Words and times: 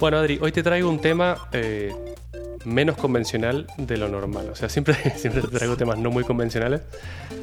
Bueno, 0.00 0.18
Adri, 0.18 0.38
hoy 0.42 0.52
te 0.52 0.62
traigo 0.62 0.90
un 0.90 1.00
tema 1.00 1.48
eh, 1.52 1.90
menos 2.64 2.96
convencional 2.96 3.66
de 3.78 3.96
lo 3.96 4.08
normal. 4.08 4.48
O 4.50 4.54
sea, 4.54 4.68
siempre, 4.68 4.94
siempre 5.16 5.42
te 5.42 5.48
traigo 5.48 5.76
temas 5.76 5.98
no 5.98 6.10
muy 6.10 6.24
convencionales. 6.24 6.82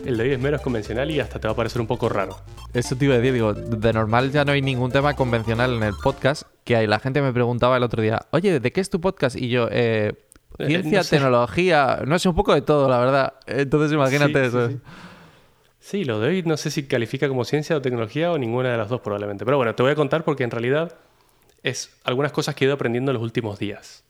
El 0.06 0.18
de 0.18 0.24
hoy 0.24 0.32
es 0.34 0.40
menos 0.40 0.62
convencional 0.62 1.10
y 1.10 1.20
hasta 1.20 1.40
te 1.40 1.48
va 1.48 1.54
a 1.54 1.56
parecer 1.56 1.82
un 1.82 1.88
poco 1.88 2.10
raro. 2.10 2.38
Eso 2.74 2.96
te 2.96 3.06
iba 3.06 3.16
a 3.16 3.18
decir, 3.18 3.34
digo, 3.34 3.54
de 3.54 3.94
normal 3.94 4.32
ya 4.32 4.46
no 4.46 4.52
hay 4.52 4.62
ningún 4.62 4.92
tema 4.92 5.16
convencional 5.16 5.74
en 5.74 5.84
el 5.84 5.94
podcast. 6.04 6.44
Que 6.64 6.86
la 6.88 7.00
gente 7.00 7.22
me 7.22 7.34
preguntaba 7.34 7.78
el 7.78 7.84
otro 7.84 8.02
día, 8.02 8.22
oye, 8.32 8.60
¿de 8.60 8.72
qué 8.72 8.82
es 8.82 8.90
tu 8.90 9.02
podcast? 9.02 9.36
Y 9.36 9.50
yo, 9.50 9.68
eh, 9.72 10.14
Eh, 10.60 10.68
ciencia, 10.68 11.00
no 11.00 11.04
sé. 11.04 11.16
tecnología, 11.18 12.02
no 12.06 12.20
sé, 12.20 12.30
un 12.30 12.36
poco 12.36 12.54
de 12.54 12.62
todo, 12.62 12.88
la 12.88 13.00
verdad. 13.00 13.34
Entonces 13.48 13.92
imagínate 13.92 14.40
Sí, 14.42 14.46
eso. 14.48 14.68
sí, 14.70 14.74
sí. 14.76 14.80
Sí, 15.80 16.06
lo 16.06 16.20
de 16.22 16.30
hoy 16.30 16.44
no 16.44 16.56
sé 16.56 16.70
si 16.72 16.84
califica 16.84 17.28
como 17.28 17.44
ciencia 17.44 17.76
o 17.76 17.82
tecnología 17.82 18.32
o 18.32 18.38
ninguna 18.38 18.72
de 18.72 18.78
las 18.78 18.88
dos 18.90 19.02
probablemente. 19.02 19.44
Pero 19.44 19.58
bueno, 19.58 19.74
te 19.76 19.84
voy 19.84 19.92
a 19.92 19.96
contar 19.96 20.24
porque 20.24 20.44
en 20.46 20.52
realidad 20.52 20.94
es 21.64 21.96
algunas 22.04 22.32
cosas 22.32 22.56
que 22.56 22.66
he 22.66 22.68
ido 22.68 22.76
aprendiendo 22.76 23.12
en 23.12 23.14
los 23.16 23.24
últimos 23.24 23.58
días. 23.60 24.04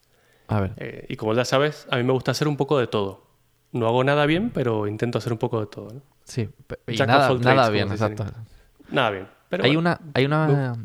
A 0.47 0.59
ver, 0.59 0.73
Eh, 0.77 1.05
y 1.09 1.15
como 1.15 1.33
ya 1.33 1.45
sabes, 1.45 1.87
a 1.89 1.97
mí 1.97 2.03
me 2.03 2.11
gusta 2.11 2.31
hacer 2.31 2.47
un 2.47 2.57
poco 2.57 2.77
de 2.79 2.87
todo. 2.87 3.25
No 3.71 3.87
hago 3.87 4.03
nada 4.03 4.25
bien, 4.25 4.51
pero 4.53 4.87
intento 4.87 5.17
hacer 5.17 5.31
un 5.33 5.39
poco 5.39 5.59
de 5.59 5.67
todo. 5.67 5.93
¿no? 5.93 6.01
sí. 6.25 6.49
Y 6.87 6.97
nada, 6.97 7.29
nada 7.29 7.39
trades, 7.39 7.71
bien, 7.71 7.91
exacto. 7.91 8.25
Nada 8.89 9.09
bien. 9.11 9.27
Pero 9.49 9.63
hay 9.63 9.75
bueno, 9.75 9.79
una, 9.91 9.99
hay 10.13 10.25
una 10.25 10.75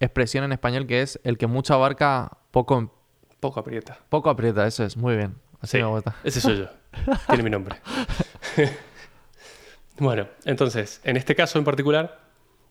expresión 0.00 0.44
en 0.44 0.52
español 0.52 0.86
que 0.86 1.02
es 1.02 1.20
el 1.24 1.38
que 1.38 1.46
mucho 1.46 1.74
abarca, 1.74 2.38
poco, 2.50 2.92
poco 3.40 3.60
aprieta. 3.60 3.98
poco 4.08 4.28
aprieta. 4.30 4.66
Eso 4.66 4.84
es, 4.84 4.96
muy 4.96 5.16
bien. 5.16 5.34
Así 5.60 5.78
Sí, 5.78 5.82
me 5.82 5.88
gusta. 5.88 6.14
ese 6.24 6.40
soy 6.40 6.58
yo. 6.58 6.68
Tiene 7.28 7.42
mi 7.42 7.50
nombre. 7.50 7.76
bueno, 9.98 10.26
entonces, 10.44 11.00
en 11.04 11.16
este 11.16 11.34
caso 11.34 11.58
en 11.58 11.64
particular, 11.64 12.23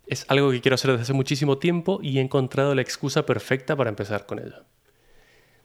es 0.07 0.25
algo 0.29 0.51
que 0.51 0.61
quiero 0.61 0.75
hacer 0.75 0.91
desde 0.91 1.03
hace 1.03 1.13
muchísimo 1.13 1.57
tiempo 1.57 1.99
y 2.01 2.17
he 2.17 2.21
encontrado 2.21 2.75
la 2.75 2.81
excusa 2.81 3.25
perfecta 3.25 3.75
para 3.75 3.89
empezar 3.89 4.25
con 4.25 4.39
ello. 4.39 4.63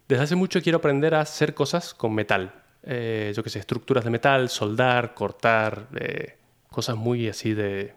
Desde 0.08 0.22
hace 0.24 0.36
mucho 0.36 0.60
quiero 0.62 0.78
aprender 0.78 1.14
a 1.14 1.20
hacer 1.20 1.54
cosas 1.54 1.92
con 1.94 2.14
metal. 2.14 2.52
Eh, 2.84 3.32
yo 3.36 3.42
qué 3.42 3.50
sé, 3.50 3.58
estructuras 3.58 4.04
de 4.04 4.10
metal, 4.10 4.48
soldar, 4.48 5.12
cortar, 5.14 5.88
eh, 6.00 6.38
cosas 6.70 6.96
muy 6.96 7.28
así 7.28 7.52
de, 7.52 7.94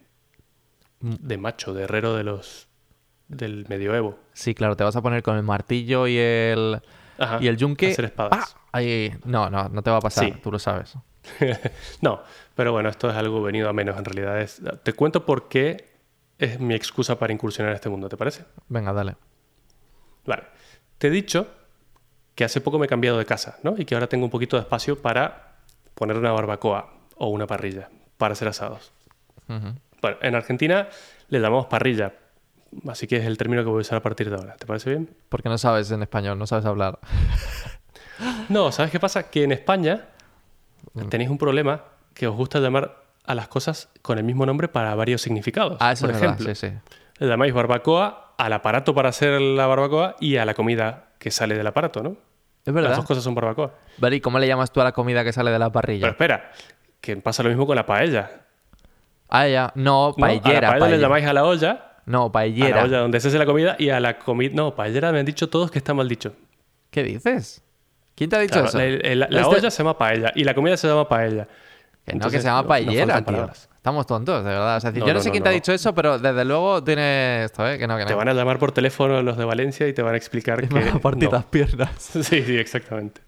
de 0.99 1.37
macho, 1.37 1.73
de 1.73 1.83
herrero 1.83 2.15
de 2.15 2.23
los 2.23 2.67
del 3.27 3.65
medioevo. 3.69 4.19
Sí, 4.33 4.53
claro, 4.53 4.75
te 4.75 4.83
vas 4.83 4.95
a 4.95 5.01
poner 5.01 5.23
con 5.23 5.37
el 5.37 5.43
martillo 5.43 6.05
y 6.07 6.17
el, 6.17 6.81
Ajá, 7.17 7.37
y 7.39 7.47
el 7.47 7.55
yunque. 7.55 7.91
hacer 7.91 8.05
espadas. 8.05 8.55
¡pa! 8.55 8.61
Ahí, 8.73 9.13
no, 9.23 9.49
no, 9.49 9.69
no 9.69 9.81
te 9.81 9.89
va 9.89 9.97
a 9.97 10.01
pasar, 10.01 10.25
Sí. 10.25 10.33
tú 10.43 10.51
lo 10.51 10.59
sabes. 10.59 10.95
no, 12.01 12.21
pero 12.55 12.71
bueno, 12.73 12.89
esto 12.89 13.09
es 13.09 13.15
algo 13.15 13.41
venido 13.41 13.69
a 13.69 13.73
menos 13.73 13.97
en 13.97 14.03
realidad. 14.03 14.41
Es- 14.41 14.61
te 14.83 14.91
cuento 14.93 15.25
por 15.25 15.47
qué 15.47 15.90
es 16.41 16.59
mi 16.59 16.73
excusa 16.73 17.19
para 17.19 17.31
incursionar 17.31 17.71
en 17.71 17.75
este 17.75 17.87
mundo, 17.87 18.09
¿te 18.09 18.17
parece? 18.17 18.45
Venga, 18.67 18.91
dale. 18.91 19.15
Vale. 20.25 20.43
Te 20.97 21.07
he 21.07 21.11
dicho 21.11 21.47
que 22.33 22.43
hace 22.43 22.61
poco 22.61 22.79
me 22.79 22.87
he 22.87 22.89
cambiado 22.89 23.19
de 23.19 23.25
casa, 23.25 23.59
¿no? 23.61 23.75
Y 23.77 23.85
que 23.85 23.93
ahora 23.93 24.07
tengo 24.07 24.25
un 24.25 24.31
poquito 24.31 24.57
de 24.57 24.63
espacio 24.63 24.99
para 24.99 25.59
poner 25.93 26.17
una 26.17 26.31
barbacoa 26.31 26.93
o 27.17 27.27
una 27.27 27.45
parrilla 27.45 27.89
para 28.17 28.33
hacer 28.33 28.47
asados. 28.47 28.91
Bueno, 29.47 30.17
en 30.21 30.33
Argentina 30.33 30.89
le 31.29 31.39
llamamos 31.39 31.67
parrilla, 31.67 32.13
así 32.87 33.05
que 33.05 33.17
es 33.17 33.25
el 33.25 33.37
término 33.37 33.63
que 33.63 33.69
voy 33.69 33.79
a 33.79 33.81
usar 33.81 33.99
a 33.99 34.01
partir 34.01 34.31
de 34.31 34.35
ahora. 34.35 34.55
¿Te 34.55 34.65
parece 34.65 34.89
bien? 34.89 35.15
Porque 35.29 35.47
no 35.47 35.59
sabes 35.59 35.91
en 35.91 36.01
español, 36.01 36.39
no 36.39 36.47
sabes 36.47 36.65
hablar. 36.65 36.97
No, 38.49 38.71
¿sabes 38.71 38.91
qué 38.91 38.99
pasa? 38.99 39.29
Que 39.29 39.43
en 39.43 39.51
España 39.51 40.07
tenéis 41.09 41.29
un 41.29 41.37
problema 41.37 41.83
que 42.15 42.27
os 42.27 42.35
gusta 42.35 42.59
llamar 42.59 43.00
a 43.31 43.35
las 43.35 43.47
cosas 43.47 43.89
con 44.01 44.17
el 44.17 44.23
mismo 44.23 44.45
nombre 44.45 44.67
para 44.67 44.93
varios 44.95 45.21
significados. 45.21 45.77
Ah, 45.79 45.91
eso 45.91 46.05
Por 46.05 46.11
es 46.15 46.21
ejemplo, 46.21 46.45
verdad, 46.45 46.59
sí, 46.59 46.67
sí. 46.69 46.93
le 47.19 47.27
llamáis 47.27 47.53
barbacoa 47.53 48.33
al 48.37 48.53
aparato 48.53 48.93
para 48.93 49.09
hacer 49.09 49.39
la 49.41 49.65
barbacoa 49.67 50.15
y 50.19 50.37
a 50.37 50.45
la 50.45 50.53
comida 50.53 51.09
que 51.19 51.31
sale 51.31 51.55
del 51.55 51.67
aparato, 51.67 52.01
¿no? 52.03 52.09
Es 52.11 52.17
Las 52.67 52.75
verdad. 52.75 52.95
dos 52.95 53.05
cosas 53.05 53.23
son 53.23 53.33
barbacoa. 53.35 53.73
Vale, 53.97 54.15
¿y 54.17 54.21
cómo 54.21 54.37
le 54.39 54.47
llamas 54.47 54.71
tú 54.71 54.81
a 54.81 54.83
la 54.83 54.91
comida 54.91 55.23
que 55.23 55.33
sale 55.33 55.49
de 55.51 55.57
la 55.59 55.65
Pero 55.65 55.73
parrilla? 55.73 56.07
espera, 56.09 56.51
que 56.99 57.15
pasa 57.17 57.41
lo 57.43 57.49
mismo 57.49 57.65
con 57.65 57.75
la 57.75 57.85
paella. 57.85 58.29
Ah, 59.29 59.47
ya. 59.47 59.71
No, 59.75 60.09
¿no? 60.09 60.25
a 60.25 60.27
paellera. 60.27 60.53
la 60.61 60.67
paella 60.67 60.79
paella. 60.79 60.95
le 60.97 61.01
llamáis 61.01 61.25
a 61.25 61.33
la 61.33 61.45
olla, 61.45 61.93
No, 62.05 62.25
a 62.25 62.31
paellera. 62.31 62.77
la 62.77 62.83
olla 62.83 62.97
donde 62.99 63.19
se 63.19 63.29
hace 63.29 63.37
la 63.39 63.45
comida 63.45 63.75
y 63.79 63.89
a 63.89 63.99
la 63.99 64.19
comida... 64.19 64.51
No, 64.53 64.75
paellera 64.75 65.11
me 65.11 65.19
han 65.19 65.25
dicho 65.25 65.49
todos 65.49 65.71
que 65.71 65.77
está 65.79 65.93
mal 65.93 66.07
dicho. 66.09 66.33
¿Qué 66.89 67.03
dices? 67.03 67.63
¿Quién 68.15 68.29
te 68.29 68.35
ha 68.35 68.39
dicho 68.39 68.53
Claro, 68.61 68.67
eso? 68.67 68.77
la 68.77 69.15
la- 69.15 69.27
la 69.29 69.41
Este- 69.41 69.55
olla 69.55 69.71
se 69.71 69.77
llama 69.83 69.97
paella 69.97 70.31
y 70.35 70.43
la 70.43 70.53
comida 70.53 70.75
se 70.77 70.87
llama 70.87 71.07
paella. 71.07 71.47
Que 72.05 72.15
no, 72.15 72.29
que 72.29 72.39
se 72.39 72.47
llama 72.47 72.67
paellera, 72.67 73.23
tío. 73.23 73.49
Estamos 73.81 74.05
tontos, 74.05 74.43
de 74.43 74.51
verdad. 74.51 74.77
O 74.77 74.79
sea, 74.79 74.89
es 74.89 74.93
decir, 74.93 75.01
No, 75.01 75.07
yo 75.07 75.13
no, 75.13 75.19
no, 75.19 75.23
sé 75.23 75.31
quién 75.31 75.41
te 75.41 75.49
ha 75.49 75.51
dicho 75.51 75.73
eso, 75.73 75.95
pero 75.95 76.19
desde 76.19 76.45
luego 76.45 76.83
tiene 76.83 77.45
esto, 77.45 77.67
¿eh? 77.67 77.79
Que 77.79 77.87
no, 77.87 77.97
que 77.97 78.03
no. 78.03 78.07
Te 78.07 78.13
van 78.13 78.27
a 78.27 78.33
llamar 78.33 78.59
por 78.59 78.71
teléfono 78.71 79.23
los 79.23 79.37
de 79.37 79.45
Valencia 79.45 79.87
y 79.87 79.93
te 79.93 80.03
van 80.03 80.13
a 80.13 80.17
explicar 80.17 80.61
que 80.67 80.73
Me 80.73 80.85
van 80.85 80.97
a 80.97 80.99
partir 80.99 81.31
las 81.31 81.45
piernas. 81.45 81.89
Sí, 81.99 82.21
sí, 82.21 82.57
exactamente. 82.57 83.21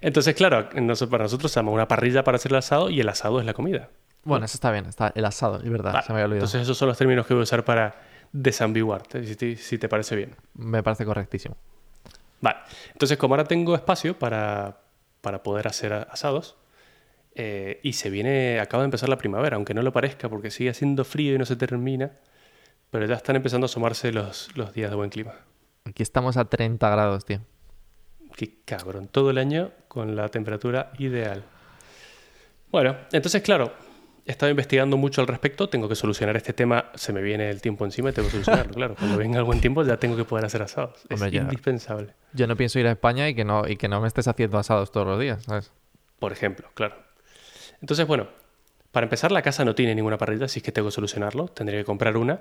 Entonces, 0.00 0.34
claro, 0.34 0.68
para 1.10 1.24
nosotros 1.24 1.54
llama 1.54 1.70
una 1.70 1.86
parrilla 1.86 2.24
para 2.24 2.36
hacer 2.36 2.52
el 2.52 2.58
asado 2.58 2.90
y 2.90 3.00
el 3.00 3.08
asado 3.08 3.38
es 3.40 3.46
la 3.46 3.54
comida. 3.54 3.88
Bueno, 4.24 4.44
eso 4.46 4.56
está 4.56 4.70
bien, 4.72 4.86
está 4.86 5.12
el 5.14 5.24
asado, 5.24 5.60
es 5.62 5.70
verdad, 5.70 5.92
Vale, 5.92 6.06
se 6.06 6.12
me 6.12 6.18
había 6.18 6.26
olvidado. 6.26 6.46
Entonces, 6.46 6.62
esos 6.62 6.76
son 6.76 6.88
los 6.88 6.98
términos 6.98 7.26
que 7.26 7.34
voy 7.34 7.42
a 7.42 7.44
usar 7.44 7.64
para 7.64 7.94
desambiguarte, 8.32 9.24
si 9.24 9.36
te, 9.36 9.56
si 9.56 9.78
te 9.78 9.88
parece 9.88 10.16
bien. 10.16 10.34
Me 10.54 10.82
parece 10.82 11.04
correctísimo. 11.04 11.56
Vale. 12.40 12.58
Entonces, 12.92 13.16
como 13.16 13.34
ahora 13.34 13.44
tengo 13.44 13.74
espacio 13.74 14.18
para, 14.18 14.78
para 15.20 15.42
poder 15.42 15.66
hacer 15.68 15.92
asados, 15.92 16.56
eh, 17.40 17.78
y 17.84 17.92
se 17.92 18.10
viene, 18.10 18.58
acaba 18.58 18.82
de 18.82 18.86
empezar 18.86 19.08
la 19.08 19.16
primavera, 19.16 19.54
aunque 19.54 19.72
no 19.72 19.82
lo 19.82 19.92
parezca, 19.92 20.28
porque 20.28 20.50
sigue 20.50 20.70
haciendo 20.70 21.04
frío 21.04 21.36
y 21.36 21.38
no 21.38 21.44
se 21.44 21.54
termina, 21.54 22.10
pero 22.90 23.06
ya 23.06 23.14
están 23.14 23.36
empezando 23.36 23.66
a 23.66 23.68
asomarse 23.68 24.10
los, 24.10 24.50
los 24.56 24.74
días 24.74 24.90
de 24.90 24.96
buen 24.96 25.08
clima. 25.08 25.34
Aquí 25.84 26.02
estamos 26.02 26.36
a 26.36 26.46
30 26.46 26.90
grados, 26.90 27.24
tío. 27.24 27.40
Qué 28.34 28.58
cabrón, 28.64 29.06
todo 29.06 29.30
el 29.30 29.38
año 29.38 29.70
con 29.86 30.16
la 30.16 30.28
temperatura 30.30 30.90
ideal. 30.98 31.44
Bueno, 32.72 32.96
entonces, 33.12 33.40
claro, 33.40 33.72
he 34.26 34.32
estado 34.32 34.50
investigando 34.50 34.96
mucho 34.96 35.20
al 35.20 35.28
respecto, 35.28 35.68
tengo 35.68 35.88
que 35.88 35.94
solucionar 35.94 36.36
este 36.36 36.52
tema, 36.52 36.86
se 36.96 37.12
me 37.12 37.22
viene 37.22 37.50
el 37.50 37.62
tiempo 37.62 37.84
encima 37.84 38.10
y 38.10 38.14
tengo 38.14 38.26
que 38.26 38.32
solucionarlo, 38.32 38.74
claro. 38.74 38.94
Cuando 38.98 39.16
venga 39.16 39.38
el 39.38 39.44
buen 39.44 39.60
tiempo 39.60 39.84
ya 39.84 39.96
tengo 39.96 40.16
que 40.16 40.24
poder 40.24 40.44
hacer 40.44 40.62
asados. 40.62 41.04
Es 41.08 41.20
ya. 41.30 41.42
indispensable. 41.42 42.14
Yo 42.32 42.48
no 42.48 42.56
pienso 42.56 42.80
ir 42.80 42.88
a 42.88 42.90
España 42.90 43.28
y 43.28 43.36
que 43.36 43.44
no, 43.44 43.68
y 43.68 43.76
que 43.76 43.86
no 43.86 44.00
me 44.00 44.08
estés 44.08 44.26
haciendo 44.26 44.58
asados 44.58 44.90
todos 44.90 45.06
los 45.06 45.20
días, 45.20 45.44
¿sabes? 45.44 45.70
Por 46.18 46.32
ejemplo, 46.32 46.68
claro. 46.74 47.07
Entonces, 47.80 48.06
bueno, 48.06 48.28
para 48.90 49.04
empezar, 49.04 49.30
la 49.32 49.42
casa 49.42 49.64
no 49.64 49.74
tiene 49.74 49.94
ninguna 49.94 50.18
parrilla, 50.18 50.46
así 50.46 50.60
que 50.60 50.72
tengo 50.72 50.88
que 50.88 50.92
solucionarlo. 50.92 51.48
Tendría 51.48 51.78
que 51.80 51.84
comprar 51.84 52.16
una. 52.16 52.40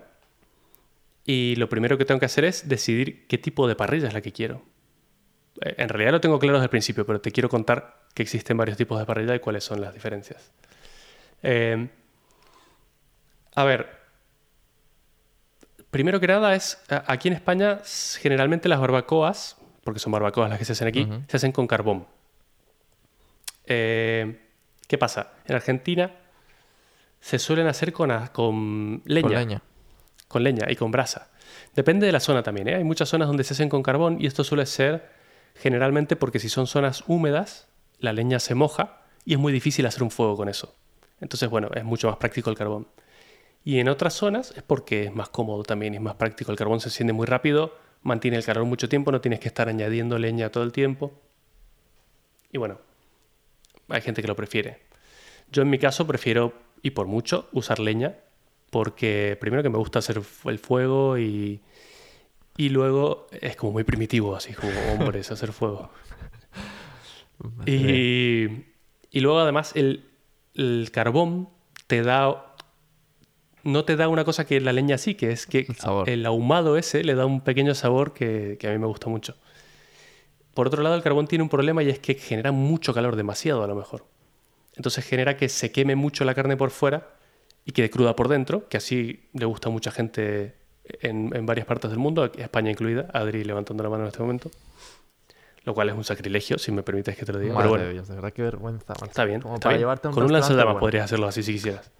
Y 1.25 1.55
lo 1.57 1.67
primero 1.67 1.97
que 1.97 2.05
tengo 2.05 2.19
que 2.19 2.25
hacer 2.25 2.45
es 2.45 2.69
decidir 2.69 3.27
qué 3.27 3.37
tipo 3.37 3.67
de 3.67 3.75
parrilla 3.75 4.07
es 4.07 4.13
la 4.13 4.21
que 4.21 4.31
quiero. 4.31 4.63
Eh, 5.61 5.75
En 5.77 5.89
realidad 5.89 6.13
lo 6.13 6.21
tengo 6.21 6.39
claro 6.39 6.57
desde 6.57 6.65
el 6.65 6.69
principio, 6.69 7.05
pero 7.05 7.19
te 7.19 7.31
quiero 7.31 7.49
contar 7.49 8.05
que 8.13 8.23
existen 8.23 8.57
varios 8.57 8.77
tipos 8.77 8.97
de 8.97 9.05
parrilla 9.05 9.35
y 9.35 9.39
cuáles 9.39 9.63
son 9.63 9.81
las 9.81 9.93
diferencias. 9.93 10.51
Eh, 11.43 11.89
a 13.53 13.63
ver, 13.63 13.89
primero 15.91 16.19
que 16.19 16.27
nada 16.27 16.55
es, 16.55 16.81
aquí 16.89 17.27
en 17.27 17.33
España 17.33 17.81
generalmente 18.19 18.69
las 18.69 18.79
barbacoas, 18.79 19.57
porque 19.83 19.99
son 19.99 20.11
barbacoas 20.11 20.49
las 20.49 20.59
que 20.59 20.65
se 20.65 20.71
hacen 20.71 20.87
aquí, 20.87 21.07
se 21.27 21.37
hacen 21.37 21.51
con 21.51 21.67
carbón. 21.67 22.07
Eh, 23.65 24.39
¿Qué 24.87 24.97
pasa? 24.97 25.33
En 25.45 25.55
Argentina 25.55 26.11
se 27.19 27.39
suelen 27.39 27.67
hacer 27.67 27.91
con, 27.93 28.11
a- 28.11 28.31
con 28.31 29.01
leña, 29.05 29.27
Con 29.27 29.35
leña. 29.37 29.61
con 30.27 30.43
leña 30.43 30.65
y 30.69 30.75
con 30.75 30.91
brasa. 30.91 31.29
Depende 31.75 32.05
de 32.05 32.11
la 32.11 32.19
zona 32.19 32.43
también. 32.43 32.67
¿eh? 32.69 32.75
Hay 32.75 32.83
muchas 32.83 33.09
zonas 33.09 33.27
donde 33.27 33.43
se 33.43 33.53
hacen 33.53 33.69
con 33.69 33.83
carbón 33.83 34.17
y 34.19 34.27
esto 34.27 34.43
suele 34.43 34.65
ser 34.65 35.09
generalmente 35.55 36.15
porque 36.15 36.39
si 36.39 36.49
son 36.49 36.67
zonas 36.67 37.03
húmedas, 37.07 37.67
la 37.99 38.13
leña 38.13 38.39
se 38.39 38.55
moja 38.55 39.01
y 39.25 39.33
es 39.33 39.39
muy 39.39 39.51
difícil 39.51 39.85
hacer 39.85 40.03
un 40.03 40.11
fuego 40.11 40.35
con 40.37 40.49
eso. 40.49 40.75
Entonces, 41.19 41.49
bueno, 41.49 41.69
es 41.73 41.83
mucho 41.83 42.07
más 42.07 42.17
práctico 42.17 42.49
el 42.49 42.55
carbón. 42.57 42.87
Y 43.63 43.79
en 43.79 43.89
otras 43.89 44.13
zonas 44.13 44.53
es 44.55 44.63
porque 44.63 45.05
es 45.05 45.13
más 45.15 45.29
cómodo 45.29 45.63
también, 45.63 45.93
es 45.95 46.01
más 46.01 46.15
práctico. 46.15 46.51
El 46.51 46.57
carbón 46.57 46.79
se 46.79 46.87
enciende 46.89 47.11
muy 47.11 47.25
rápido, 47.25 47.75
mantiene 48.03 48.37
el 48.37 48.45
calor 48.45 48.63
mucho 48.65 48.87
tiempo, 48.87 49.11
no 49.11 49.19
tienes 49.19 49.39
que 49.39 49.47
estar 49.49 49.67
añadiendo 49.67 50.17
leña 50.19 50.49
todo 50.51 50.63
el 50.63 50.71
tiempo. 50.71 51.11
Y 52.51 52.57
bueno, 52.59 52.79
hay 53.89 54.01
gente 54.01 54.21
que 54.21 54.27
lo 54.27 54.35
prefiere. 54.35 54.79
Yo 55.51 55.61
en 55.61 55.69
mi 55.69 55.79
caso 55.79 56.05
prefiero, 56.07 56.53
y 56.81 56.91
por 56.91 57.07
mucho, 57.07 57.47
usar 57.51 57.79
leña, 57.79 58.15
porque 58.69 59.37
primero 59.39 59.63
que 59.63 59.69
me 59.69 59.77
gusta 59.77 59.99
hacer 59.99 60.21
el 60.45 60.59
fuego 60.59 61.17
y, 61.17 61.61
y 62.57 62.69
luego 62.69 63.27
es 63.39 63.55
como 63.55 63.71
muy 63.73 63.83
primitivo, 63.83 64.35
así 64.35 64.53
como 64.53 64.71
hombres, 64.93 65.31
hacer 65.31 65.53
fuego. 65.53 65.89
Y, 67.67 68.47
y 69.11 69.19
luego 69.19 69.37
además 69.37 69.75
el, 69.75 70.05
el 70.55 70.89
carbón 70.91 71.49
te 71.85 72.01
da... 72.01 72.55
No 73.61 73.85
te 73.85 73.95
da 73.95 74.07
una 74.07 74.23
cosa 74.23 74.47
que 74.47 74.59
la 74.59 74.73
leña 74.73 74.97
sí, 74.97 75.13
que 75.13 75.29
es 75.31 75.45
que 75.45 75.67
El 76.07 76.25
ahumado 76.25 76.77
ese 76.77 77.03
le 77.03 77.13
da 77.13 77.27
un 77.27 77.41
pequeño 77.41 77.75
sabor 77.75 78.13
que, 78.13 78.57
que 78.59 78.67
a 78.67 78.71
mí 78.71 78.79
me 78.79 78.87
gusta 78.87 79.07
mucho. 79.07 79.35
Por 80.57 80.65
otro 80.65 80.81
lado, 80.81 80.95
el 80.95 81.03
carbón 81.03 81.27
tiene 81.27 81.43
un 81.43 81.49
problema 81.49 81.83
y 81.83 81.89
es 81.89 81.99
que 81.99 82.15
genera 82.15 82.51
mucho 82.51 82.91
calor, 82.91 83.15
demasiado 83.15 83.63
a 83.63 83.67
lo 83.67 83.75
mejor. 83.75 84.05
Entonces 84.75 85.05
genera 85.05 85.37
que 85.37 85.49
se 85.49 85.71
queme 85.71 85.95
mucho 85.95 86.25
la 86.25 86.33
carne 86.33 86.57
por 86.57 86.71
fuera 86.71 87.09
y 87.63 87.73
quede 87.73 87.91
cruda 87.91 88.15
por 88.15 88.27
dentro, 88.27 88.67
que 88.67 88.77
así 88.77 89.29
le 89.33 89.45
gusta 89.45 89.69
a 89.69 89.71
mucha 89.71 89.91
gente 89.91 90.55
en, 90.99 91.29
en 91.35 91.45
varias 91.45 91.67
partes 91.67 91.91
del 91.91 91.99
mundo, 91.99 92.25
España 92.25 92.71
incluida, 92.71 93.07
Adri 93.13 93.43
levantando 93.43 93.83
la 93.83 93.89
mano 93.91 94.05
en 94.05 94.07
este 94.07 94.19
momento. 94.19 94.49
Lo 95.63 95.75
cual 95.75 95.89
es 95.89 95.95
un 95.95 96.03
sacrilegio, 96.03 96.57
si 96.57 96.71
me 96.71 96.81
permites 96.81 97.15
que 97.15 97.23
te 97.23 97.33
lo 97.33 97.37
diga. 97.37 97.53
Madre 97.53 97.65
Pero 97.65 97.69
bueno, 97.69 97.85
de 97.85 97.93
Dios, 97.93 98.07
de 98.07 98.15
verdad, 98.15 98.33
qué 98.33 98.41
vergüenza. 98.41 98.93
macho. 98.95 99.05
está 99.05 99.25
bien. 99.25 99.41
Como 99.41 99.53
está 99.57 99.65
para 99.65 99.73
bien. 99.73 99.81
llevarte 99.81 100.07
a 100.07 100.09
un 100.09 100.15
Con 100.15 100.23
un 100.23 100.33
lanzallamas 100.33 100.65
bueno. 100.65 100.79
podrías 100.79 101.05
hacerlo 101.05 101.27
así 101.27 101.43
si 101.43 101.53
quisieras. 101.53 101.91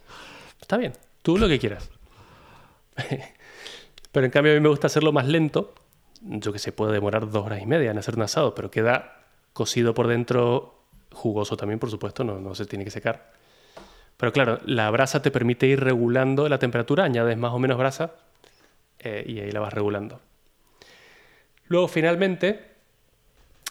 Está 0.60 0.78
bien. 0.78 0.94
Tú 1.22 1.38
lo 1.38 1.48
que 1.48 1.60
quieras. 1.60 1.92
pero 4.12 4.26
en 4.26 4.32
cambio 4.32 4.54
a 4.54 4.56
mí 4.56 4.62
me 4.62 4.70
gusta 4.70 4.88
hacerlo 4.88 5.12
más 5.12 5.28
lento. 5.28 5.76
Yo 6.22 6.52
que 6.52 6.60
sé, 6.60 6.72
puede 6.72 6.94
demorar 6.94 7.30
dos 7.30 7.46
horas 7.46 7.62
y 7.62 7.66
media 7.66 7.92
en 7.92 7.98
hacer 7.98 8.16
un 8.16 8.24
asado, 8.24 8.56
pero 8.56 8.72
queda 8.72 9.26
cocido 9.54 9.94
por 9.94 10.08
dentro, 10.08 10.84
jugoso 11.12 11.58
también, 11.58 11.80
por 11.80 11.90
supuesto, 11.90 12.24
no, 12.24 12.40
no 12.40 12.56
se 12.56 12.66
tiene 12.66 12.84
que 12.84 12.92
secar. 12.92 13.32
Pero 14.18 14.34
claro, 14.34 14.60
la 14.66 14.90
brasa 14.90 15.22
te 15.22 15.32
permite 15.32 15.68
ir 15.68 15.80
regulando 15.80 16.50
la 16.50 16.58
temperatura, 16.58 17.04
añades 17.04 17.38
más 17.38 17.54
o 17.54 17.60
menos 17.60 17.78
brasa 17.78 18.16
eh, 19.00 19.24
y 19.28 19.40
ahí 19.40 19.52
la 19.52 19.60
vas 19.60 19.74
regulando. 19.74 20.20
Luego, 21.68 21.88
finalmente, 21.88 22.78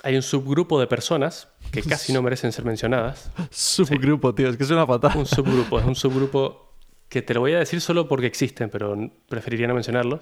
hay 0.03 0.15
un 0.15 0.23
subgrupo 0.23 0.79
de 0.79 0.87
personas 0.87 1.49
que 1.73 1.83
casi 1.89 2.13
no 2.13 2.23
merecen 2.23 2.53
ser 2.53 2.65
mencionadas. 2.65 3.31
Subgrupo, 3.51 4.35
tío, 4.35 4.49
es 4.49 4.57
que 4.57 4.63
es 4.63 4.71
una 4.71 4.87
patada. 4.87 5.17
Un 5.17 5.27
subgrupo, 5.27 5.81
es 5.81 5.87
un 5.87 5.97
subgrupo 5.97 6.73
que 7.09 7.23
te 7.23 7.35
lo 7.35 7.41
voy 7.41 7.53
a 7.55 7.59
decir 7.59 7.81
solo 7.81 8.07
porque 8.09 8.27
existen, 8.27 8.71
pero 8.71 8.97
preferiría 9.29 9.67
no 9.67 9.75
mencionarlos. 9.75 10.21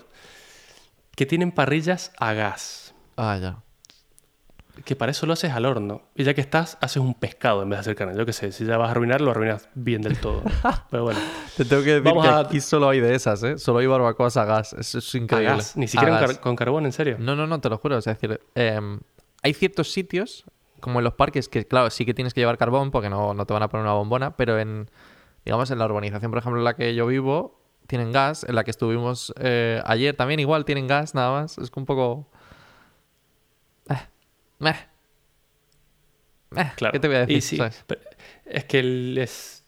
Que 1.16 1.26
tienen 1.26 1.52
parrillas 1.52 2.12
a 2.18 2.32
gas. 2.32 2.94
Ah, 3.16 3.38
ya. 3.40 3.58
Que 4.84 4.96
para 4.96 5.12
eso 5.12 5.24
lo 5.26 5.34
haces 5.34 5.52
al 5.52 5.66
horno. 5.66 6.02
Y 6.16 6.24
ya 6.24 6.34
que 6.34 6.40
estás, 6.40 6.76
haces 6.80 6.96
un 6.96 7.14
pescado 7.14 7.62
en 7.62 7.68
vez 7.70 7.76
de 7.76 7.80
hacer 7.82 7.94
carne. 7.94 8.16
Yo 8.18 8.26
qué 8.26 8.32
sé, 8.32 8.50
si 8.50 8.64
ya 8.64 8.76
vas 8.76 8.88
a 8.88 8.90
arruinar, 8.90 9.20
lo 9.20 9.30
arruinas 9.30 9.68
bien 9.74 10.02
del 10.02 10.18
todo. 10.18 10.42
Pero 10.90 11.04
bueno, 11.04 11.20
Te 11.56 11.64
tengo 11.64 11.82
que 11.84 11.90
decir 11.90 12.02
Vamos 12.02 12.24
que 12.24 12.30
a- 12.30 12.38
aquí 12.40 12.60
solo 12.60 12.88
hay 12.88 12.98
de 12.98 13.14
esas, 13.14 13.40
¿eh? 13.44 13.56
Solo 13.58 13.78
hay 13.78 13.86
barbacoas 13.86 14.36
a 14.36 14.44
gas. 14.44 14.72
Eso 14.72 14.98
es 14.98 15.14
a 15.14 15.18
increíble. 15.18 15.54
gas. 15.54 15.76
Ni 15.76 15.86
siquiera 15.86 16.18
gas. 16.18 16.32
car- 16.32 16.40
con 16.40 16.56
carbón, 16.56 16.86
en 16.86 16.92
serio. 16.92 17.16
No, 17.20 17.36
no, 17.36 17.46
no, 17.46 17.60
te 17.60 17.68
lo 17.70 17.78
juro. 17.78 17.98
Es 17.98 18.04
decir, 18.04 18.40
em, 18.56 18.98
hay 19.42 19.54
ciertos 19.54 19.92
sitios, 19.92 20.44
como 20.80 20.98
en 20.98 21.04
los 21.04 21.14
parques, 21.14 21.48
que 21.48 21.64
claro, 21.68 21.88
sí 21.90 22.04
que 22.04 22.12
tienes 22.12 22.34
que 22.34 22.40
llevar 22.40 22.58
carbón 22.58 22.90
porque 22.90 23.08
no, 23.08 23.32
no 23.32 23.46
te 23.46 23.52
van 23.54 23.62
a 23.62 23.68
poner 23.68 23.84
una 23.84 23.94
bombona, 23.94 24.36
pero 24.36 24.58
en, 24.58 24.90
digamos, 25.44 25.70
en 25.70 25.78
la 25.78 25.84
urbanización, 25.84 26.32
por 26.32 26.38
ejemplo, 26.40 26.58
en 26.60 26.64
la 26.64 26.74
que 26.74 26.96
yo 26.96 27.06
vivo, 27.06 27.60
tienen 27.86 28.12
gas. 28.12 28.44
En 28.44 28.54
la 28.54 28.64
que 28.64 28.70
estuvimos 28.70 29.32
eh, 29.38 29.80
ayer 29.84 30.16
también 30.16 30.40
igual 30.40 30.64
tienen 30.64 30.86
gas, 30.86 31.14
nada 31.14 31.30
más. 31.40 31.58
Es 31.58 31.70
que 31.70 31.80
un 31.80 31.86
poco... 31.86 32.26
Eh, 33.90 33.94
meh. 34.58 34.74
Meh, 36.50 36.72
Claro. 36.76 36.92
¿Qué 36.92 37.00
te 37.00 37.08
voy 37.08 37.16
a 37.16 37.26
decir? 37.26 37.38
Y 37.58 37.62
es 38.46 38.64
que 38.64 38.78
el- 38.78 39.18
es, 39.18 39.64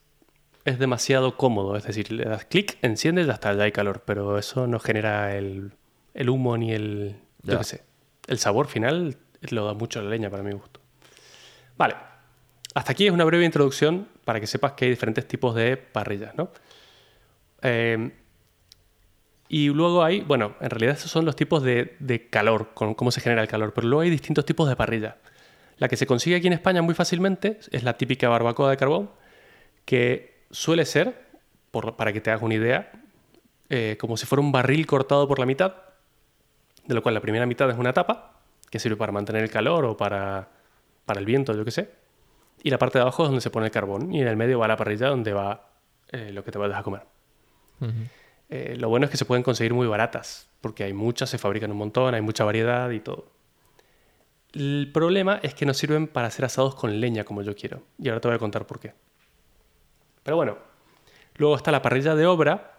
es 0.64 0.78
demasiado 0.78 1.36
cómodo. 1.36 1.76
Es 1.76 1.84
decir, 1.84 2.12
le 2.12 2.24
das 2.24 2.44
clic, 2.44 2.78
enciendes, 2.82 3.26
ya 3.26 3.34
está, 3.34 3.52
ya 3.54 3.64
hay 3.64 3.72
calor. 3.72 4.02
Pero 4.06 4.38
eso 4.38 4.66
no 4.66 4.78
genera 4.78 5.36
el, 5.36 5.72
el 6.14 6.30
humo 6.30 6.56
ni 6.56 6.72
el. 6.72 7.16
Yo 7.42 7.58
qué 7.58 7.64
sé. 7.64 7.82
El 8.26 8.38
sabor 8.38 8.66
final 8.68 9.16
lo 9.50 9.66
da 9.66 9.74
mucho 9.74 10.00
la 10.02 10.10
leña 10.10 10.30
para 10.30 10.42
mi 10.42 10.52
gusto. 10.52 10.80
Vale. 11.76 11.94
Hasta 12.74 12.92
aquí 12.92 13.06
es 13.06 13.12
una 13.12 13.24
breve 13.24 13.44
introducción 13.44 14.06
para 14.24 14.38
que 14.40 14.46
sepas 14.46 14.72
que 14.72 14.84
hay 14.84 14.90
diferentes 14.90 15.26
tipos 15.26 15.54
de 15.54 15.76
parrillas, 15.76 16.34
¿no? 16.36 16.50
Eh, 17.68 18.12
y 19.48 19.68
luego 19.68 20.04
hay, 20.04 20.20
bueno, 20.20 20.54
en 20.60 20.70
realidad 20.70 20.94
esos 20.94 21.10
son 21.10 21.24
los 21.24 21.34
tipos 21.34 21.62
de, 21.62 22.28
calor, 22.30 22.70
con 22.74 22.94
cómo 22.94 23.10
se 23.10 23.20
genera 23.20 23.42
el 23.42 23.48
calor, 23.48 23.72
pero 23.74 23.88
luego 23.88 24.02
hay 24.02 24.10
distintos 24.10 24.44
tipos 24.44 24.68
de 24.68 24.76
parrilla. 24.76 25.16
La 25.78 25.88
que 25.88 25.96
se 25.96 26.06
consigue 26.06 26.36
aquí 26.36 26.46
en 26.46 26.52
España 26.52 26.80
muy 26.80 26.94
fácilmente 26.94 27.58
es 27.70 27.82
la 27.82 27.96
típica 27.96 28.28
barbacoa 28.28 28.70
de 28.70 28.76
carbón, 28.76 29.10
que 29.84 30.44
suele 30.50 30.84
ser, 30.84 31.26
para 31.96 32.12
que 32.12 32.20
te 32.20 32.30
hagas 32.30 32.42
una 32.42 32.54
idea, 32.54 32.90
eh, 33.68 33.96
como 34.00 34.16
si 34.16 34.26
fuera 34.26 34.42
un 34.42 34.52
barril 34.52 34.86
cortado 34.86 35.26
por 35.28 35.38
la 35.38 35.46
mitad, 35.46 35.74
de 36.86 36.94
lo 36.94 37.02
cual 37.02 37.14
la 37.14 37.20
primera 37.20 37.46
mitad 37.46 37.68
es 37.68 37.76
una 37.76 37.92
tapa, 37.92 38.40
que 38.70 38.78
sirve 38.78 38.96
para 38.96 39.12
mantener 39.12 39.42
el 39.42 39.50
calor 39.50 39.84
o 39.84 39.96
para, 39.96 40.48
para 41.04 41.20
el 41.20 41.26
viento, 41.26 41.52
yo 41.54 41.64
qué 41.64 41.72
sé. 41.72 41.90
Y 42.62 42.70
la 42.70 42.78
parte 42.78 42.98
de 42.98 43.02
abajo 43.02 43.24
es 43.24 43.28
donde 43.28 43.40
se 43.40 43.50
pone 43.50 43.66
el 43.66 43.72
carbón, 43.72 44.12
y 44.12 44.22
en 44.22 44.28
el 44.28 44.36
medio 44.36 44.58
va 44.58 44.68
la 44.68 44.76
parrilla 44.76 45.08
donde 45.08 45.32
va 45.32 45.68
eh, 46.10 46.30
lo 46.32 46.42
que 46.42 46.50
te 46.50 46.58
vayas 46.58 46.78
a 46.78 46.82
comer. 46.82 47.15
Eh, 48.48 48.76
lo 48.78 48.88
bueno 48.88 49.06
es 49.06 49.10
que 49.10 49.16
se 49.16 49.24
pueden 49.24 49.42
conseguir 49.42 49.74
muy 49.74 49.86
baratas, 49.86 50.48
porque 50.60 50.84
hay 50.84 50.92
muchas, 50.92 51.30
se 51.30 51.38
fabrican 51.38 51.70
un 51.70 51.78
montón, 51.78 52.14
hay 52.14 52.20
mucha 52.22 52.44
variedad 52.44 52.90
y 52.90 53.00
todo. 53.00 53.26
El 54.52 54.90
problema 54.92 55.40
es 55.42 55.54
que 55.54 55.66
no 55.66 55.74
sirven 55.74 56.06
para 56.06 56.28
hacer 56.28 56.44
asados 56.44 56.74
con 56.74 56.98
leña 57.00 57.24
como 57.24 57.42
yo 57.42 57.54
quiero. 57.54 57.82
Y 57.98 58.08
ahora 58.08 58.20
te 58.20 58.28
voy 58.28 58.36
a 58.36 58.38
contar 58.38 58.66
por 58.66 58.80
qué. 58.80 58.94
Pero 60.22 60.36
bueno, 60.36 60.56
luego 61.36 61.56
está 61.56 61.70
la 61.70 61.82
parrilla 61.82 62.14
de 62.14 62.26
obra. 62.26 62.72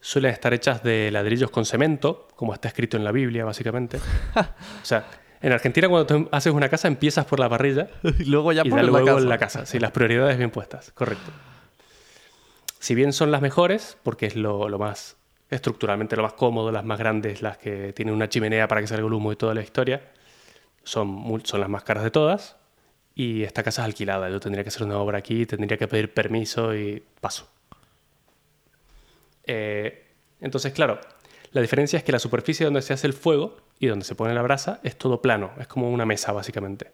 Suelen 0.00 0.32
estar 0.32 0.54
hechas 0.54 0.82
de 0.82 1.10
ladrillos 1.10 1.50
con 1.50 1.64
cemento, 1.64 2.28
como 2.36 2.54
está 2.54 2.68
escrito 2.68 2.96
en 2.96 3.04
la 3.04 3.12
Biblia, 3.12 3.44
básicamente. 3.44 3.98
o 4.36 4.84
sea, 4.84 5.06
en 5.42 5.52
Argentina 5.52 5.88
cuando 5.88 6.06
tú 6.06 6.28
haces 6.30 6.52
una 6.52 6.68
casa 6.68 6.86
empiezas 6.88 7.26
por 7.26 7.40
la 7.40 7.48
parrilla 7.48 7.88
y 8.18 8.24
luego 8.24 8.52
ya 8.52 8.62
y 8.64 8.70
pones 8.70 8.86
da 8.86 8.92
la 8.92 8.98
luego 8.98 9.06
casa. 9.06 9.18
en 9.18 9.28
la 9.28 9.38
casa. 9.38 9.66
Sí, 9.66 9.78
las 9.78 9.90
prioridades 9.90 10.38
bien 10.38 10.50
puestas, 10.50 10.92
correcto. 10.92 11.32
Si 12.80 12.94
bien 12.94 13.12
son 13.12 13.30
las 13.30 13.42
mejores, 13.42 13.98
porque 14.02 14.24
es 14.24 14.36
lo, 14.36 14.66
más 14.78 15.18
estructuralmente 15.50 16.16
lo 16.16 16.22
más 16.22 16.32
cómodo, 16.32 16.72
las 16.72 16.84
más 16.84 16.98
grandes, 16.98 17.42
las 17.42 17.58
que 17.58 17.92
tienen 17.92 18.14
una 18.14 18.30
chimenea 18.30 18.66
para 18.68 18.80
que 18.80 18.86
salga 18.86 19.06
el 19.06 19.12
humo 19.12 19.30
y 19.32 19.36
toda 19.36 19.52
la 19.52 19.60
historia, 19.60 20.10
son, 20.82 21.42
son 21.44 21.60
las 21.60 21.68
más 21.68 21.84
caras 21.84 22.02
de 22.04 22.10
todas. 22.10 22.56
Y 23.14 23.42
esta 23.42 23.62
casa 23.62 23.82
es 23.82 23.84
alquilada. 23.84 24.30
Yo 24.30 24.40
tendría 24.40 24.64
que 24.64 24.68
hacer 24.68 24.84
una 24.84 24.96
obra 24.96 25.18
aquí, 25.18 25.44
tendría 25.44 25.76
que 25.76 25.88
pedir 25.88 26.14
permiso 26.14 26.74
y 26.74 27.04
paso. 27.20 27.50
Eh, 29.44 30.06
entonces, 30.40 30.72
claro, 30.72 31.00
la 31.52 31.60
diferencia 31.60 31.98
es 31.98 32.02
que 32.02 32.12
la 32.12 32.18
superficie 32.18 32.64
donde 32.64 32.80
se 32.80 32.94
hace 32.94 33.06
el 33.06 33.12
fuego 33.12 33.58
y 33.78 33.88
donde 33.88 34.06
se 34.06 34.14
pone 34.14 34.32
la 34.32 34.40
brasa 34.40 34.80
es 34.82 34.96
todo 34.96 35.20
plano, 35.20 35.52
es 35.60 35.66
como 35.66 35.90
una 35.90 36.06
mesa 36.06 36.32
básicamente. 36.32 36.92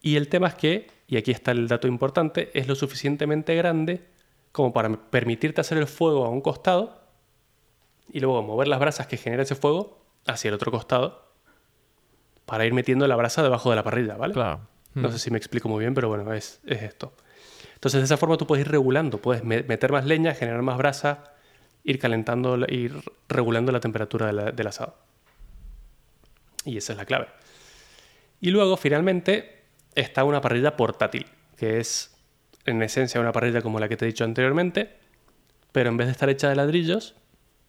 Y 0.00 0.16
el 0.16 0.28
tema 0.28 0.48
es 0.48 0.54
que, 0.54 0.86
y 1.06 1.18
aquí 1.18 1.32
está 1.32 1.50
el 1.50 1.68
dato 1.68 1.86
importante, 1.86 2.50
es 2.54 2.66
lo 2.66 2.74
suficientemente 2.74 3.54
grande 3.56 4.13
como 4.54 4.72
para 4.72 4.88
permitirte 5.10 5.60
hacer 5.60 5.78
el 5.78 5.88
fuego 5.88 6.24
a 6.24 6.28
un 6.28 6.40
costado 6.40 7.02
y 8.12 8.20
luego 8.20 8.40
mover 8.44 8.68
las 8.68 8.78
brasas 8.78 9.08
que 9.08 9.16
genera 9.16 9.42
ese 9.42 9.56
fuego 9.56 9.98
hacia 10.26 10.46
el 10.48 10.54
otro 10.54 10.70
costado 10.70 11.24
para 12.46 12.64
ir 12.64 12.72
metiendo 12.72 13.08
la 13.08 13.16
brasa 13.16 13.42
debajo 13.42 13.70
de 13.70 13.76
la 13.76 13.82
parrilla, 13.82 14.16
¿vale? 14.16 14.32
Claro. 14.32 14.60
No 14.94 15.10
sé 15.10 15.18
si 15.18 15.32
me 15.32 15.38
explico 15.38 15.68
muy 15.68 15.80
bien, 15.80 15.92
pero 15.92 16.08
bueno, 16.08 16.32
es, 16.32 16.60
es 16.66 16.82
esto. 16.82 17.12
Entonces, 17.74 18.00
de 18.00 18.04
esa 18.04 18.16
forma 18.16 18.36
tú 18.36 18.46
puedes 18.46 18.64
ir 18.64 18.70
regulando, 18.70 19.18
puedes 19.18 19.42
me- 19.42 19.64
meter 19.64 19.90
más 19.90 20.04
leña, 20.04 20.34
generar 20.34 20.62
más 20.62 20.78
brasa, 20.78 21.24
ir 21.82 21.98
calentando, 21.98 22.56
ir 22.68 22.94
regulando 23.28 23.72
la 23.72 23.80
temperatura 23.80 24.26
de 24.28 24.32
la- 24.34 24.52
del 24.52 24.66
asado. 24.68 24.94
Y 26.64 26.76
esa 26.76 26.92
es 26.92 26.96
la 26.98 27.06
clave. 27.06 27.26
Y 28.40 28.50
luego, 28.52 28.76
finalmente, 28.76 29.64
está 29.96 30.22
una 30.22 30.40
parrilla 30.40 30.76
portátil, 30.76 31.26
que 31.56 31.80
es, 31.80 32.13
en 32.66 32.82
esencia, 32.82 33.20
una 33.20 33.32
parrilla 33.32 33.62
como 33.62 33.78
la 33.78 33.88
que 33.88 33.96
te 33.96 34.04
he 34.04 34.08
dicho 34.08 34.24
anteriormente, 34.24 34.96
pero 35.72 35.90
en 35.90 35.96
vez 35.96 36.06
de 36.06 36.12
estar 36.12 36.28
hecha 36.28 36.48
de 36.48 36.56
ladrillos, 36.56 37.14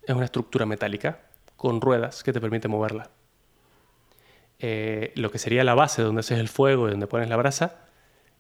es 0.04 0.16
una 0.16 0.26
estructura 0.26 0.66
metálica 0.66 1.20
con 1.56 1.82
ruedas 1.82 2.24
que 2.24 2.32
te 2.34 2.40
permite 2.42 2.68
moverla. 2.68 3.10
Eh, 4.60 5.12
lo 5.16 5.32
que 5.32 5.38
sería 5.38 5.64
la 5.64 5.74
base 5.76 6.02
donde 6.02 6.22
haces 6.22 6.40
el 6.40 6.48
fuego 6.48 6.88
y 6.88 6.92
donde 6.92 7.08
pones 7.08 7.30
la 7.30 7.36
brasa, 7.36 7.82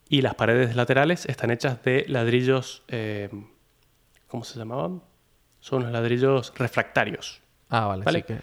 y 0.07 0.21
las 0.21 0.35
paredes 0.35 0.75
laterales 0.75 1.25
están 1.25 1.51
hechas 1.51 1.83
de 1.83 2.05
ladrillos, 2.07 2.83
eh, 2.88 3.29
¿cómo 4.27 4.43
se 4.43 4.57
llamaban? 4.59 5.01
Son 5.59 5.83
los 5.83 5.91
ladrillos 5.91 6.53
refractarios, 6.55 7.41
Ah, 7.69 7.88
vale. 7.88 8.03
¿vale? 8.05 8.19
sí, 8.19 8.25
que, 8.25 8.38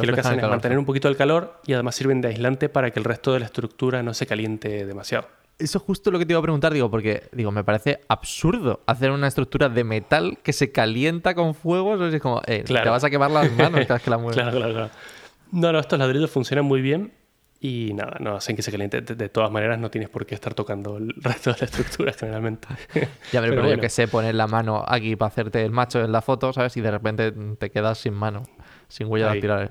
que 0.00 0.06
lo 0.06 0.14
que 0.14 0.20
hacen 0.20 0.40
es 0.40 0.48
mantener 0.48 0.76
un 0.76 0.84
poquito 0.84 1.08
el 1.08 1.16
calor 1.16 1.60
y 1.64 1.74
además 1.74 1.94
sirven 1.94 2.20
de 2.20 2.28
aislante 2.28 2.68
para 2.68 2.90
que 2.90 2.98
el 2.98 3.04
resto 3.04 3.32
de 3.32 3.38
la 3.38 3.46
estructura 3.46 4.02
no 4.02 4.12
se 4.14 4.26
caliente 4.26 4.84
demasiado. 4.84 5.28
Eso 5.58 5.78
es 5.78 5.84
justo 5.84 6.10
lo 6.10 6.18
que 6.18 6.26
te 6.26 6.32
iba 6.32 6.40
a 6.40 6.42
preguntar, 6.42 6.72
digo, 6.72 6.90
porque 6.90 7.28
digo, 7.32 7.52
me 7.52 7.62
parece 7.62 8.00
absurdo 8.08 8.80
hacer 8.86 9.10
una 9.12 9.28
estructura 9.28 9.68
de 9.68 9.84
metal 9.84 10.38
que 10.42 10.52
se 10.52 10.72
calienta 10.72 11.34
con 11.34 11.54
fuego. 11.54 11.94
Eso 11.94 12.08
es 12.08 12.20
como, 12.20 12.42
eh, 12.46 12.64
Claro. 12.64 12.84
te 12.84 12.90
vas 12.90 13.04
a 13.04 13.10
quemar 13.10 13.30
las 13.30 13.50
manos 13.56 13.80
cada 13.86 13.94
vez 13.94 14.02
que 14.02 14.10
la 14.10 14.18
mueves. 14.18 14.34
Claro, 14.36 14.56
claro, 14.56 14.72
claro. 14.72 14.90
No, 15.52 15.72
no, 15.72 15.78
estos 15.78 15.98
ladrillos 15.98 16.30
funcionan 16.30 16.64
muy 16.64 16.80
bien 16.82 17.12
y 17.60 17.92
nada, 17.94 18.16
no 18.18 18.34
hacen 18.36 18.56
que 18.56 18.62
se 18.62 18.72
caliente. 18.72 19.00
De, 19.00 19.14
de 19.14 19.28
todas 19.28 19.50
maneras, 19.52 19.78
no 19.78 19.90
tienes 19.90 20.10
por 20.10 20.26
qué 20.26 20.34
estar 20.34 20.54
tocando 20.54 20.96
el 20.96 21.14
resto 21.22 21.52
de 21.52 21.58
la 21.60 21.64
estructura 21.66 22.12
generalmente. 22.12 22.66
Ya, 23.32 23.40
pero, 23.40 23.54
Pero 23.54 23.70
yo 23.74 23.80
que 23.80 23.88
sé, 23.88 24.08
poner 24.08 24.34
la 24.34 24.48
mano 24.48 24.84
aquí 24.86 25.14
para 25.14 25.28
hacerte 25.28 25.64
el 25.64 25.70
macho 25.70 26.02
en 26.04 26.10
la 26.10 26.20
foto, 26.20 26.52
¿sabes? 26.52 26.76
Y 26.76 26.80
de 26.80 26.90
repente 26.90 27.32
te 27.58 27.70
quedas 27.70 27.98
sin 27.98 28.14
mano, 28.14 28.42
sin 28.88 29.06
huella 29.06 29.26
de 29.26 29.30
Ahí. 29.32 29.38
aspirar. 29.38 29.70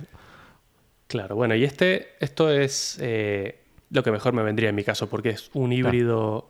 Claro, 1.07 1.35
bueno, 1.35 1.53
y 1.55 1.63
este, 1.65 2.15
esto 2.21 2.49
es 2.49 2.97
eh, 3.01 3.62
lo 3.93 4.03
que 4.03 4.12
mejor 4.12 4.33
me 4.33 4.41
vendría 4.41 4.69
en 4.69 4.75
mi 4.75 4.83
caso, 4.83 5.07
porque 5.07 5.29
es 5.29 5.51
un 5.53 5.71
híbrido 5.71 6.50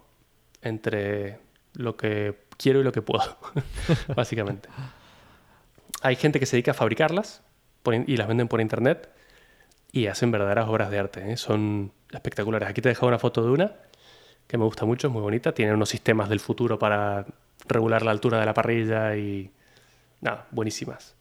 entre 0.62 1.40
lo 1.74 1.98
que 1.98 2.40
quiero 2.58 2.80
y 2.80 2.84
lo 2.84 2.94
que 2.94 3.02
puedo, 3.02 3.38
básicamente. 4.16 4.70
Hay 6.02 6.16
gente 6.16 6.40
que 6.40 6.46
se 6.46 6.56
dedica 6.56 6.72
a 6.72 6.74
fabricarlas 6.74 7.44
por 7.84 7.94
y 7.94 8.18
las 8.18 8.28
venden 8.28 8.48
por 8.48 8.62
internet 8.62 9.10
y 9.92 10.08
hacen 10.08 10.32
verdaderas 10.32 10.70
obras 10.70 10.90
de 10.90 11.00
arte, 11.00 11.32
¿eh? 11.32 11.38
son 11.38 11.92
espectaculares. 12.12 12.70
Aquí 12.70 12.82
te 12.82 12.88
he 12.88 12.92
dejado 12.92 13.10
una 13.10 13.20
foto 13.20 13.44
de 13.44 13.52
una 13.52 13.74
que 14.48 14.58
me 14.58 14.64
gusta 14.64 14.86
mucho, 14.86 15.08
es 15.08 15.14
muy 15.14 15.22
bonita, 15.22 15.54
tiene 15.54 15.74
unos 15.74 15.90
sistemas 15.90 16.30
del 16.30 16.40
futuro 16.40 16.80
para 16.80 17.26
regular 17.68 18.04
la 18.04 18.12
altura 18.12 18.40
de 18.40 18.46
la 18.46 18.54
parrilla 18.54 19.18
y 19.18 19.52
nada, 20.22 20.48
buenísimas. 20.52 21.16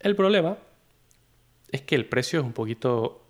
El 0.00 0.16
problema 0.16 0.56
es 1.70 1.82
que 1.82 1.94
el 1.96 2.06
precio 2.06 2.40
es 2.40 2.46
un 2.46 2.52
poquito 2.52 3.22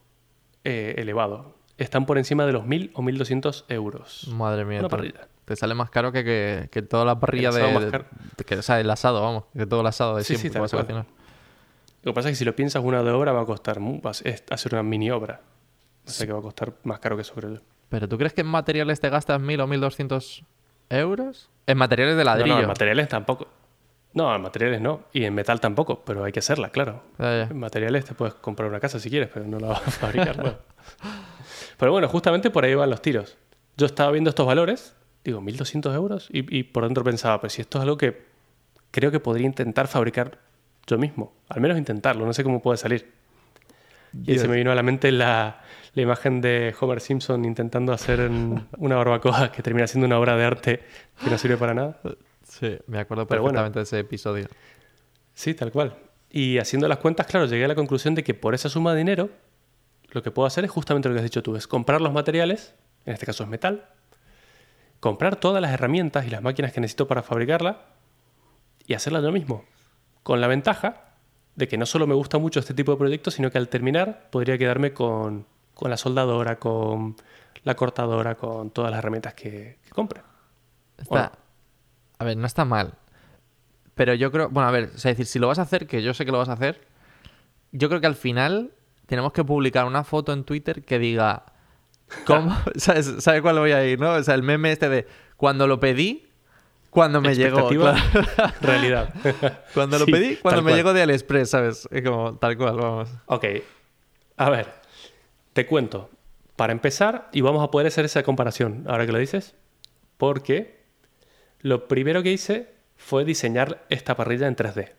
eh, 0.63 0.95
elevado. 0.99 1.64
Están 1.79 2.07
por 2.07 2.19
encima 2.19 2.47
de 2.47 2.53
los 2.53 2.65
1.000 2.65 2.91
o 2.95 3.03
1.200 3.03 3.65
euros. 3.69 4.29
Madre 4.33 4.65
mía. 4.65 4.81
Una 4.81 4.89
te- 4.89 4.97
parrilla. 4.97 5.29
Te 5.45 5.57
sale 5.57 5.75
más 5.75 5.91
caro 5.91 6.11
que, 6.13 6.25
que, 6.25 6.69
que 6.71 6.83
toda 6.83 7.05
la 7.05 7.19
parrilla 7.21 7.49
El 7.51 7.55
de, 7.55 7.61
asado 7.61 7.75
más 7.75 7.85
de- 7.85 7.91
caro. 7.91 8.05
de- 8.37 8.45
que, 8.45 8.55
o 8.57 8.63
sea, 8.63 8.81
el 8.81 8.89
asado, 8.91 9.21
vamos. 9.23 9.45
Que 9.57 9.67
todo 9.67 9.81
el 9.81 9.87
asado 9.87 10.17
de 10.17 10.25
Sí, 10.25 10.35
sí, 10.35 10.41
siempre 10.43 10.61
vas 10.63 10.73
a 10.73 10.79
cocinar. 10.79 11.05
Lo 12.03 12.13
que 12.13 12.15
pasa 12.15 12.29
es 12.29 12.33
que 12.33 12.37
si 12.39 12.45
lo 12.45 12.55
piensas, 12.55 12.83
una 12.85 13.03
de 13.03 13.11
obra 13.11 13.33
va 13.33 13.43
a 13.43 13.47
costar, 13.47 13.79
es 14.25 14.45
hacer 14.51 14.75
una 14.75 14.83
mini 14.83 15.11
obra. 15.11 15.41
O 16.07 16.11
sea 16.11 16.27
que 16.27 16.33
va 16.33 16.39
a 16.39 16.43
costar 16.43 16.75
más 16.85 16.99
caro 17.01 17.17
que 17.17 17.23
eso, 17.23 17.35
creo 17.35 17.55
yo. 17.55 17.61
¿Pero 17.89 18.09
tú 18.09 18.19
crees 18.19 18.33
que 18.35 18.43
en 18.43 18.47
materiales 18.47 19.01
te 19.01 19.09
gastas 19.11 19.41
1.000 19.41 19.61
o 19.63 19.67
1.200 19.67 20.45
euros? 20.91 21.51
En 21.67 21.79
materiales 21.79 22.17
de 22.17 22.25
ladrillo. 22.25 22.55
no, 22.57 22.61
en 22.61 22.67
materiales 22.69 23.09
tampoco. 23.09 23.49
No, 24.13 24.35
en 24.35 24.43
materiales 24.43 24.81
no. 24.81 25.01
Y 25.13 25.25
en 25.25 25.35
metal 25.35 25.61
tampoco, 25.61 26.05
pero 26.05 26.25
hay 26.25 26.31
que 26.33 26.39
hacerla, 26.41 26.69
claro. 26.71 27.03
En 27.19 27.59
materiales 27.59 28.05
te 28.05 28.15
puedes 28.15 28.35
comprar 28.35 28.69
una 28.69 28.81
casa 28.81 28.99
si 29.01 29.11
quieres, 29.11 29.29
pero 29.33 29.47
no 29.47 29.59
la 29.59 29.69
vas 29.69 29.87
a 29.89 29.91
fabricar. 29.91 30.59
Pero 31.79 31.93
bueno, 31.93 32.09
justamente 32.09 32.51
por 32.51 32.65
ahí 32.65 32.75
van 32.75 32.91
los 32.91 33.03
tiros. 33.03 33.37
Yo 33.77 33.87
estaba 33.87 34.11
viendo 34.13 34.31
estos 34.31 34.47
valores, 34.47 34.95
digo, 35.25 35.41
1.200 35.41 35.95
euros, 35.95 36.29
y, 36.33 36.57
y 36.57 36.63
por 36.65 36.85
dentro 36.85 37.03
pensaba, 37.05 37.41
pues 37.41 37.55
si 37.55 37.61
esto 37.63 37.79
es 37.79 37.83
algo 37.83 37.97
que 37.99 38.23
creo 38.91 39.11
que 39.11 39.21
podría 39.21 39.47
intentar 39.47 39.89
fabricar 39.89 40.39
yo 40.87 40.99
mismo. 40.99 41.33
Al 41.49 41.61
menos 41.61 41.77
intentarlo, 41.79 42.25
no 42.27 42.33
sé 42.33 42.45
cómo 42.45 42.61
puede 42.63 42.77
salir. 42.79 43.11
Y 44.27 44.39
se 44.39 44.47
me 44.47 44.57
vino 44.57 44.71
a 44.71 44.77
la 44.77 44.85
mente 44.85 45.11
la, 45.11 45.61
la 45.95 46.03
imagen 46.03 46.41
de 46.41 46.73
Homer 46.81 47.01
Simpson 47.01 47.45
intentando 47.45 47.93
hacer 47.93 48.21
un- 48.21 48.69
una 48.79 48.95
barbacoa 48.95 49.51
que 49.51 49.61
termina 49.63 49.89
siendo 49.89 50.07
una 50.07 50.19
obra 50.21 50.37
de 50.37 50.45
arte 50.45 50.81
que 51.25 51.31
no 51.31 51.37
sirve 51.37 51.57
para 51.57 51.75
nada. 51.75 51.99
Sí, 52.45 52.77
me 52.87 53.01
acuerdo 53.01 53.27
Pero 53.27 53.43
bueno. 53.43 53.55
perfectamente 53.57 53.79
de 53.81 53.83
ese 53.83 53.99
episodio. 53.99 54.47
Sí, 55.35 55.55
tal 55.55 55.73
cual. 55.73 55.97
Y 56.31 56.59
haciendo 56.59 56.87
las 56.87 56.99
cuentas, 56.99 57.27
claro, 57.27 57.47
llegué 57.47 57.65
a 57.65 57.69
la 57.69 57.75
conclusión 57.75 58.15
de 58.15 58.23
que 58.23 58.35
por 58.35 58.55
esa 58.55 58.69
suma 58.69 58.93
de 58.93 58.99
dinero, 58.99 59.31
lo 60.15 60.23
que 60.23 60.31
puedo 60.31 60.47
hacer 60.47 60.65
es 60.65 60.71
justamente 60.71 61.09
lo 61.09 61.15
que 61.15 61.19
has 61.19 61.25
dicho 61.25 61.43
tú, 61.43 61.57
es 61.57 61.67
comprar 61.67 62.01
los 62.01 62.13
materiales, 62.13 62.75
en 63.05 63.15
este 63.15 63.27
caso 63.27 63.43
es 63.43 63.51
metal, 63.51 63.89
comprar 65.01 65.37
todas 65.37 65.61
las 65.61 65.73
herramientas 65.73 66.25
y 66.25 66.31
las 66.31 66.41
máquinas 66.41 66.73
que 66.73 66.81
necesito 66.81 67.09
para 67.09 67.23
fabricarla 67.23 67.83
y 68.87 68.95
hacerla 68.95 69.21
yo 69.21 69.33
mismo. 69.33 69.65
Con 70.23 70.41
la 70.41 70.47
ventaja 70.47 71.17
de 71.57 71.69
que 71.69 71.77
no 71.77 71.85
solo 71.85 72.07
me 72.07 72.15
gusta 72.15 72.39
mucho 72.39 72.61
este 72.61 72.75
tipo 72.75 72.93
de 72.93 72.99
proyectos, 72.99 73.35
sino 73.35 73.51
que 73.51 73.59
al 73.59 73.69
terminar 73.69 74.31
podría 74.31 74.57
quedarme 74.57 74.95
con, 74.95 75.47
con 75.75 75.91
la 75.91 75.97
soldadora, 75.97 76.59
con 76.59 77.17
la 77.65 77.75
cortadora, 77.75 78.37
con 78.37 78.71
todas 78.71 78.93
las 78.93 78.99
herramientas 78.99 79.35
que, 79.35 79.79
que 79.83 79.91
compre. 79.91 80.23
Está... 80.97 81.33
A 82.19 82.25
ver, 82.25 82.37
no 82.37 82.47
está 82.47 82.65
mal. 82.65 82.95
Pero 83.97 84.15
yo 84.15 84.31
creo... 84.31 84.49
Bueno, 84.49 84.69
a 84.69 84.73
ver, 84.73 84.93
o 84.95 84.99
sea, 84.99 85.11
es 85.11 85.17
decir, 85.17 85.27
si 85.27 85.39
lo 85.41 85.49
vas 85.49 85.59
a 85.59 85.63
hacer, 85.63 85.89
que 85.89 86.03
yo 86.03 86.15
sé 86.15 86.25
que 86.25 86.31
lo 86.31 86.39
vas 86.39 86.49
a 86.49 86.53
hacer, 86.53 86.87
yo 87.73 87.89
creo 87.89 88.01
que 88.01 88.07
al 88.07 88.15
final 88.15 88.73
tenemos 89.07 89.33
que 89.33 89.45
publicar 89.45 89.85
una 89.87 90.05
foto 90.05 90.33
en 90.33 90.45
Twitter 90.45 90.85
que 90.85 90.99
diga... 90.99 91.45
¿Cómo? 92.27 92.57
¿Sabes, 92.77 93.15
¿Sabe 93.19 93.43
cuál 93.43 93.59
voy 93.59 93.73
a 93.73 93.85
ir, 93.87 93.99
no? 94.01 94.13
O 94.13 94.23
sea, 94.23 94.35
el 94.35 94.43
meme 94.43 94.73
este 94.73 94.89
de... 94.89 95.07
Cuando 95.37 95.67
lo 95.67 95.81
pedí, 95.81 96.29
cuando 96.95 97.21
me 97.21 97.35
llegó. 97.35 97.69
Claro. 97.69 97.99
realidad. 98.61 99.13
Cuando 99.75 99.99
lo 99.99 100.05
Sí, 100.05 100.13
pedí, 100.13 100.37
cuando 100.37 100.63
me 100.63 100.71
cual. 100.71 100.77
llegó 100.77 100.93
de 100.93 101.03
AliExpress, 101.03 101.51
¿sabes? 101.51 101.89
Es 101.91 102.03
como 102.03 102.37
tal 102.37 102.57
cual, 102.57 102.77
vamos. 102.77 103.11
Ok, 103.27 103.45
a 104.37 104.49
ver, 104.49 104.73
te 105.53 105.67
cuento. 105.67 106.09
Para 106.55 106.73
empezar, 106.73 107.31
y 107.33 107.41
vamos 107.41 107.65
a 107.65 107.71
poder 107.73 107.89
hacer 107.89 108.05
esa 108.05 108.23
comparación 108.23 108.85
ahora 108.87 109.07
que 109.07 109.13
lo 109.13 109.19
dices, 109.19 109.57
porque 110.19 110.85
lo 111.63 111.89
primero 111.89 112.23
que 112.23 112.31
hice 112.31 112.73
fue 112.97 113.25
diseñar 113.25 113.85
esta 113.89 114.15
parrilla 114.17 114.47
en 114.47 114.55
3D. 114.55 114.93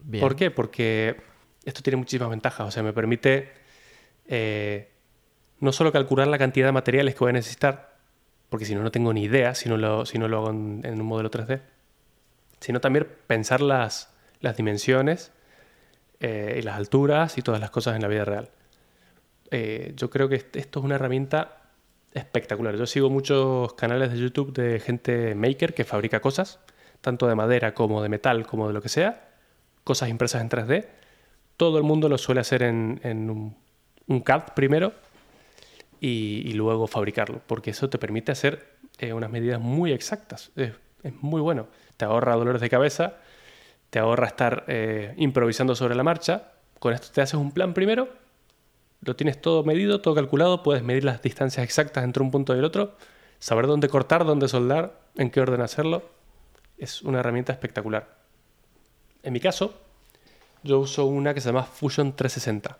Bien. 0.00 0.22
¿Por 0.22 0.34
qué? 0.34 0.50
Porque 0.50 1.20
esto 1.66 1.82
tiene 1.82 1.96
muchísimas 1.98 2.30
ventajas. 2.30 2.66
O 2.68 2.70
sea, 2.70 2.82
me 2.82 2.92
permite 2.94 3.52
eh, 4.28 4.90
no 5.60 5.72
solo 5.72 5.92
calcular 5.92 6.28
la 6.28 6.38
cantidad 6.38 6.66
de 6.66 6.72
materiales 6.72 7.14
que 7.14 7.20
voy 7.20 7.30
a 7.30 7.34
necesitar, 7.34 7.96
porque 8.50 8.64
si 8.66 8.74
no, 8.74 8.82
no 8.82 8.90
tengo 8.92 9.12
ni 9.12 9.24
idea 9.24 9.54
si 9.54 9.68
no 9.68 9.76
lo, 9.76 10.06
si 10.06 10.18
no 10.18 10.28
lo 10.28 10.38
hago 10.38 10.50
en, 10.50 10.82
en 10.84 11.00
un 11.00 11.06
modelo 11.06 11.30
3D, 11.30 11.62
sino 12.60 12.80
también 12.80 13.06
pensar 13.26 13.60
las, 13.60 14.12
las 14.40 14.56
dimensiones 14.56 15.32
eh, 16.20 16.56
y 16.58 16.62
las 16.62 16.76
alturas 16.76 17.38
y 17.38 17.42
todas 17.42 17.60
las 17.60 17.70
cosas 17.70 17.96
en 17.96 18.02
la 18.02 18.08
vida 18.08 18.24
real. 18.24 18.50
Eh, 19.50 19.92
yo 19.96 20.10
creo 20.10 20.28
que 20.28 20.36
est- 20.36 20.56
esto 20.56 20.80
es 20.80 20.84
una 20.84 20.96
herramienta 20.96 21.58
espectacular. 22.14 22.76
Yo 22.76 22.86
sigo 22.86 23.10
muchos 23.10 23.74
canales 23.74 24.12
de 24.12 24.18
YouTube 24.18 24.52
de 24.52 24.80
gente 24.80 25.34
maker 25.34 25.74
que 25.74 25.84
fabrica 25.84 26.20
cosas, 26.20 26.58
tanto 27.00 27.26
de 27.28 27.34
madera 27.34 27.74
como 27.74 28.02
de 28.02 28.08
metal, 28.08 28.46
como 28.46 28.66
de 28.68 28.72
lo 28.74 28.82
que 28.82 28.88
sea, 28.88 29.28
cosas 29.84 30.08
impresas 30.08 30.42
en 30.42 30.48
3D. 30.48 30.88
Todo 31.56 31.78
el 31.78 31.84
mundo 31.84 32.08
lo 32.08 32.18
suele 32.18 32.40
hacer 32.40 32.62
en, 32.62 33.00
un, 34.06 34.20
CAD 34.20 34.54
primero 34.54 34.92
y, 36.00 36.52
luego 36.52 36.86
fabricarlo, 36.86 37.40
porque 37.46 37.70
eso 37.70 37.88
te 37.88 37.98
permite 37.98 38.32
hacer 38.32 38.76
eh, 38.98 39.12
unas 39.12 39.30
medidas 39.30 39.60
muy 39.60 39.92
exactas. 39.92 40.50
Es, 40.56 40.72
es 41.02 41.12
muy 41.22 41.40
bueno. 41.40 41.68
Te 41.96 42.04
ahorra 42.04 42.34
dolores 42.34 42.60
de 42.60 42.68
cabeza, 42.68 43.14
te 43.90 43.98
ahorra 43.98 44.26
estar 44.26 44.64
eh, 44.68 45.14
improvisando 45.16 45.74
sobre 45.74 45.94
la 45.94 46.02
marcha. 46.02 46.52
Con 46.78 46.92
esto 46.92 47.08
te 47.12 47.22
haces 47.22 47.34
un 47.34 47.52
plan 47.52 47.72
primero, 47.72 48.08
lo 49.00 49.16
tienes 49.16 49.40
todo 49.40 49.64
medido, 49.64 50.00
todo 50.00 50.14
calculado, 50.14 50.62
puedes 50.62 50.82
medir 50.82 51.04
las 51.04 51.22
distancias 51.22 51.64
exactas 51.64 52.04
entre 52.04 52.22
un 52.22 52.30
punto 52.30 52.54
y 52.54 52.58
el 52.58 52.64
otro, 52.64 52.96
saber 53.38 53.66
dónde 53.66 53.88
cortar, 53.88 54.24
dónde 54.24 54.48
soldar, 54.48 55.00
en 55.16 55.30
qué 55.30 55.40
orden 55.40 55.60
hacerlo. 55.60 56.02
Es 56.76 57.02
una 57.02 57.20
herramienta 57.20 57.52
espectacular. 57.52 58.16
En 59.22 59.32
mi 59.32 59.40
caso, 59.40 59.74
yo 60.66 60.80
uso 60.80 61.06
una 61.06 61.32
que 61.34 61.40
se 61.40 61.48
llama 61.48 61.62
Fusion 61.64 62.14
360, 62.14 62.78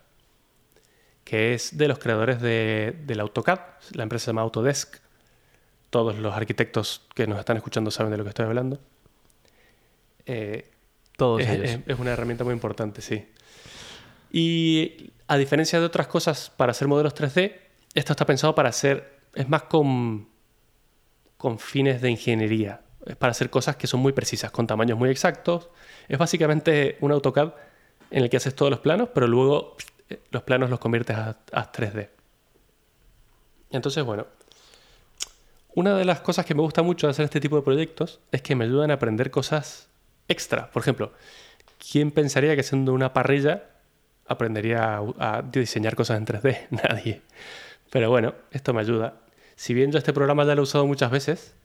que 1.23 1.53
es 1.53 1.77
de 1.77 1.87
los 1.87 1.99
creadores 1.99 2.41
de, 2.41 2.95
del 3.05 3.19
AutoCAD. 3.21 3.59
La 3.93 4.03
empresa 4.03 4.25
se 4.25 4.29
llama 4.31 4.41
Autodesk. 4.41 4.97
Todos 5.89 6.17
los 6.19 6.33
arquitectos 6.35 7.01
que 7.15 7.27
nos 7.27 7.39
están 7.39 7.57
escuchando 7.57 7.91
saben 7.91 8.11
de 8.11 8.17
lo 8.17 8.23
que 8.23 8.29
estoy 8.29 8.45
hablando. 8.45 8.79
Eh, 10.25 10.69
Todos 11.17 11.41
es, 11.41 11.49
ellos. 11.49 11.69
es- 11.69 11.79
es 11.87 11.99
una 11.99 12.11
herramienta 12.11 12.43
muy 12.43 12.53
importante, 12.53 13.01
sí. 13.01 13.25
Y 14.31 15.11
a 15.27 15.37
diferencia 15.37 15.79
de 15.79 15.85
otras 15.85 16.07
cosas 16.07 16.51
para 16.55 16.71
hacer 16.71 16.87
modelos 16.87 17.13
3D, 17.15 17.55
esto 17.93 18.13
está 18.13 18.25
pensado 18.25 18.53
para 18.53 18.69
hacer, 18.69 19.19
es 19.33 19.47
más 19.49 19.63
con, 19.63 20.27
con 21.37 21.59
fines 21.59 22.01
de 22.01 22.09
ingeniería. 22.11 22.81
Es 23.05 23.15
para 23.15 23.31
hacer 23.31 23.49
cosas 23.49 23.77
que 23.77 23.87
son 23.87 24.01
muy 24.01 24.11
precisas, 24.11 24.51
con 24.51 24.67
tamaños 24.67 24.97
muy 24.97 25.09
exactos. 25.09 25.69
Es 26.09 26.17
básicamente 26.17 26.97
un 26.99 27.11
AutoCAD 27.13 27.53
en 28.11 28.23
el 28.23 28.29
que 28.29 28.37
haces 28.37 28.55
todos 28.55 28.69
los 28.69 28.79
planos, 28.79 29.09
pero 29.13 29.27
luego 29.27 29.75
eh, 30.09 30.21
los 30.31 30.43
planos 30.43 30.69
los 30.69 30.79
conviertes 30.79 31.15
a, 31.15 31.37
a 31.51 31.71
3D. 31.71 32.09
Entonces, 33.71 34.03
bueno, 34.03 34.27
una 35.75 35.95
de 35.95 36.05
las 36.05 36.21
cosas 36.21 36.45
que 36.45 36.55
me 36.55 36.61
gusta 36.61 36.81
mucho 36.81 37.07
de 37.07 37.11
hacer 37.11 37.25
este 37.25 37.39
tipo 37.39 37.55
de 37.55 37.61
proyectos 37.61 38.19
es 38.31 38.41
que 38.41 38.55
me 38.55 38.65
ayudan 38.65 38.91
a 38.91 38.95
aprender 38.95 39.29
cosas 39.29 39.89
extra. 40.27 40.71
Por 40.71 40.81
ejemplo, 40.81 41.11
¿quién 41.91 42.11
pensaría 42.11 42.55
que 42.55 42.63
siendo 42.63 42.93
una 42.93 43.13
parrilla 43.13 43.65
aprendería 44.25 44.97
a, 44.97 45.37
a 45.37 45.41
diseñar 45.41 45.95
cosas 45.95 46.17
en 46.17 46.25
3D? 46.25 46.67
Nadie. 46.69 47.21
Pero 47.91 48.09
bueno, 48.09 48.33
esto 48.51 48.73
me 48.73 48.81
ayuda. 48.81 49.15
Si 49.55 49.73
bien 49.73 49.91
yo 49.91 49.97
este 49.97 50.13
programa 50.13 50.45
ya 50.45 50.55
lo 50.55 50.61
he 50.61 50.63
usado 50.63 50.85
muchas 50.85 51.11
veces, 51.11 51.55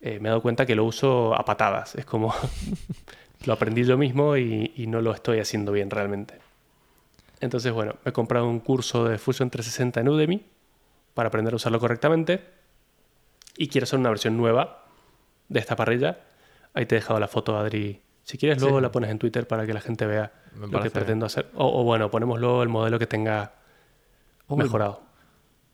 eh, 0.00 0.20
me 0.20 0.28
he 0.28 0.30
dado 0.30 0.42
cuenta 0.42 0.66
que 0.66 0.74
lo 0.74 0.84
uso 0.84 1.34
a 1.34 1.44
patadas. 1.44 1.94
Es 1.94 2.04
como 2.04 2.34
lo 3.44 3.52
aprendí 3.52 3.84
yo 3.84 3.96
mismo 3.98 4.36
y, 4.36 4.72
y 4.76 4.86
no 4.86 5.00
lo 5.00 5.12
estoy 5.12 5.38
haciendo 5.40 5.72
bien 5.72 5.90
realmente. 5.90 6.38
Entonces, 7.40 7.72
bueno, 7.72 7.94
me 8.04 8.10
he 8.10 8.12
comprado 8.12 8.48
un 8.48 8.60
curso 8.60 9.04
de 9.04 9.18
Fusion 9.18 9.48
360 9.50 10.00
en 10.00 10.08
Udemy 10.08 10.44
para 11.14 11.28
aprender 11.28 11.52
a 11.52 11.56
usarlo 11.56 11.78
correctamente 11.78 12.44
y 13.56 13.68
quiero 13.68 13.84
hacer 13.84 13.98
una 13.98 14.08
versión 14.08 14.36
nueva 14.36 14.84
de 15.48 15.60
esta 15.60 15.76
parrilla. 15.76 16.18
Ahí 16.74 16.86
te 16.86 16.96
he 16.96 16.98
dejado 16.98 17.20
la 17.20 17.28
foto, 17.28 17.56
Adri. 17.56 18.02
Si 18.24 18.36
quieres, 18.38 18.60
luego 18.60 18.78
Sí. 18.78 18.82
la 18.82 18.90
pones 18.92 19.10
en 19.10 19.18
Twitter 19.18 19.46
para 19.48 19.66
que 19.66 19.72
la 19.72 19.80
gente 19.80 20.04
vea 20.06 20.32
Me 20.54 20.66
lo 20.66 20.70
que 20.72 20.78
bien. 20.78 20.90
pretendo 20.92 21.26
hacer. 21.26 21.48
O, 21.54 21.80
o 21.80 21.84
bueno, 21.84 22.10
ponemos 22.10 22.38
luego 22.40 22.62
el 22.62 22.68
modelo 22.68 22.98
que 22.98 23.06
tenga 23.06 23.52
Uy. 24.48 24.58
mejorado. 24.64 25.02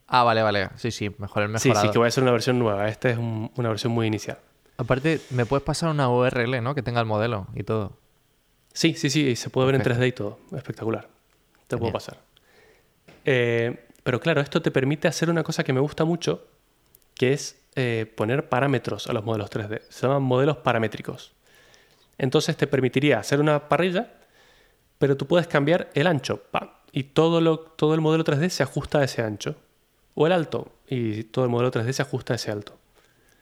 Ah, 0.07 0.23
vale, 0.23 0.41
vale. 0.43 0.69
Sí, 0.75 0.91
sí, 0.91 1.13
mejor 1.17 1.43
el 1.43 1.59
Sí, 1.59 1.69
mejorado. 1.69 1.87
sí, 1.87 1.91
que 1.91 1.97
voy 1.97 2.05
a 2.05 2.07
hacer 2.09 2.23
una 2.23 2.31
versión 2.31 2.59
nueva. 2.59 2.87
Esta 2.87 3.09
es 3.09 3.17
un- 3.17 3.51
una 3.57 3.69
versión 3.69 3.91
muy 3.91 4.05
inicial. 4.07 4.37
Aparte, 4.77 5.21
me 5.29 5.45
puedes 5.45 5.63
pasar 5.63 5.89
una 5.89 6.09
URL, 6.09 6.61
¿no? 6.61 6.75
Que 6.75 6.81
tenga 6.81 6.99
el 6.99 7.05
modelo 7.05 7.47
y 7.55 7.63
todo. 7.63 7.93
Sí, 8.73 8.93
sí, 8.95 9.09
sí, 9.09 9.35
se 9.35 9.49
puede 9.49 9.67
ver 9.67 9.75
en 9.75 9.83
Perfecto. 9.83 10.03
3D 10.03 10.07
y 10.07 10.11
todo. 10.11 10.39
Espectacular. 10.57 11.07
Te 11.67 11.77
puedo 11.77 11.93
pasar. 11.93 12.19
Eh, 13.23 13.87
pero 14.03 14.19
claro, 14.19 14.41
esto 14.41 14.61
te 14.61 14.69
permite 14.69 15.07
hacer 15.07 15.29
una 15.29 15.43
cosa 15.43 15.63
que 15.63 15.73
me 15.73 15.79
gusta 15.79 16.03
mucho, 16.03 16.45
que 17.15 17.33
es 17.33 17.59
eh, 17.75 18.11
poner 18.15 18.49
parámetros 18.49 19.07
a 19.07 19.13
los 19.13 19.23
modelos 19.23 19.49
3D. 19.49 19.81
Se 19.89 20.05
llaman 20.05 20.23
modelos 20.23 20.57
paramétricos. 20.57 21.33
Entonces 22.17 22.55
te 22.57 22.67
permitiría 22.67 23.19
hacer 23.19 23.39
una 23.39 23.67
parrilla, 23.67 24.13
pero 24.99 25.17
tú 25.17 25.25
puedes 25.25 25.47
cambiar 25.47 25.89
el 25.93 26.07
ancho. 26.07 26.43
¡pam! 26.51 26.69
Y 26.91 27.03
todo, 27.03 27.41
lo, 27.41 27.59
todo 27.59 27.93
el 27.93 28.01
modelo 28.01 28.23
3D 28.23 28.49
se 28.49 28.63
ajusta 28.63 28.99
a 28.99 29.03
ese 29.05 29.21
ancho. 29.21 29.55
O 30.13 30.27
el 30.27 30.33
alto. 30.33 30.71
Y 30.87 31.23
todo 31.23 31.45
el 31.45 31.51
modelo 31.51 31.71
3D 31.71 31.91
se 31.93 32.01
ajusta 32.01 32.33
a 32.33 32.35
ese 32.35 32.51
alto. 32.51 32.77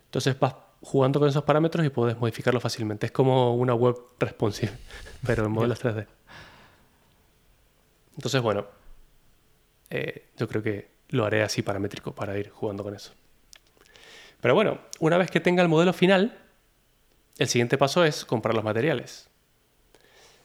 Entonces 0.05 0.39
vas 0.39 0.55
jugando 0.83 1.19
con 1.19 1.29
esos 1.29 1.43
parámetros 1.43 1.85
y 1.85 1.89
puedes 1.89 2.17
modificarlo 2.17 2.59
fácilmente. 2.59 3.07
Es 3.07 3.11
como 3.11 3.55
una 3.55 3.73
web 3.73 3.95
responsive, 4.19 4.73
pero 5.25 5.45
en 5.45 5.51
modelos 5.51 5.83
3D. 5.83 6.05
Entonces, 8.15 8.41
bueno, 8.41 8.67
eh, 9.89 10.27
yo 10.37 10.47
creo 10.47 10.61
que 10.61 10.91
lo 11.09 11.25
haré 11.25 11.41
así 11.41 11.61
paramétrico 11.61 12.13
para 12.13 12.37
ir 12.37 12.49
jugando 12.49 12.83
con 12.83 12.93
eso. 12.95 13.13
Pero 14.41 14.55
bueno, 14.55 14.79
una 14.99 15.17
vez 15.17 15.31
que 15.31 15.39
tenga 15.39 15.63
el 15.63 15.69
modelo 15.69 15.93
final, 15.93 16.37
el 17.39 17.47
siguiente 17.47 17.77
paso 17.77 18.03
es 18.03 18.25
comprar 18.25 18.53
los 18.53 18.63
materiales. 18.63 19.29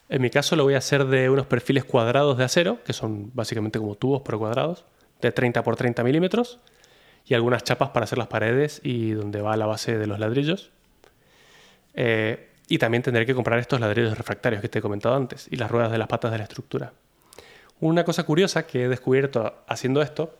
En 0.08 0.22
mi 0.22 0.30
caso 0.30 0.56
lo 0.56 0.64
voy 0.64 0.74
a 0.74 0.78
hacer 0.78 1.04
de 1.06 1.28
unos 1.28 1.46
perfiles 1.46 1.84
cuadrados 1.84 2.38
de 2.38 2.44
acero, 2.44 2.82
que 2.84 2.92
son 2.92 3.30
básicamente 3.34 3.78
como 3.78 3.96
tubos 3.96 4.22
pero 4.24 4.38
cuadrados, 4.38 4.84
de 5.20 5.32
30 5.32 5.62
por 5.62 5.76
30 5.76 6.02
milímetros, 6.04 6.60
y 7.28 7.34
algunas 7.34 7.62
chapas 7.62 7.90
para 7.90 8.04
hacer 8.04 8.18
las 8.18 8.26
paredes 8.26 8.80
y 8.82 9.10
donde 9.10 9.42
va 9.42 9.56
la 9.56 9.66
base 9.66 9.98
de 9.98 10.06
los 10.06 10.18
ladrillos. 10.18 10.70
Eh, 11.94 12.48
y 12.68 12.78
también 12.78 13.02
tendré 13.02 13.26
que 13.26 13.34
comprar 13.34 13.58
estos 13.58 13.80
ladrillos 13.80 14.16
refractarios 14.16 14.62
que 14.62 14.68
te 14.68 14.78
he 14.78 14.82
comentado 14.82 15.14
antes 15.14 15.46
y 15.50 15.56
las 15.56 15.70
ruedas 15.70 15.92
de 15.92 15.98
las 15.98 16.08
patas 16.08 16.32
de 16.32 16.38
la 16.38 16.44
estructura. 16.44 16.92
Una 17.80 18.04
cosa 18.04 18.24
curiosa 18.24 18.66
que 18.66 18.84
he 18.84 18.88
descubierto 18.88 19.62
haciendo 19.66 20.00
esto 20.00 20.36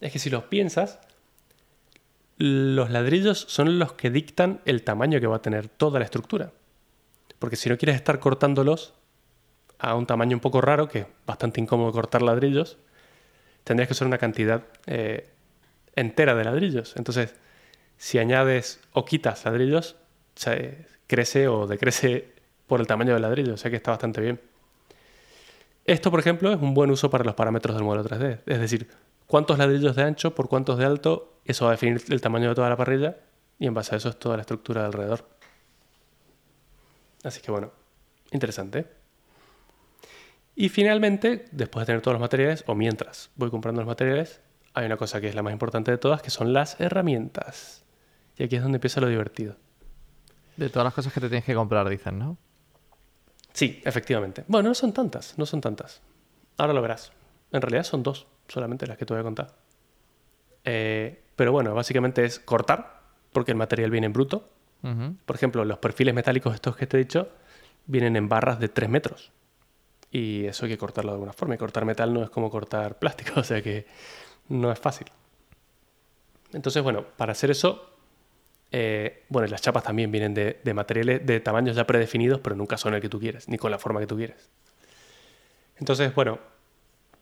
es 0.00 0.12
que 0.12 0.18
si 0.18 0.30
los 0.30 0.44
piensas, 0.44 0.98
los 2.38 2.90
ladrillos 2.90 3.44
son 3.48 3.78
los 3.78 3.92
que 3.92 4.10
dictan 4.10 4.60
el 4.64 4.82
tamaño 4.82 5.20
que 5.20 5.26
va 5.26 5.36
a 5.36 5.42
tener 5.42 5.68
toda 5.68 5.98
la 5.98 6.06
estructura. 6.06 6.52
Porque 7.38 7.56
si 7.56 7.68
no 7.68 7.76
quieres 7.76 7.96
estar 7.96 8.18
cortándolos 8.18 8.94
a 9.78 9.94
un 9.94 10.06
tamaño 10.06 10.36
un 10.36 10.40
poco 10.40 10.60
raro, 10.60 10.88
que 10.88 11.00
es 11.00 11.06
bastante 11.26 11.60
incómodo 11.60 11.92
cortar 11.92 12.22
ladrillos, 12.22 12.78
tendrías 13.64 13.88
que 13.88 13.92
usar 13.92 14.06
una 14.06 14.18
cantidad 14.18 14.64
eh, 14.86 15.28
entera 15.96 16.34
de 16.34 16.44
ladrillos. 16.44 16.94
Entonces, 16.96 17.34
si 17.96 18.18
añades 18.18 18.80
o 18.92 19.04
quitas 19.04 19.44
ladrillos, 19.44 19.96
crece 21.06 21.48
o 21.48 21.66
decrece 21.66 22.32
por 22.66 22.80
el 22.80 22.86
tamaño 22.86 23.12
del 23.12 23.22
ladrillo, 23.22 23.54
o 23.54 23.56
sea 23.56 23.70
que 23.70 23.76
está 23.76 23.90
bastante 23.90 24.20
bien. 24.20 24.40
Esto, 25.84 26.10
por 26.10 26.20
ejemplo, 26.20 26.52
es 26.52 26.60
un 26.60 26.74
buen 26.74 26.90
uso 26.90 27.10
para 27.10 27.24
los 27.24 27.34
parámetros 27.34 27.74
del 27.74 27.84
modelo 27.84 28.04
3D. 28.04 28.40
Es 28.46 28.60
decir, 28.60 28.88
cuántos 29.26 29.58
ladrillos 29.58 29.96
de 29.96 30.02
ancho 30.02 30.34
por 30.34 30.48
cuántos 30.48 30.78
de 30.78 30.84
alto, 30.84 31.40
eso 31.44 31.64
va 31.64 31.72
a 31.72 31.74
definir 31.74 32.02
el 32.08 32.20
tamaño 32.20 32.48
de 32.48 32.54
toda 32.54 32.68
la 32.68 32.76
parrilla 32.76 33.16
y 33.58 33.66
en 33.66 33.74
base 33.74 33.94
a 33.94 33.98
eso 33.98 34.08
es 34.08 34.18
toda 34.18 34.36
la 34.36 34.42
estructura 34.42 34.82
de 34.82 34.86
alrededor. 34.86 35.28
Así 37.24 37.40
que 37.40 37.50
bueno, 37.50 37.72
interesante. 38.30 38.86
Y 40.54 40.68
finalmente, 40.68 41.46
después 41.50 41.82
de 41.82 41.86
tener 41.86 42.02
todos 42.02 42.14
los 42.14 42.20
materiales, 42.20 42.64
o 42.66 42.74
mientras 42.74 43.30
voy 43.36 43.50
comprando 43.50 43.80
los 43.80 43.88
materiales, 43.88 44.40
hay 44.74 44.86
una 44.86 44.96
cosa 44.96 45.20
que 45.20 45.28
es 45.28 45.34
la 45.34 45.42
más 45.42 45.52
importante 45.52 45.90
de 45.90 45.98
todas, 45.98 46.22
que 46.22 46.30
son 46.30 46.52
las 46.52 46.80
herramientas. 46.80 47.84
Y 48.36 48.44
aquí 48.44 48.56
es 48.56 48.62
donde 48.62 48.76
empieza 48.76 49.00
lo 49.00 49.08
divertido. 49.08 49.56
De 50.56 50.68
todas 50.68 50.84
las 50.84 50.94
cosas 50.94 51.12
que 51.12 51.20
te 51.20 51.28
tienes 51.28 51.44
que 51.44 51.54
comprar, 51.54 51.88
dicen, 51.88 52.18
¿no? 52.18 52.38
Sí, 53.52 53.82
efectivamente. 53.84 54.44
Bueno, 54.48 54.70
no 54.70 54.74
son 54.74 54.92
tantas, 54.92 55.36
no 55.38 55.46
son 55.46 55.60
tantas. 55.60 56.00
Ahora 56.56 56.72
lo 56.72 56.82
verás. 56.82 57.12
En 57.52 57.60
realidad 57.60 57.84
son 57.84 58.02
dos 58.02 58.26
solamente 58.48 58.86
las 58.86 58.96
que 58.96 59.06
te 59.06 59.12
voy 59.12 59.20
a 59.20 59.24
contar. 59.24 59.54
Eh, 60.64 61.22
pero 61.36 61.52
bueno, 61.52 61.74
básicamente 61.74 62.24
es 62.24 62.38
cortar, 62.38 63.00
porque 63.32 63.52
el 63.52 63.56
material 63.56 63.90
viene 63.90 64.06
en 64.06 64.12
bruto. 64.12 64.48
Por 65.26 65.36
ejemplo, 65.36 65.64
los 65.64 65.78
perfiles 65.78 66.12
metálicos 66.12 66.56
estos 66.56 66.74
que 66.74 66.88
te 66.88 66.96
he 66.96 67.00
dicho 67.00 67.28
vienen 67.86 68.16
en 68.16 68.28
barras 68.28 68.58
de 68.58 68.68
3 68.68 68.90
metros. 68.90 69.30
Y 70.10 70.44
eso 70.46 70.64
hay 70.64 70.72
que 70.72 70.78
cortarlo 70.78 71.12
de 71.12 71.14
alguna 71.14 71.32
forma. 71.32 71.54
Y 71.54 71.58
cortar 71.58 71.84
metal 71.84 72.12
no 72.12 72.24
es 72.24 72.30
como 72.30 72.50
cortar 72.50 72.98
plástico, 72.98 73.32
o 73.40 73.44
sea 73.44 73.62
que 73.62 73.86
no 74.48 74.72
es 74.72 74.78
fácil. 74.78 75.06
Entonces, 76.52 76.82
bueno, 76.82 77.04
para 77.16 77.32
hacer 77.32 77.50
eso 77.50 77.92
eh, 78.74 79.24
bueno, 79.28 79.46
las 79.48 79.60
chapas 79.60 79.84
también 79.84 80.10
vienen 80.10 80.32
de, 80.32 80.74
materiales 80.74 81.24
de 81.26 81.40
tamaños 81.40 81.76
ya 81.76 81.86
predefinidos, 81.86 82.40
pero 82.40 82.56
nunca 82.56 82.78
son 82.78 82.94
el 82.94 83.02
que 83.02 83.10
tú 83.10 83.20
quieres, 83.20 83.46
ni 83.48 83.58
con 83.58 83.70
la 83.70 83.78
forma 83.78 84.00
que 84.00 84.06
tú 84.06 84.16
quieres. 84.16 84.48
Entonces, 85.76 86.14
bueno, 86.14 86.38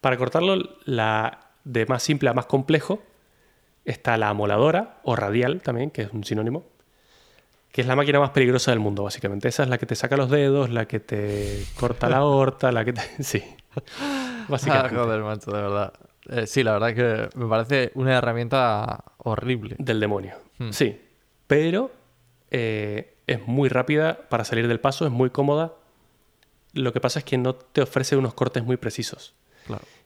para 0.00 0.16
cortarlo, 0.16 0.56
la 0.85 1.50
de 1.64 1.87
más 1.87 2.04
simple 2.04 2.30
a 2.30 2.35
más 2.35 2.46
complejo 2.46 3.02
está 3.85 4.16
la 4.16 4.28
amoladora 4.28 5.00
o 5.02 5.16
radial 5.16 5.61
también, 5.61 5.90
que 5.90 6.02
es 6.02 6.12
un 6.12 6.22
sinónimo, 6.22 6.64
que 7.72 7.80
es 7.80 7.87
la 7.88 7.96
máquina 7.96 8.20
más 8.20 8.30
peligrosa 8.30 8.70
del 8.70 8.78
mundo, 8.78 9.02
básicamente. 9.02 9.48
Esa 9.48 9.64
es 9.64 9.68
la 9.68 9.78
que 9.78 9.87
te 9.87 9.96
saca 9.96 10.16
los 10.16 10.30
dedos, 10.30 10.70
la 10.70 10.87
que 10.87 11.00
te 11.00 11.64
corta 11.74 12.09
la 12.09 12.16
aorta, 12.18 12.70
la 12.70 12.85
que 12.85 12.92
te... 12.92 13.02
Sí. 13.24 13.42
Básicamente. 14.48 14.96
Ah, 14.96 15.02
joder, 15.02 15.20
macho, 15.22 15.50
de 15.50 15.62
verdad. 15.62 15.92
Eh, 16.30 16.46
sí, 16.46 16.62
la 16.62 16.72
verdad 16.72 16.90
es 16.90 16.96
que 16.96 17.38
me 17.38 17.46
parece 17.46 17.90
una 17.94 18.16
herramienta 18.16 19.04
horrible. 19.18 19.76
Del 19.78 20.00
demonio. 20.00 20.36
Hmm. 20.58 20.70
Sí 20.70 20.98
pero 21.50 21.90
eh, 22.52 23.16
es 23.26 23.44
muy 23.48 23.68
rápida 23.68 24.28
para 24.28 24.44
salir 24.44 24.68
del 24.68 24.78
paso, 24.78 25.04
es 25.04 25.10
muy 25.10 25.30
cómoda. 25.30 25.72
Lo 26.74 26.92
que 26.92 27.00
pasa 27.00 27.18
es 27.18 27.24
que 27.24 27.38
no 27.38 27.56
te 27.56 27.82
ofrece 27.82 28.14
unos 28.14 28.34
cortes 28.34 28.62
muy 28.62 28.76
precisos. 28.76 29.34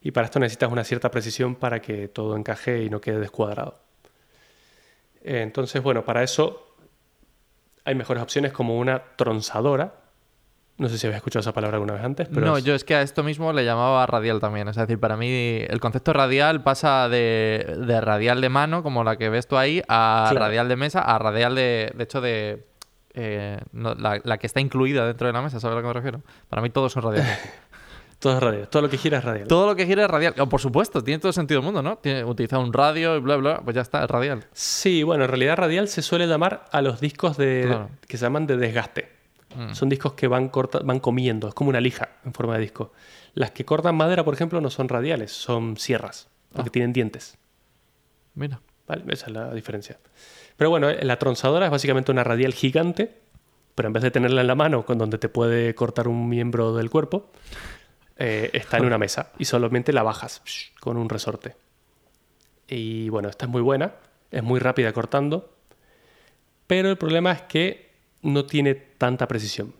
Y 0.00 0.12
para 0.12 0.24
esto 0.24 0.40
necesitas 0.40 0.72
una 0.72 0.82
cierta 0.82 1.10
precisión 1.10 1.54
para 1.54 1.82
que 1.82 2.08
todo 2.08 2.34
encaje 2.34 2.84
y 2.84 2.88
no 2.88 3.02
quede 3.02 3.18
descuadrado. 3.18 3.78
Entonces, 5.22 5.82
bueno, 5.82 6.06
para 6.06 6.22
eso 6.22 6.74
hay 7.84 7.94
mejores 7.94 8.22
opciones 8.22 8.50
como 8.54 8.78
una 8.78 9.02
tronzadora, 9.16 9.96
no 10.76 10.88
sé 10.88 10.98
si 10.98 11.06
habéis 11.06 11.18
escuchado 11.18 11.40
esa 11.40 11.52
palabra 11.52 11.76
alguna 11.76 11.94
vez 11.94 12.02
antes, 12.02 12.28
pero... 12.28 12.46
No, 12.46 12.58
yo 12.58 12.74
es 12.74 12.82
que 12.82 12.96
a 12.96 13.02
esto 13.02 13.22
mismo 13.22 13.52
le 13.52 13.64
llamaba 13.64 14.04
radial 14.06 14.40
también. 14.40 14.66
Es 14.66 14.74
decir, 14.74 14.98
para 14.98 15.16
mí 15.16 15.28
el 15.68 15.78
concepto 15.78 16.12
radial 16.12 16.64
pasa 16.64 17.08
de, 17.08 18.00
radial 18.00 18.40
de 18.40 18.48
mano, 18.48 18.82
como 18.82 19.04
la 19.04 19.16
que 19.16 19.28
ves 19.28 19.46
tú 19.46 19.56
ahí, 19.56 19.82
a 19.86 20.32
radial 20.34 20.68
de 20.68 20.76
mesa, 20.76 21.00
a 21.00 21.18
radial 21.18 21.54
de... 21.54 21.92
De 21.94 22.04
hecho, 22.04 22.20
de... 22.20 22.66
Eh, 23.16 23.60
la, 23.72 24.38
que 24.38 24.46
está 24.48 24.60
incluida 24.60 25.06
dentro 25.06 25.28
de 25.28 25.32
la 25.32 25.42
mesa, 25.42 25.60
¿sabes 25.60 25.74
a 25.74 25.76
lo 25.76 25.82
que 25.82 25.86
me 25.86 25.92
refiero? 25.92 26.22
Para 26.48 26.60
mí 26.60 26.70
todos 26.70 26.92
son 26.92 27.04
radiales. 27.04 27.38
todo 28.18 28.36
es 28.36 28.42
radial. 28.42 28.68
Todo 28.68 28.82
lo 28.82 28.88
que 28.88 28.98
gira 28.98 29.18
es 29.18 29.24
radial. 29.24 29.46
Todo 29.46 29.68
lo 29.68 29.76
que 29.76 29.86
gira 29.86 30.02
es 30.02 30.10
radial. 30.10 30.34
Oh, 30.38 30.48
por 30.48 30.60
supuesto, 30.60 31.04
tiene 31.04 31.20
todo 31.20 31.28
el 31.28 31.34
sentido 31.34 31.60
del 31.60 31.66
mundo, 31.66 31.82
¿no? 31.82 31.98
Tiene, 31.98 32.24
utiliza 32.24 32.58
un 32.58 32.72
radio 32.72 33.16
y 33.16 33.20
bla, 33.20 33.36
bla, 33.36 33.60
pues 33.60 33.76
ya 33.76 33.82
está, 33.82 34.02
es 34.02 34.10
radial. 34.10 34.44
Sí, 34.52 35.04
bueno, 35.04 35.22
en 35.22 35.30
realidad 35.30 35.56
radial 35.56 35.86
se 35.86 36.02
suele 36.02 36.26
llamar 36.26 36.64
a 36.72 36.82
los 36.82 37.00
discos 37.00 37.36
de, 37.36 37.86
que 38.08 38.16
se 38.16 38.24
llaman 38.24 38.48
de 38.48 38.56
desgaste. 38.56 39.13
Mm. 39.54 39.74
Son 39.74 39.88
discos 39.88 40.14
que 40.14 40.28
van, 40.28 40.50
van 40.84 41.00
comiendo, 41.00 41.48
es 41.48 41.54
como 41.54 41.70
una 41.70 41.80
lija 41.80 42.10
en 42.24 42.32
forma 42.32 42.54
de 42.54 42.60
disco. 42.60 42.92
Las 43.34 43.50
que 43.50 43.64
cortan 43.64 43.96
madera, 43.96 44.24
por 44.24 44.34
ejemplo, 44.34 44.60
no 44.60 44.70
son 44.70 44.88
radiales, 44.88 45.32
son 45.32 45.76
sierras, 45.76 46.28
porque 46.52 46.68
ah. 46.68 46.72
tienen 46.72 46.92
dientes. 46.92 47.36
Mira. 48.34 48.60
Vale, 48.86 49.04
esa 49.08 49.26
es 49.26 49.32
la 49.32 49.52
diferencia. 49.54 49.98
Pero 50.56 50.70
bueno, 50.70 50.90
eh, 50.90 51.04
la 51.04 51.18
tronzadora 51.18 51.66
es 51.66 51.70
básicamente 51.70 52.12
una 52.12 52.24
radial 52.24 52.52
gigante, 52.52 53.18
pero 53.74 53.88
en 53.88 53.92
vez 53.92 54.02
de 54.02 54.10
tenerla 54.10 54.42
en 54.42 54.46
la 54.46 54.54
mano, 54.54 54.84
con 54.84 54.98
donde 54.98 55.18
te 55.18 55.28
puede 55.28 55.74
cortar 55.74 56.06
un 56.06 56.28
miembro 56.28 56.74
del 56.74 56.90
cuerpo, 56.90 57.30
eh, 58.16 58.50
está 58.52 58.78
en 58.78 58.84
una 58.84 58.98
mesa 58.98 59.32
y 59.38 59.46
solamente 59.46 59.92
la 59.92 60.02
bajas 60.02 60.42
con 60.80 60.96
un 60.96 61.08
resorte. 61.08 61.56
Y 62.68 63.08
bueno, 63.08 63.28
esta 63.28 63.46
es 63.46 63.50
muy 63.50 63.62
buena, 63.62 63.94
es 64.30 64.42
muy 64.42 64.60
rápida 64.60 64.92
cortando, 64.92 65.54
pero 66.66 66.90
el 66.90 66.96
problema 66.96 67.32
es 67.32 67.42
que 67.42 67.83
no 68.24 68.46
tiene 68.46 68.74
tanta 68.74 69.28
precisión. 69.28 69.74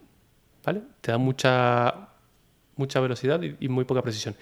¿Vale? 0.65 0.83
Te 1.01 1.13
da 1.13 1.19
mucha, 1.19 2.09
mucha 2.77 3.01
velocidad 3.01 3.41
y, 3.43 3.69
muy 3.69 3.85
poca 3.85 4.03
precisión. 4.03 4.37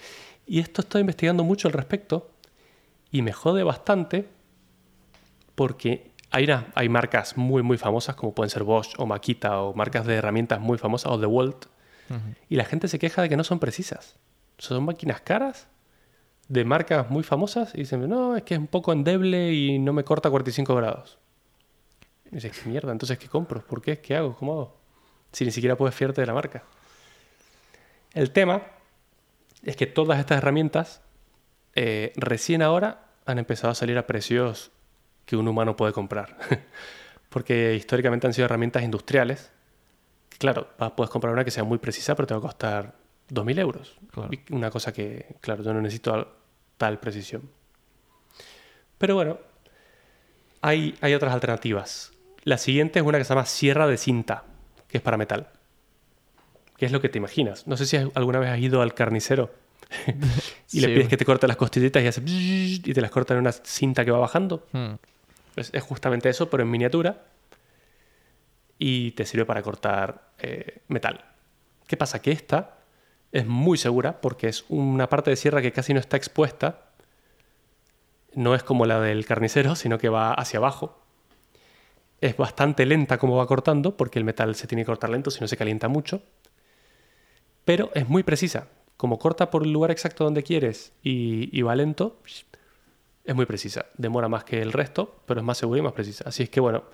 Y 0.47 0.61
esto 0.61 0.83
estoy 0.83 1.01
investigando 1.01 1.45
mucho 1.45 1.69
al 1.69 1.75
respecto 1.75 2.31
y 3.11 3.23
me 3.23 3.33
jode 3.33 3.63
bastante 3.63 4.29
porque 5.55 6.13
hay, 6.31 6.47
hay 6.75 6.89
marcas 6.89 7.37
muy, 7.37 7.63
muy 7.63 7.79
famosas 7.79 8.15
como 8.15 8.35
pueden 8.35 8.51
ser 8.51 8.63
Bosch 8.63 8.95
o 8.99 9.07
Makita 9.07 9.61
o 9.61 9.75
marcas 9.75 10.07
de 10.07 10.15
herramientas 10.15 10.61
muy 10.61 10.79
famosas 10.79 11.13
o 11.13 11.19
DeWalt 11.19 11.67
y 12.51 12.57
la 12.57 12.65
gente 12.65 12.89
se 12.89 12.99
queja 12.99 13.23
de 13.23 13.31
que 13.31 13.39
no 13.39 13.45
son 13.45 13.59
precisas. 13.59 14.19
Son 14.59 14.85
máquinas 14.85 15.23
caras 15.23 15.69
de 16.49 16.65
marcas 16.65 17.09
muy 17.11 17.23
famosas 17.23 17.75
y 17.75 17.79
dicen, 17.79 18.07
no, 18.09 18.37
es 18.37 18.43
que 18.43 18.55
es 18.55 18.61
un 18.61 18.67
poco 18.67 18.93
endeble 18.93 19.53
y 19.55 19.79
no 19.79 19.95
me 19.95 20.05
corta 20.05 20.29
45 20.29 20.75
grados. 20.75 21.19
Y 22.33 22.37
dices, 22.37 22.67
mierda, 22.67 22.91
entonces 22.91 23.19
¿qué 23.19 23.29
compro? 23.29 23.65
¿Por 23.65 23.83
qué? 23.83 24.01
¿Qué 24.01 24.17
hago? 24.17 24.35
¿Cómo 24.37 24.53
hago? 24.53 24.77
Si 25.31 25.45
ni 25.45 25.51
siquiera 25.51 25.77
puedes 25.77 25.95
fiarte 25.95 26.23
de 26.23 26.27
la 26.27 26.35
marca. 26.35 26.65
El 28.15 28.33
tema 28.33 28.63
es 29.63 29.77
que 29.77 29.87
todas 29.87 30.19
estas 30.19 30.39
herramientas 30.39 31.03
eh, 31.75 32.13
recién 32.17 32.63
ahora 32.63 33.07
han 33.27 33.39
empezado 33.39 33.71
a 33.71 33.75
salir 33.75 33.97
a 33.99 34.07
precios 34.07 34.73
que 35.25 35.37
un 35.37 35.47
humano 35.47 35.77
puede 35.77 35.93
comprar. 35.93 36.37
Porque 37.29 37.75
históricamente 37.75 38.27
han 38.27 38.35
sido 38.35 38.47
herramientas 38.47 38.83
industriales. 38.83 39.53
Claro, 40.39 40.69
puedes 40.97 41.11
comprar 41.11 41.33
una 41.33 41.45
que 41.45 41.51
sea 41.51 41.65
muy 41.65 41.79
precisa, 41.79 42.15
pero 42.15 42.27
te 42.27 42.35
va 42.35 42.39
a 42.39 42.43
costar 42.43 42.95
2.000 43.31 43.59
euros. 43.61 43.97
Una 44.51 44.71
cosa 44.71 44.93
que, 44.93 45.37
claro, 45.41 45.63
yo 45.63 45.73
no 45.73 45.81
necesito 45.81 46.35
tal 46.77 46.99
precisión. 46.99 47.49
Pero 48.99 49.15
bueno, 49.15 49.39
hay, 50.61 50.97
hay 51.01 51.15
otras 51.15 51.33
alternativas. 51.33 52.12
La 52.45 52.59
siguiente 52.59 52.99
es 52.99 53.05
una 53.05 53.19
que 53.19 53.25
se 53.25 53.31
llama 53.31 53.47
sierra 53.47 53.87
de 53.87 53.97
cinta, 53.97 54.45
que 54.89 54.99
es 54.99 55.03
para 55.03 55.17
metal. 55.17 55.49
¿Qué 56.77 56.87
es 56.87 56.93
lo 56.93 57.01
que 57.01 57.09
te 57.09 57.19
imaginas? 57.19 57.67
No 57.67 57.77
sé 57.77 57.87
si 57.87 57.97
alguna 57.97 58.41
vez 58.41 58.51
has 58.51 58.59
ido 58.59 58.83
al 58.83 58.95
carnicero 58.95 59.53
y 60.73 60.81
le 60.81 60.89
pides 60.89 61.09
que 61.09 61.17
te 61.17 61.25
corte 61.25 61.47
las 61.47 61.57
costillitas 61.57 62.03
y 62.03 62.07
hace 62.07 62.23
y 62.27 62.81
te 62.81 63.01
las 63.01 63.11
corta 63.11 63.35
en 63.35 63.41
una 63.41 63.53
cinta 63.53 64.05
que 64.05 64.11
va 64.11 64.19
bajando. 64.19 64.67
Hmm. 64.73 64.95
Es, 65.55 65.71
justamente 65.83 66.29
eso, 66.29 66.51
pero 66.51 66.63
en 66.63 66.71
miniatura. 66.71 67.25
y 68.79 69.13
te 69.13 69.25
sirve 69.27 69.45
para 69.45 69.63
cortar 69.63 70.31
eh, 70.39 70.81
metal. 70.89 71.25
¿Qué 71.87 71.97
pasa? 71.97 72.21
Que 72.21 72.33
esta 72.33 72.79
es 73.31 73.47
muy 73.47 73.79
segura 73.79 74.21
porque 74.21 74.49
es 74.49 74.65
una 74.69 75.09
parte 75.09 75.31
de 75.31 75.37
sierra 75.37 75.63
que 75.63 75.73
casi 75.73 75.95
no 75.95 76.01
está 76.01 76.17
expuesta. 76.17 76.91
No 78.35 78.55
es 78.55 78.63
como 78.63 78.87
la 78.87 79.01
del 79.01 79.27
carnicero, 79.27 79.77
sino 79.77 79.99
que 79.99 80.09
va 80.09 80.33
hacia 80.33 80.59
abajo. 80.59 81.02
Es 82.23 82.39
bastante 82.39 82.87
lenta 82.87 83.19
como 83.19 83.37
va 83.37 83.47
cortando 83.47 83.99
porque 83.99 84.19
el 84.19 84.25
metal 84.25 84.55
se 84.55 84.67
tiene 84.67 84.83
que 84.83 84.87
cortar 84.87 85.11
lento 85.11 85.31
si 85.31 85.41
no 85.41 85.49
se 85.49 85.59
calienta 85.59 85.89
mucho. 85.89 86.23
Pero 87.67 87.91
es 87.95 88.09
muy 88.09 88.23
precisa. 88.23 88.69
Como 88.97 89.19
corta 89.19 89.51
por 89.51 89.65
el 89.65 89.73
lugar 89.73 89.91
exacto 89.91 90.25
donde 90.25 90.45
quieres 90.45 90.93
y, 91.03 91.51
y 91.53 91.63
va 91.63 91.75
lento, 91.75 92.21
es 93.25 93.35
muy 93.35 93.45
precisa. 93.45 93.87
Demora 93.99 94.29
más 94.29 94.45
que 94.45 94.63
el 94.63 94.73
resto, 94.73 95.21
pero 95.27 95.41
es 95.41 95.45
más 95.45 95.59
segura 95.59 95.81
y 95.81 95.83
más 95.83 95.93
precisa. 95.93 96.25
Así 96.27 96.45
es 96.45 96.49
que 96.49 96.61
bueno, 96.61 96.85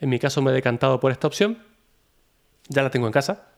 en 0.00 0.08
mi 0.08 0.18
caso 0.18 0.40
me 0.42 0.50
he 0.50 0.54
decantado 0.54 0.98
por 0.98 1.12
esta 1.12 1.26
opción. 1.26 1.58
Ya 2.68 2.82
la 2.82 2.90
tengo 2.90 3.06
en 3.06 3.12
casa. 3.12 3.49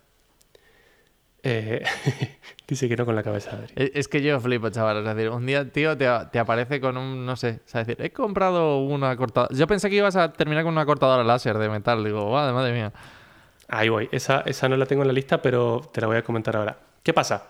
Eh, 1.44 1.82
dice 2.68 2.88
que 2.88 2.96
no 2.96 3.04
con 3.04 3.16
la 3.16 3.22
cabeza. 3.22 3.50
Adri. 3.52 3.90
Es 3.94 4.06
que 4.08 4.22
yo 4.22 4.38
flipo, 4.40 4.70
chaval. 4.70 4.98
Es 5.06 5.16
decir, 5.16 5.30
un 5.30 5.44
día, 5.44 5.68
tío, 5.70 5.96
te, 5.96 6.06
te 6.30 6.38
aparece 6.38 6.80
con 6.80 6.96
un, 6.96 7.26
no 7.26 7.34
sé, 7.36 7.60
o 7.64 7.68
sea, 7.68 7.84
decir, 7.84 8.02
he 8.04 8.10
comprado 8.10 8.78
una 8.80 9.16
cortadora. 9.16 9.54
Yo 9.54 9.66
pensé 9.66 9.90
que 9.90 9.96
ibas 9.96 10.16
a 10.16 10.32
terminar 10.32 10.64
con 10.64 10.72
una 10.72 10.86
cortadora 10.86 11.24
láser 11.24 11.58
de 11.58 11.68
metal. 11.68 12.04
Digo, 12.04 12.30
madre, 12.30 12.52
madre 12.52 12.72
mía. 12.72 12.92
Ahí 13.68 13.88
voy. 13.88 14.08
Esa, 14.12 14.42
esa 14.42 14.68
no 14.68 14.76
la 14.76 14.86
tengo 14.86 15.02
en 15.02 15.08
la 15.08 15.14
lista, 15.14 15.42
pero 15.42 15.80
te 15.92 16.00
la 16.00 16.06
voy 16.06 16.16
a 16.16 16.22
comentar 16.22 16.56
ahora. 16.56 16.78
¿Qué 17.02 17.12
pasa? 17.12 17.48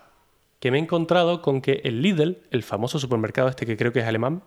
Que 0.59 0.70
me 0.70 0.78
he 0.78 0.81
encontrado 0.81 1.42
con 1.42 1.61
que 1.61 1.81
el 1.85 2.00
Lidl, 2.02 2.38
el 2.50 2.62
famoso 2.62 2.98
supermercado 2.98 3.48
este 3.48 3.66
que 3.66 3.76
creo 3.76 3.92
que 3.92 3.98
es 3.98 4.07
alemán, 4.07 4.42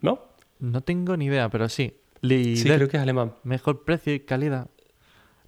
¿no? 0.00 0.26
No 0.58 0.80
tengo 0.82 1.16
ni 1.16 1.26
idea, 1.26 1.48
pero 1.48 1.68
sí. 1.68 1.96
Lidl, 2.22 2.56
Sí, 2.56 2.64
creo 2.68 2.88
que 2.88 2.96
es 2.98 3.02
alemán. 3.02 3.34
mejor 3.44 3.84
precio 3.84 4.12
y 4.12 4.20
calidad. 4.20 4.66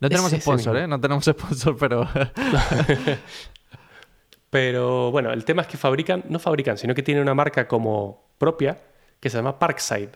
No 0.02 0.08
tenemos 0.08 0.32
sponsor. 0.32 0.76
¿eh? 0.76 0.86
No 0.88 1.00
tenemos 1.00 1.24
sponsor, 1.32 1.76
pero... 1.78 2.08
Pero 4.50 5.10
bueno, 5.10 5.32
el 5.32 5.46
tema 5.46 5.62
es 5.62 5.68
que 5.68 5.78
fabrican, 5.78 6.24
no 6.28 6.38
fabrican, 6.38 6.76
sino 6.76 6.94
que 6.94 7.02
tienen 7.02 7.22
una 7.22 7.32
marca 7.32 7.66
como 7.66 8.34
propia 8.36 8.82
que 9.18 9.30
se 9.30 9.38
llama 9.38 9.58
Parkside, 9.58 10.10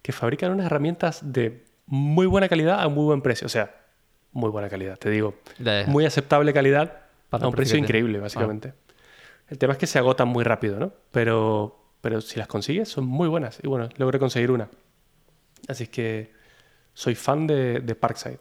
que 0.00 0.10
fabrican 0.10 0.52
unas 0.52 0.64
herramientas 0.64 1.20
de 1.22 1.66
muy 1.84 2.24
buena 2.24 2.48
calidad 2.48 2.80
a 2.80 2.88
muy 2.88 3.04
buen 3.04 3.20
precio. 3.20 3.44
O 3.44 3.50
sea, 3.50 3.74
muy 4.32 4.48
buena 4.48 4.70
calidad, 4.70 4.98
te 4.98 5.10
digo. 5.10 5.34
Muy 5.86 6.06
aceptable 6.06 6.54
calidad 6.54 7.02
Para 7.28 7.44
a 7.44 7.48
un 7.48 7.54
precio 7.54 7.76
increíble, 7.76 8.20
básicamente. 8.20 8.72
El 9.48 9.58
tema 9.58 9.74
es 9.74 9.78
que 9.78 9.86
se 9.86 9.98
agotan 9.98 10.28
muy 10.28 10.44
rápido, 10.44 10.78
¿no? 10.78 10.94
Pero, 11.10 11.90
pero 12.00 12.22
si 12.22 12.38
las 12.38 12.48
consigues, 12.48 12.88
son 12.88 13.04
muy 13.04 13.28
buenas. 13.28 13.58
Y 13.62 13.66
bueno, 13.66 13.90
logré 13.98 14.18
conseguir 14.18 14.50
una. 14.50 14.70
Así 15.68 15.88
que 15.88 16.32
soy 16.94 17.14
fan 17.14 17.46
de, 17.46 17.80
de 17.80 17.94
Parkside. 17.94 18.40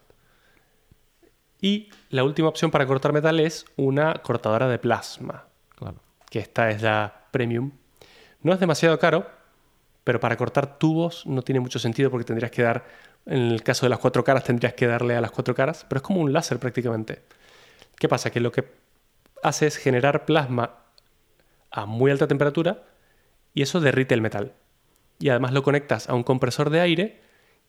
Y 1.63 1.89
la 2.09 2.25
última 2.25 2.49
opción 2.49 2.71
para 2.71 2.85
cortar 2.85 3.13
metal 3.13 3.39
es 3.39 3.65
una 3.77 4.15
cortadora 4.15 4.67
de 4.67 4.77
plasma 4.79 5.45
Claro. 5.77 5.95
que 6.29 6.39
esta 6.39 6.69
es 6.69 6.81
la 6.81 7.21
premium. 7.31 7.71
No 8.41 8.51
es 8.51 8.59
demasiado 8.59 8.99
caro, 8.99 9.25
pero 10.03 10.19
para 10.19 10.35
cortar 10.35 10.77
tubos 10.77 11.25
no 11.25 11.41
tiene 11.41 11.61
mucho 11.61 11.79
sentido 11.79 12.11
porque 12.11 12.25
tendrías 12.25 12.51
que 12.51 12.63
dar, 12.63 12.83
en 13.25 13.43
el 13.43 13.63
caso 13.63 13.85
de 13.85 13.91
las 13.91 13.99
cuatro 13.99 14.25
caras, 14.25 14.43
tendrías 14.43 14.73
que 14.73 14.87
darle 14.87 15.15
a 15.15 15.21
las 15.21 15.31
cuatro 15.31 15.55
caras, 15.55 15.85
pero 15.87 15.99
es 15.99 16.03
como 16.03 16.19
un 16.19 16.33
láser 16.33 16.59
prácticamente. 16.59 17.21
¿Qué 17.95 18.09
pasa? 18.09 18.29
Que 18.29 18.41
lo 18.41 18.51
que 18.51 18.65
hace 19.41 19.65
es 19.65 19.77
generar 19.77 20.25
plasma 20.25 20.79
a 21.71 21.85
muy 21.85 22.11
alta 22.11 22.27
temperatura 22.27 22.83
y 23.53 23.61
eso 23.61 23.79
derrite 23.79 24.13
el 24.13 24.21
metal. 24.21 24.51
Y 25.17 25.29
además 25.29 25.53
lo 25.53 25.63
conectas 25.63 26.09
a 26.09 26.13
un 26.13 26.23
compresor 26.23 26.69
de 26.71 26.81
aire 26.81 27.21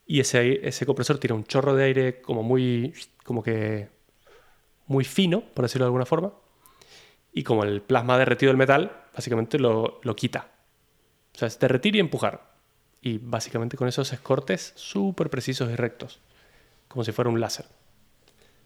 y 0.06 0.20
ese, 0.20 0.66
ese 0.66 0.86
compresor 0.86 1.18
tira 1.18 1.34
un 1.34 1.44
chorro 1.44 1.74
de 1.74 1.84
aire 1.84 2.20
como 2.20 2.42
muy, 2.42 2.94
como 3.24 3.42
que 3.42 3.88
muy 4.86 5.04
fino, 5.04 5.42
por 5.54 5.64
decirlo 5.64 5.86
de 5.86 5.88
alguna 5.88 6.06
forma, 6.06 6.32
y 7.32 7.42
como 7.42 7.64
el 7.64 7.82
plasma 7.82 8.18
derretido 8.18 8.50
del 8.50 8.56
metal, 8.56 8.92
básicamente 9.14 9.58
lo, 9.58 10.00
lo 10.02 10.14
quita. 10.14 10.48
O 11.34 11.38
sea, 11.38 11.48
es 11.48 11.58
derretir 11.58 11.96
y 11.96 12.00
empujar. 12.00 12.54
Y 13.00 13.18
básicamente 13.18 13.76
con 13.76 13.88
esos 13.88 14.10
cortes 14.20 14.72
súper 14.76 15.30
precisos 15.30 15.70
y 15.70 15.74
rectos, 15.74 16.20
como 16.88 17.04
si 17.04 17.12
fuera 17.12 17.30
un 17.30 17.40
láser. 17.40 17.66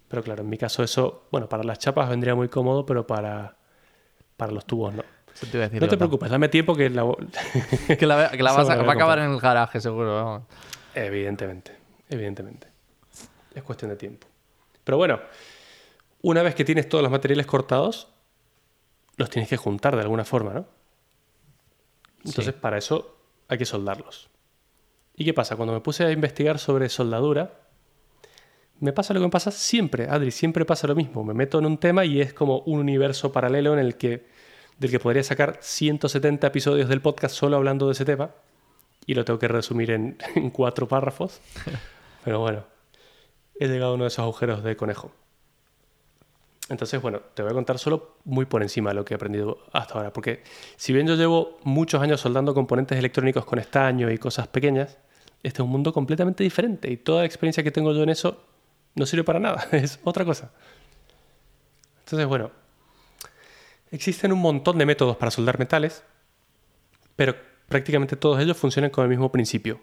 Pero 0.08 0.22
claro, 0.22 0.42
en 0.42 0.48
mi 0.48 0.58
caso 0.58 0.82
eso, 0.82 1.26
bueno, 1.30 1.48
para 1.48 1.64
las 1.64 1.78
chapas 1.78 2.08
vendría 2.08 2.34
muy 2.34 2.48
cómodo, 2.48 2.84
pero 2.86 3.06
para, 3.06 3.56
para 4.36 4.52
los 4.52 4.64
tubos 4.64 4.94
no. 4.94 5.04
Te 5.52 5.70
No 5.78 5.88
te 5.88 5.96
preocupes, 5.96 6.30
dame 6.30 6.48
tiempo 6.48 6.74
que 6.74 6.90
la... 6.90 7.04
Que 7.98 8.06
la, 8.06 8.30
que 8.30 8.42
la 8.42 8.50
Eso 8.50 8.58
vas 8.58 8.70
a, 8.70 8.82
va 8.82 8.92
a 8.92 8.94
acabar 8.94 9.18
en 9.20 9.30
el 9.30 9.38
garaje, 9.40 9.80
seguro. 9.80 10.14
vamos. 10.14 10.42
Evidentemente, 10.94 11.76
evidentemente. 12.08 12.68
Es 13.54 13.62
cuestión 13.62 13.90
de 13.90 13.96
tiempo. 13.96 14.26
Pero 14.84 14.96
bueno, 14.96 15.20
una 16.22 16.42
vez 16.42 16.54
que 16.54 16.64
tienes 16.64 16.88
todos 16.88 17.02
los 17.02 17.10
materiales 17.10 17.46
cortados, 17.46 18.08
los 19.16 19.30
tienes 19.30 19.48
que 19.48 19.56
juntar 19.56 19.96
de 19.96 20.02
alguna 20.02 20.24
forma, 20.24 20.52
¿no? 20.54 20.66
Entonces, 22.24 22.46
Sí. 22.54 22.60
para 22.60 22.78
eso 22.78 23.16
hay 23.48 23.58
que 23.58 23.64
soldarlos. 23.64 24.28
¿Y 25.14 25.24
qué 25.24 25.34
pasa? 25.34 25.56
Cuando 25.56 25.72
me 25.72 25.80
puse 25.80 26.04
a 26.04 26.10
investigar 26.12 26.58
sobre 26.58 26.88
soldadura, 26.88 27.60
me 28.80 28.92
pasa 28.92 29.12
lo 29.12 29.20
que 29.20 29.26
me 29.26 29.30
pasa 29.30 29.50
siempre, 29.50 30.08
Adri, 30.08 30.30
siempre 30.30 30.64
pasa 30.64 30.86
lo 30.86 30.94
mismo. 30.94 31.24
Me 31.24 31.34
meto 31.34 31.58
en 31.58 31.66
un 31.66 31.78
tema 31.78 32.04
y 32.04 32.20
es 32.20 32.32
como 32.32 32.60
un 32.60 32.78
universo 32.78 33.32
paralelo 33.32 33.72
en 33.72 33.80
el 33.80 33.96
que, 33.96 34.26
del 34.78 34.90
que 34.90 35.00
podría 35.00 35.24
sacar 35.24 35.58
170 35.60 36.46
episodios 36.46 36.88
del 36.88 37.00
podcast 37.00 37.34
solo 37.34 37.56
hablando 37.56 37.86
de 37.86 37.92
ese 37.92 38.04
tema 38.04 38.30
y 39.08 39.14
lo 39.14 39.24
tengo 39.24 39.38
que 39.38 39.48
resumir 39.48 39.90
en, 39.90 40.16
cuatro 40.52 40.86
párrafos. 40.86 41.40
Pero 42.24 42.40
bueno, 42.40 42.64
he 43.58 43.66
llegado 43.66 43.92
a 43.92 43.94
uno 43.94 44.04
de 44.04 44.08
esos 44.08 44.20
agujeros 44.20 44.62
de 44.62 44.76
conejo. 44.76 45.10
Entonces, 46.68 47.00
bueno, 47.00 47.20
te 47.32 47.42
voy 47.42 47.50
a 47.50 47.54
contar 47.54 47.78
solo 47.78 48.18
muy 48.24 48.44
por 48.44 48.62
encima 48.62 48.92
lo 48.92 49.06
que 49.06 49.14
he 49.14 49.16
aprendido 49.16 49.60
hasta 49.72 49.94
ahora, 49.94 50.12
porque 50.12 50.42
si 50.76 50.92
bien 50.92 51.06
yo 51.06 51.14
llevo 51.14 51.58
muchos 51.64 52.02
años 52.02 52.20
soldando 52.20 52.52
componentes 52.52 52.98
electrónicos 52.98 53.46
con 53.46 53.58
estaño 53.58 54.10
y 54.10 54.18
cosas 54.18 54.46
pequeñas, 54.48 54.98
este 55.42 55.62
es 55.62 55.64
un 55.64 55.70
mundo 55.70 55.94
completamente 55.94 56.44
diferente 56.44 56.90
y 56.92 56.98
toda 56.98 57.20
la 57.20 57.24
experiencia 57.24 57.62
que 57.62 57.70
tengo 57.70 57.94
yo 57.94 58.02
en 58.02 58.10
eso 58.10 58.44
no 58.94 59.06
sirve 59.06 59.24
para 59.24 59.40
nada, 59.40 59.66
es 59.72 59.98
otra 60.04 60.26
cosa. 60.26 60.50
Entonces, 62.00 62.26
bueno, 62.26 62.50
existen 63.90 64.32
un 64.32 64.40
montón 64.40 64.76
de 64.76 64.84
métodos 64.84 65.16
para 65.16 65.30
soldar 65.30 65.58
metales, 65.58 66.04
pero 67.16 67.48
prácticamente 67.68 68.16
todos 68.16 68.40
ellos 68.40 68.56
funcionan 68.56 68.90
con 68.90 69.04
el 69.04 69.10
mismo 69.10 69.30
principio. 69.30 69.80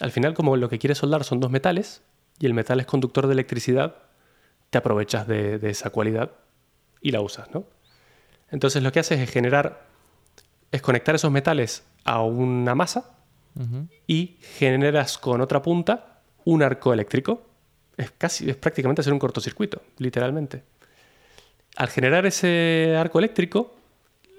Al 0.00 0.10
final, 0.10 0.34
como 0.34 0.56
lo 0.56 0.68
que 0.68 0.78
quieres 0.78 0.98
soldar 0.98 1.24
son 1.24 1.40
dos 1.40 1.50
metales 1.50 2.02
y 2.38 2.46
el 2.46 2.54
metal 2.54 2.80
es 2.80 2.86
conductor 2.86 3.26
de 3.26 3.32
electricidad, 3.32 3.96
te 4.70 4.78
aprovechas 4.78 5.26
de, 5.26 5.58
de 5.58 5.70
esa 5.70 5.90
cualidad 5.90 6.32
y 7.00 7.12
la 7.12 7.20
usas, 7.20 7.50
¿no? 7.54 7.64
Entonces 8.50 8.82
lo 8.82 8.92
que 8.92 9.00
haces 9.00 9.20
es 9.20 9.30
generar, 9.30 9.86
es 10.70 10.82
conectar 10.82 11.14
esos 11.14 11.30
metales 11.30 11.84
a 12.04 12.22
una 12.22 12.74
masa 12.74 13.12
y 14.06 14.36
generas 14.58 15.16
con 15.16 15.40
otra 15.40 15.62
punta 15.62 16.20
un 16.44 16.62
arco 16.62 16.92
eléctrico. 16.92 17.42
Es 17.96 18.10
casi, 18.10 18.50
es 18.50 18.56
prácticamente 18.56 19.00
hacer 19.00 19.12
un 19.12 19.18
cortocircuito, 19.18 19.82
literalmente. 19.98 20.62
Al 21.76 21.88
generar 21.88 22.26
ese 22.26 22.94
arco 22.98 23.18
eléctrico, 23.18 23.74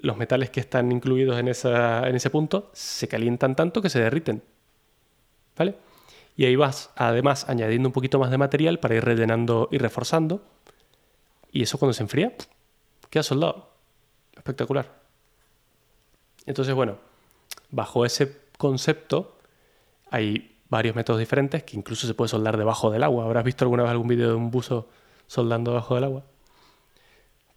los 0.00 0.16
metales 0.16 0.50
que 0.50 0.60
están 0.60 0.92
incluidos 0.92 1.38
en, 1.38 1.48
en 1.48 2.14
ese 2.14 2.30
punto 2.30 2.70
se 2.72 3.08
calientan 3.08 3.56
tanto 3.56 3.82
que 3.82 3.90
se 3.90 4.00
derriten. 4.00 4.42
¿Vale? 5.56 5.76
Y 6.36 6.44
ahí 6.44 6.54
vas, 6.54 6.90
además, 6.94 7.48
añadiendo 7.48 7.88
un 7.88 7.92
poquito 7.92 8.18
más 8.20 8.30
de 8.30 8.38
material 8.38 8.78
para 8.78 8.94
ir 8.94 9.04
rellenando 9.04 9.68
y 9.72 9.78
reforzando. 9.78 10.40
Y 11.50 11.62
eso 11.62 11.78
cuando 11.78 11.92
se 11.94 12.04
enfría, 12.04 12.32
queda 13.10 13.24
soldado. 13.24 13.70
Espectacular. 14.36 15.00
Entonces, 16.46 16.74
bueno, 16.74 16.98
bajo 17.70 18.06
ese 18.06 18.36
concepto 18.56 19.36
hay 20.10 20.56
varios 20.68 20.94
métodos 20.94 21.18
diferentes 21.18 21.64
que 21.64 21.76
incluso 21.76 22.06
se 22.06 22.14
puede 22.14 22.28
soldar 22.28 22.56
debajo 22.56 22.90
del 22.90 23.02
agua. 23.02 23.24
¿Habrás 23.24 23.44
visto 23.44 23.64
alguna 23.64 23.82
vez 23.82 23.90
algún 23.90 24.08
vídeo 24.08 24.28
de 24.28 24.34
un 24.34 24.50
buzo 24.50 24.88
soldando 25.26 25.72
debajo 25.72 25.94
del 25.96 26.04
agua? 26.04 26.22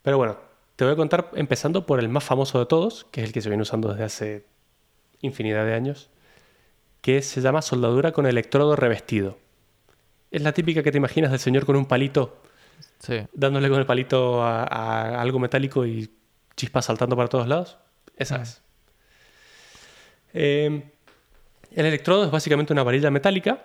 Pero 0.02 0.18
bueno, 0.18 0.38
te 0.82 0.86
voy 0.86 0.94
a 0.94 0.98
contar 0.98 1.30
empezando 1.36 1.86
por 1.86 2.00
el 2.00 2.10
más 2.10 2.24
famoso 2.24 2.58
de 2.58 2.66
todos, 2.66 3.06
que 3.12 3.22
es 3.22 3.28
el 3.28 3.34
que 3.34 3.42
se 3.44 3.50
viene 3.50 3.62
usando 3.62 3.90
desde 3.90 4.04
hace 4.04 4.46
infinidad 5.20 5.64
de 5.64 5.76
años, 5.76 6.10
que 7.02 7.22
se 7.22 7.40
llama 7.40 7.62
soldadura 7.62 8.12
con 8.14 8.26
electrodo 8.26 8.76
revestido. 8.76 9.38
Es 10.32 10.42
la 10.42 10.54
típica 10.54 10.82
que 10.82 10.92
te 10.92 10.98
imaginas 10.98 11.30
del 11.30 11.40
señor 11.40 11.68
con 11.68 11.76
un 11.76 11.86
palito, 11.86 12.42
Sí. 12.98 13.20
dándole 13.32 13.70
con 13.70 13.78
el 13.78 13.86
palito 13.86 14.42
a, 14.42 14.64
a 14.64 15.22
algo 15.22 15.38
metálico 15.38 15.86
y 15.86 16.10
chispas 16.58 16.86
saltando 16.86 17.16
para 17.16 17.30
todos 17.30 17.48
lados. 17.48 17.78
Esa 18.18 18.40
Mm. 18.40 18.42
es. 18.42 18.62
Eh, 20.34 20.84
el 21.76 21.86
electrodo 21.86 22.26
es 22.26 22.32
básicamente 22.32 22.74
una 22.74 22.82
varilla 22.82 23.12
metálica 23.12 23.64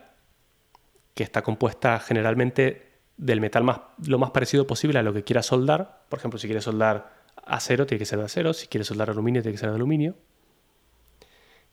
que 1.15 1.23
está 1.23 1.41
compuesta 1.41 1.99
generalmente 1.99 2.96
del 3.17 3.41
metal 3.41 3.65
más, 3.65 3.81
lo 4.07 4.19
más 4.19 4.31
parecido 4.31 4.67
posible 4.67 4.99
a 4.99 5.03
lo 5.03 5.13
que 5.13 5.25
quieras 5.25 5.47
soldar. 5.47 6.03
Por 6.09 6.19
ejemplo, 6.19 6.39
si 6.39 6.47
quieres 6.49 6.65
soldar 6.65 7.15
acero, 7.45 7.87
tiene 7.87 7.99
que 7.99 8.05
ser 8.07 8.19
de 8.19 8.25
acero. 8.27 8.53
Si 8.53 8.67
quieres 8.67 8.87
soldar 8.89 9.11
aluminio, 9.11 9.43
tiene 9.43 9.55
que 9.55 9.59
ser 9.61 9.71
de 9.71 9.77
aluminio. 9.77 10.15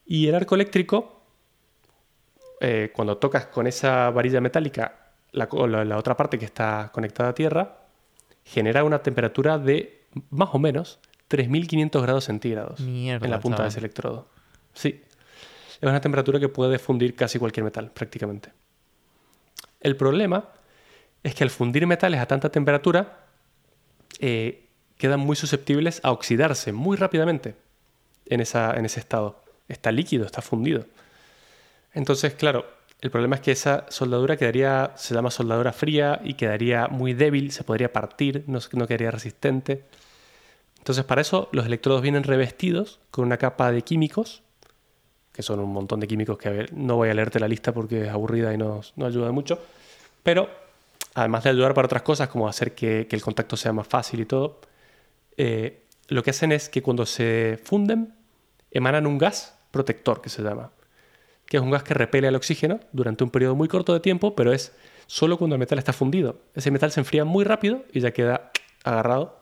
Y 0.05 0.27
el 0.27 0.35
arco 0.35 0.55
eléctrico, 0.55 1.21
eh, 2.59 2.91
cuando 2.95 3.17
tocas 3.17 3.47
con 3.47 3.67
esa 3.67 4.09
varilla 4.09 4.41
metálica 4.41 4.99
la, 5.31 5.47
la- 5.67 5.85
la 5.85 5.97
otra 5.97 6.15
parte 6.15 6.37
que 6.37 6.45
está 6.45 6.91
conectada 6.93 7.29
a 7.29 7.33
tierra 7.33 7.77
genera 8.43 8.83
una 8.83 8.99
temperatura 9.01 9.57
de 9.57 10.03
más 10.29 10.49
o 10.53 10.59
menos 10.59 10.99
3.500 11.29 12.01
grados 12.01 12.25
centígrados 12.25 12.79
Mierda, 12.81 13.25
en 13.25 13.31
la 13.31 13.39
punta 13.39 13.57
chaval. 13.57 13.65
de 13.65 13.69
ese 13.69 13.79
electrodo. 13.79 14.27
Sí. 14.73 15.01
Es 15.81 15.89
una 15.89 15.99
temperatura 16.01 16.39
que 16.39 16.49
puede 16.49 16.77
fundir 16.79 17.15
casi 17.15 17.39
cualquier 17.39 17.63
metal, 17.63 17.89
prácticamente. 17.91 18.51
El 19.79 19.95
problema 19.97 20.49
es 21.23 21.35
que 21.35 21.43
al 21.43 21.49
fundir 21.49 21.87
metales 21.87 22.19
a 22.19 22.25
tanta 22.25 22.49
temperatura, 22.49 23.25
eh, 24.19 24.67
quedan 24.97 25.19
muy 25.19 25.35
susceptibles 25.35 26.01
a 26.03 26.11
oxidarse 26.11 26.71
muy 26.73 26.97
rápidamente 26.97 27.55
en, 28.25 28.41
esa, 28.41 28.75
en 28.75 28.85
ese 28.85 28.99
estado. 28.99 29.41
Está 29.67 29.91
líquido, 29.91 30.25
está 30.25 30.41
fundido. 30.41 30.85
Entonces, 31.93 32.33
claro, 32.33 32.65
el 33.01 33.11
problema 33.11 33.35
es 33.35 33.41
que 33.41 33.51
esa 33.51 33.85
soldadura 33.89 34.37
quedaría, 34.37 34.91
se 34.95 35.13
llama 35.13 35.31
soldadura 35.31 35.73
fría 35.73 36.21
y 36.23 36.33
quedaría 36.35 36.87
muy 36.87 37.13
débil, 37.13 37.51
se 37.51 37.63
podría 37.63 37.91
partir, 37.91 38.43
no, 38.47 38.59
no 38.73 38.87
quedaría 38.87 39.11
resistente. 39.11 39.83
Entonces, 40.77 41.05
para 41.05 41.21
eso 41.21 41.49
los 41.51 41.65
electrodos 41.65 42.01
vienen 42.01 42.23
revestidos 42.23 42.99
con 43.11 43.25
una 43.25 43.37
capa 43.37 43.71
de 43.71 43.81
químicos, 43.83 44.41
que 45.31 45.41
son 45.41 45.59
un 45.59 45.71
montón 45.71 45.99
de 45.99 46.07
químicos 46.07 46.37
que 46.37 46.67
no 46.73 46.95
voy 46.95 47.09
a 47.09 47.13
leerte 47.13 47.39
la 47.39 47.47
lista 47.47 47.73
porque 47.73 48.03
es 48.03 48.09
aburrida 48.09 48.53
y 48.53 48.57
no, 48.57 48.81
no 48.95 49.05
ayuda 49.05 49.31
mucho, 49.31 49.59
pero 50.21 50.62
además 51.13 51.43
de 51.43 51.51
ayudar 51.51 51.73
para 51.73 51.85
otras 51.85 52.01
cosas, 52.01 52.29
como 52.29 52.47
hacer 52.47 52.73
que, 52.75 53.07
que 53.07 53.15
el 53.15 53.21
contacto 53.21 53.57
sea 53.57 53.73
más 53.73 53.87
fácil 53.87 54.21
y 54.21 54.25
todo, 54.25 54.61
eh, 55.37 55.83
lo 56.07 56.23
que 56.23 56.31
hacen 56.31 56.51
es 56.51 56.69
que 56.69 56.81
cuando 56.81 57.05
se 57.05 57.59
funden, 57.63 58.13
emanan 58.71 59.07
un 59.07 59.17
gas 59.17 59.57
protector, 59.71 60.21
que 60.21 60.29
se 60.29 60.41
llama, 60.41 60.71
que 61.45 61.57
es 61.57 61.63
un 61.63 61.71
gas 61.71 61.83
que 61.83 61.93
repele 61.93 62.27
al 62.27 62.35
oxígeno 62.35 62.79
durante 62.91 63.23
un 63.23 63.29
periodo 63.29 63.55
muy 63.55 63.67
corto 63.67 63.93
de 63.93 63.99
tiempo, 63.99 64.35
pero 64.35 64.53
es 64.53 64.73
solo 65.07 65.37
cuando 65.37 65.55
el 65.55 65.59
metal 65.59 65.79
está 65.79 65.93
fundido. 65.93 66.39
Ese 66.55 66.71
metal 66.71 66.91
se 66.91 66.99
enfría 66.99 67.25
muy 67.25 67.43
rápido 67.43 67.83
y 67.91 67.99
ya 67.99 68.11
queda 68.11 68.51
agarrado 68.83 69.39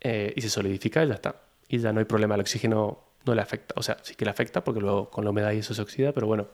eh, 0.00 0.32
y 0.36 0.40
se 0.40 0.50
solidifica 0.50 1.04
y 1.04 1.08
ya 1.08 1.14
está. 1.14 1.36
Y 1.68 1.78
ya 1.78 1.92
no 1.92 2.00
hay 2.00 2.06
problema, 2.06 2.34
el 2.34 2.40
oxígeno 2.40 3.00
no 3.24 3.34
le 3.34 3.42
afecta. 3.42 3.74
O 3.76 3.82
sea, 3.82 3.98
sí 4.02 4.14
que 4.14 4.24
le 4.24 4.30
afecta 4.30 4.64
porque 4.64 4.80
luego 4.80 5.10
con 5.10 5.24
la 5.24 5.30
humedad 5.30 5.52
y 5.52 5.58
eso 5.58 5.74
se 5.74 5.82
oxida, 5.82 6.12
pero 6.12 6.26
bueno, 6.26 6.46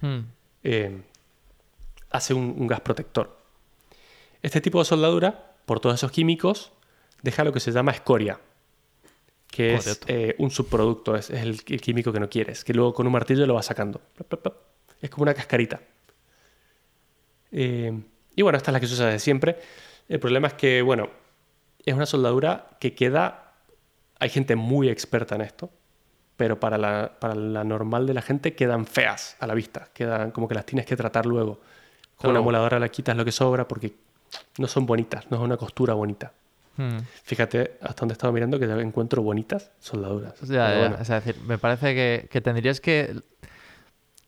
Hmm. 0.00 0.20
eh, 0.62 1.00
hace 2.10 2.34
un, 2.34 2.54
un 2.58 2.66
gas 2.66 2.80
protector. 2.80 3.36
Este 4.42 4.60
tipo 4.60 4.78
de 4.78 4.84
soldadura, 4.84 5.56
por 5.64 5.80
todos 5.80 5.96
esos 5.96 6.12
químicos, 6.12 6.72
deja 7.22 7.44
lo 7.44 7.52
que 7.52 7.60
se 7.60 7.72
llama 7.72 7.92
escoria, 7.92 8.40
que 9.48 9.74
es 9.74 9.84
Correcto. 9.84 10.06
eh, 10.08 10.34
un 10.38 10.50
subproducto, 10.50 11.16
es, 11.16 11.30
es 11.30 11.42
el, 11.42 11.60
el 11.66 11.80
químico 11.80 12.12
que 12.12 12.20
no 12.20 12.28
quieres, 12.28 12.62
que 12.64 12.74
luego 12.74 12.94
con 12.94 13.06
un 13.06 13.12
martillo 13.12 13.46
lo 13.46 13.54
vas 13.54 13.66
sacando. 13.66 14.00
Es 15.00 15.10
como 15.10 15.22
una 15.22 15.34
cascarita. 15.34 15.80
Eh, 17.52 17.92
y 18.34 18.42
bueno, 18.42 18.58
esta 18.58 18.70
es 18.70 18.72
la 18.72 18.80
que 18.80 18.86
se 18.86 18.94
usa 18.94 19.06
desde 19.06 19.18
siempre. 19.20 19.58
El 20.08 20.20
problema 20.20 20.48
es 20.48 20.54
que, 20.54 20.82
bueno, 20.82 21.08
es 21.84 21.94
una 21.94 22.06
soldadura 22.06 22.76
que 22.80 22.94
queda... 22.94 23.54
Hay 24.18 24.30
gente 24.30 24.56
muy 24.56 24.88
experta 24.88 25.34
en 25.34 25.42
esto, 25.42 25.70
pero 26.36 26.58
para 26.60 26.78
la, 26.78 27.16
para 27.20 27.34
la 27.34 27.64
normal 27.64 28.06
de 28.06 28.14
la 28.14 28.22
gente 28.22 28.54
quedan 28.54 28.86
feas 28.86 29.36
a 29.40 29.46
la 29.46 29.54
vista. 29.54 29.88
Quedan 29.92 30.30
como 30.30 30.48
que 30.48 30.54
las 30.54 30.66
tienes 30.66 30.86
que 30.86 30.96
tratar 30.96 31.26
luego. 31.26 31.60
Con 32.20 32.30
una 32.30 32.40
moladora 32.40 32.78
la 32.78 32.88
quitas 32.88 33.16
lo 33.16 33.24
que 33.24 33.32
sobra 33.32 33.68
porque 33.68 33.94
no 34.58 34.66
son 34.68 34.86
bonitas, 34.86 35.30
no 35.30 35.36
es 35.36 35.42
una 35.42 35.56
costura 35.56 35.94
bonita. 35.94 36.32
Hmm. 36.76 36.98
Fíjate 37.24 37.78
hasta 37.80 38.00
donde 38.00 38.12
he 38.12 38.16
estado 38.16 38.32
mirando 38.32 38.58
que 38.58 38.66
ya 38.66 38.74
encuentro 38.78 39.22
bonitas 39.22 39.70
soldaduras. 39.78 40.34
Ya, 40.42 40.46
Pero 40.46 40.52
ya, 40.74 40.78
bueno. 40.78 40.96
Es 41.00 41.08
decir, 41.08 41.36
me 41.46 41.58
parece 41.58 41.94
que, 41.94 42.28
que 42.30 42.40
tendrías 42.40 42.80
que 42.80 43.16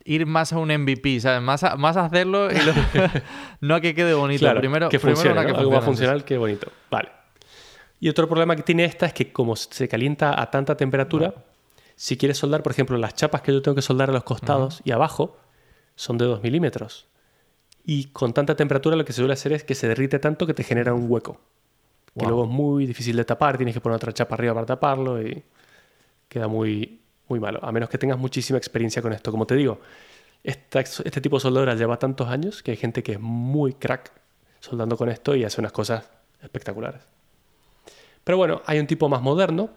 ir 0.05 0.24
más 0.27 0.53
a 0.53 0.59
un 0.59 0.68
MVP, 0.70 1.20
¿sabes? 1.20 1.42
Más 1.42 1.62
a, 1.64 1.77
más 1.77 1.96
a 1.96 2.07
hacerlo 2.07 2.51
y 2.51 2.59
luego- 2.59 2.81
no 3.61 3.74
a 3.74 3.81
que 3.81 3.94
quede 3.94 4.14
bonito. 4.14 4.40
Claro, 4.40 4.61
primero, 4.61 4.88
que 4.88 4.98
primero 4.98 5.16
funcione, 5.16 5.46
que 5.46 5.53
¿no? 5.53 5.59
algo 5.59 5.70
más 5.72 5.85
funcional 5.85 6.24
que 6.24 6.38
bonito. 6.38 6.70
Vale. 6.90 7.11
Y 8.01 8.09
otro 8.09 8.29
problema 8.29 8.57
que 8.57 8.62
tiene 8.62 8.85
esta 8.85 9.07
es 9.07 9.12
que 9.12 9.33
como 9.33 9.57
se 9.57 9.88
calienta 9.88 10.40
a 10.40 10.51
tanta 10.51 10.77
temperatura, 10.77 11.35
si 11.96 12.16
quieres 12.16 12.38
soldar, 12.38 12.62
por 12.62 12.72
ejemplo, 12.72 12.96
las 12.96 13.14
chapas 13.14 13.42
que 13.42 13.53
yo 13.53 13.61
tengo 13.61 13.74
que 13.74 13.83
soldar 13.83 14.09
a 14.09 14.12
los 14.12 14.22
costados 14.22 14.81
y 14.85 14.92
abajo 14.92 15.37
son 15.96 16.16
de 16.16 16.24
2 16.27 16.42
milímetros. 16.42 17.09
Y 17.90 18.09
con 18.11 18.35
tanta 18.35 18.55
temperatura 18.55 18.96
lo 18.96 19.05
que 19.07 19.14
se 19.14 19.16
suele 19.22 19.33
hacer 19.33 19.53
es 19.55 19.64
que 19.64 19.74
se 19.74 19.88
derrite 19.88 20.18
tanto 20.18 20.46
que 20.46 20.53
te 20.53 20.62
genera 20.62 20.92
un 20.92 21.11
hueco. 21.11 21.40
Que 22.14 22.27
luego 22.29 22.44
es 22.44 22.51
muy 22.51 22.85
difícil 22.85 23.16
de 23.16 23.24
tapar, 23.24 23.57
tienes 23.57 23.74
que 23.74 23.81
poner 23.81 23.96
otra 23.96 24.12
chapa 24.12 24.35
arriba 24.35 24.53
para 24.53 24.66
taparlo 24.66 25.22
y 25.22 25.42
queda 26.29 26.48
muy, 26.48 27.01
muy 27.29 27.40
malo. 27.40 27.61
A 27.62 27.72
menos 27.72 27.88
que 27.88 27.96
tengas 27.96 28.18
muchísima 28.18 28.59
experiencia 28.59 29.01
con 29.01 29.14
esto. 29.14 29.31
Como 29.31 29.46
te 29.46 29.55
digo, 29.55 29.81
esta- 30.44 30.81
este 30.81 31.20
tipo 31.22 31.37
de 31.37 31.40
soldadura 31.40 31.74
lleva 31.77 31.98
tantos 31.98 32.29
años 32.29 32.62
que 32.62 32.72
hay 32.72 32.77
gente 32.77 33.03
que 33.03 33.12
es 33.12 33.20
muy 33.20 33.72
crack 33.72 34.12
soldando 34.61 34.96
con 34.98 35.09
esto 35.09 35.35
y 35.35 35.44
hace 35.44 35.59
unas 35.61 35.72
cosas 35.72 36.11
espectaculares. 36.42 37.01
Pero 38.22 38.37
bueno, 38.37 38.61
hay 38.66 38.81
un 38.81 38.87
tipo 38.87 39.09
más 39.09 39.22
moderno 39.22 39.70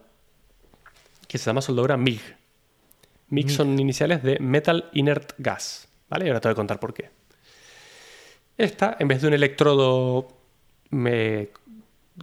que 1.30 1.38
se 1.38 1.46
llama 1.46 1.62
soldadura 1.62 1.96
MIG. 1.96 2.22
MIG 3.30 3.50
son 3.52 3.80
iniciales 3.80 4.22
de 4.22 4.38
Metal 4.40 4.90
Inert 4.92 5.34
Gas. 5.38 5.88
¿Vale? 6.10 6.26
Y 6.26 6.28
ahora 6.28 6.42
te 6.42 6.50
voy 6.50 6.54
a 6.54 6.56
contar 6.56 6.78
por 6.80 6.94
qué. 6.94 7.10
Esta, 8.62 8.96
en 9.00 9.08
vez 9.08 9.22
de 9.22 9.28
un 9.28 9.34
electrodo 9.34 10.28
me- 10.92 11.50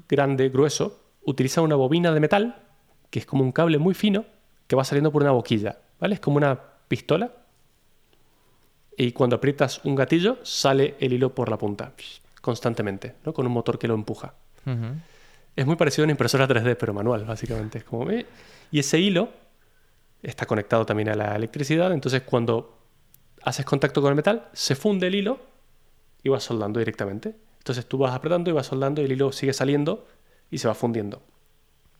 grande, 0.09 0.49
grueso, 0.51 1.01
utiliza 1.25 1.61
una 1.63 1.75
bobina 1.75 2.13
de 2.13 2.21
metal, 2.21 2.63
que 3.11 3.19
es 3.19 3.27
como 3.27 3.43
un 3.43 3.51
cable 3.53 3.79
muy 3.79 3.95
fino, 3.95 4.25
que 4.67 4.77
va 4.77 4.85
saliendo 4.85 5.11
por 5.11 5.23
una 5.23 5.33
boquilla. 5.33 5.79
¿Vale? 5.99 6.15
Es 6.15 6.21
como 6.21 6.37
una 6.37 6.59
pistola. 6.87 7.33
Y 8.97 9.13
cuando 9.13 9.37
aprietas 9.37 9.85
un 9.85 9.95
gatillo, 9.97 10.39
sale 10.45 10.95
el 11.01 11.13
hilo 11.13 11.35
por 11.35 11.49
la 11.49 11.57
punta, 11.59 11.93
constantemente, 12.41 13.15
¿no? 13.25 13.33
con 13.33 13.47
un 13.47 13.53
motor 13.53 13.79
que 13.79 13.89
lo 13.89 13.95
empuja. 13.95 14.35
Es 15.57 15.67
muy 15.67 15.77
parecido 15.77 16.03
a 16.03 16.07
una 16.07 16.13
impresora 16.13 16.47
3D, 16.47 16.77
pero 16.79 16.93
manual, 16.95 17.25
básicamente. 17.25 17.79
Es 17.79 17.85
como, 17.85 18.11
eh. 18.11 18.27
Y 18.71 18.79
ese 18.79 18.99
hilo 19.01 19.31
está 20.23 20.47
conectado 20.47 20.85
también 20.87 21.09
a 21.09 21.15
la 21.15 21.35
electricidad, 21.35 21.93
entonces 21.93 22.23
cuando 22.23 22.79
haces 23.43 23.65
contacto 23.65 24.01
con 24.03 24.11
el 24.11 24.17
metal, 24.17 24.49
se 24.53 24.75
funde 24.77 25.07
el 25.09 25.15
hilo 25.15 25.39
y 26.23 26.29
vas 26.29 26.43
soldando 26.43 26.79
directamente. 26.79 27.37
Entonces 27.59 27.87
tú 27.87 27.99
vas 27.99 28.15
apretando 28.15 28.51
y 28.51 28.53
vas 28.53 28.67
soldando 28.67 29.03
y 29.03 29.05
el 29.07 29.13
hilo 29.13 29.33
sigue 29.33 29.53
saliendo 29.53 30.07
y 30.51 30.59
se 30.59 30.69
va 30.69 30.75
fundiendo. 30.75 31.23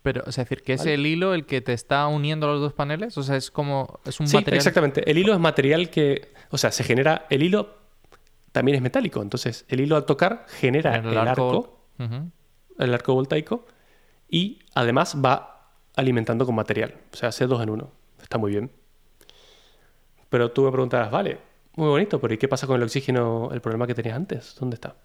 Pero, 0.03 0.23
es 0.27 0.37
decir, 0.37 0.63
que 0.63 0.75
es 0.75 0.81
Vale. 0.81 0.95
el 0.95 1.07
hilo 1.07 1.35
el 1.35 1.45
que 1.45 1.61
te 1.61 1.73
está 1.73 2.07
uniendo 2.07 2.47
los 2.47 2.61
dos 2.61 2.73
paneles, 2.73 3.19
o 3.19 3.23
sea, 3.23 3.37
es 3.37 3.51
como, 3.51 4.01
es 4.05 4.21
un 4.21 4.29
Sí, 4.29 4.37
material... 4.37 4.57
exactamente. 4.57 5.11
El 5.11 5.19
hilo 5.19 5.35
es 5.35 5.41
material 5.41 5.91
que, 5.91 6.33
o 6.51 6.57
sea, 6.57 6.71
se 6.71 6.85
genera, 6.85 7.27
el 7.31 7.43
hilo 7.43 7.77
también 8.53 8.77
es 8.77 8.83
metálico, 8.83 9.21
entonces 9.21 9.67
el 9.69 9.81
hilo 9.81 9.97
al 9.97 10.07
tocar 10.07 10.47
genera 10.49 10.97
en 10.97 11.07
el, 11.07 11.19
arco, 11.19 11.81
el 12.79 12.95
arco 12.95 13.13
voltaico 13.15 13.67
y 14.31 14.61
además 14.75 15.17
va 15.23 15.73
alimentando 15.97 16.47
con 16.47 16.55
material. 16.55 16.95
O 17.13 17.17
sea, 17.17 17.29
hace 17.31 17.47
dos 17.47 17.61
en 17.63 17.71
uno. 17.71 17.91
Está 18.23 18.39
muy 18.39 18.53
bien. 18.53 18.71
Pero 20.31 20.51
tú 20.53 20.63
me 20.63 20.71
preguntarás, 20.71 21.11
vale, 21.11 21.39
muy 21.79 21.89
bonito, 21.89 22.21
pero 22.21 22.35
¿y 22.35 22.39
qué 22.39 22.49
pasa 22.49 22.67
con 22.67 22.77
el 22.77 22.83
oxígeno, 22.83 23.51
el 23.53 23.61
problema 23.61 23.87
que 23.87 23.95
tenías 23.95 24.17
antes? 24.17 24.57
¿Dónde 24.59 24.75
está? 24.75 24.97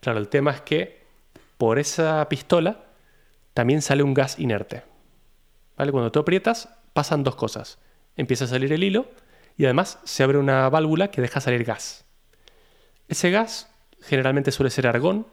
Claro, 0.00 0.18
el 0.18 0.28
tema 0.28 0.50
es 0.50 0.60
que 0.62 1.00
por 1.58 1.78
esa 1.78 2.28
pistola 2.28 2.84
también 3.54 3.80
sale 3.80 4.02
un 4.02 4.12
gas 4.12 4.38
inerte. 4.38 4.82
¿Vale? 5.76 5.92
Cuando 5.92 6.10
tú 6.10 6.20
aprietas, 6.20 6.68
pasan 6.92 7.22
dos 7.22 7.36
cosas. 7.36 7.78
Empieza 8.16 8.44
a 8.44 8.48
salir 8.48 8.72
el 8.72 8.82
hilo 8.82 9.08
y 9.56 9.64
además 9.64 9.98
se 10.04 10.22
abre 10.22 10.38
una 10.38 10.68
válvula 10.68 11.10
que 11.10 11.20
deja 11.20 11.40
salir 11.40 11.64
gas. 11.64 12.04
Ese 13.08 13.30
gas 13.30 13.70
generalmente 14.00 14.52
suele 14.52 14.70
ser 14.70 14.86
argón, 14.86 15.26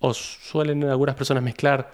o 0.00 0.14
suelen 0.14 0.84
algunas 0.84 1.16
personas 1.16 1.42
mezclar 1.42 1.90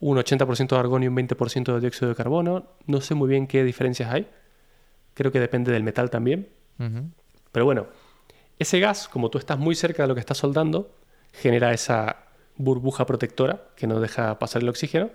un 0.00 0.18
80% 0.18 0.68
de 0.68 0.76
argón 0.76 1.02
y 1.02 1.08
un 1.08 1.16
20% 1.16 1.72
de 1.72 1.80
dióxido 1.80 2.08
de 2.08 2.14
carbono. 2.14 2.66
No 2.86 3.00
sé 3.00 3.14
muy 3.14 3.28
bien 3.28 3.46
qué 3.46 3.64
diferencias 3.64 4.12
hay. 4.12 4.28
Creo 5.14 5.32
que 5.32 5.40
depende 5.40 5.72
del 5.72 5.82
metal 5.82 6.10
también. 6.10 6.48
Pero 7.52 7.64
bueno, 7.64 7.86
ese 8.58 8.80
gas, 8.80 9.08
como 9.08 9.30
tú 9.30 9.38
estás 9.38 9.58
muy 9.58 9.74
cerca 9.74 10.02
de 10.02 10.08
lo 10.08 10.14
que 10.14 10.20
estás 10.20 10.38
soldando, 10.38 10.94
genera 11.32 11.72
esa 11.72 12.24
burbuja 12.56 13.06
protectora 13.06 13.64
que 13.76 13.86
no 13.86 14.00
deja 14.00 14.38
pasar 14.38 14.62
el 14.62 14.68
oxígeno. 14.68 15.10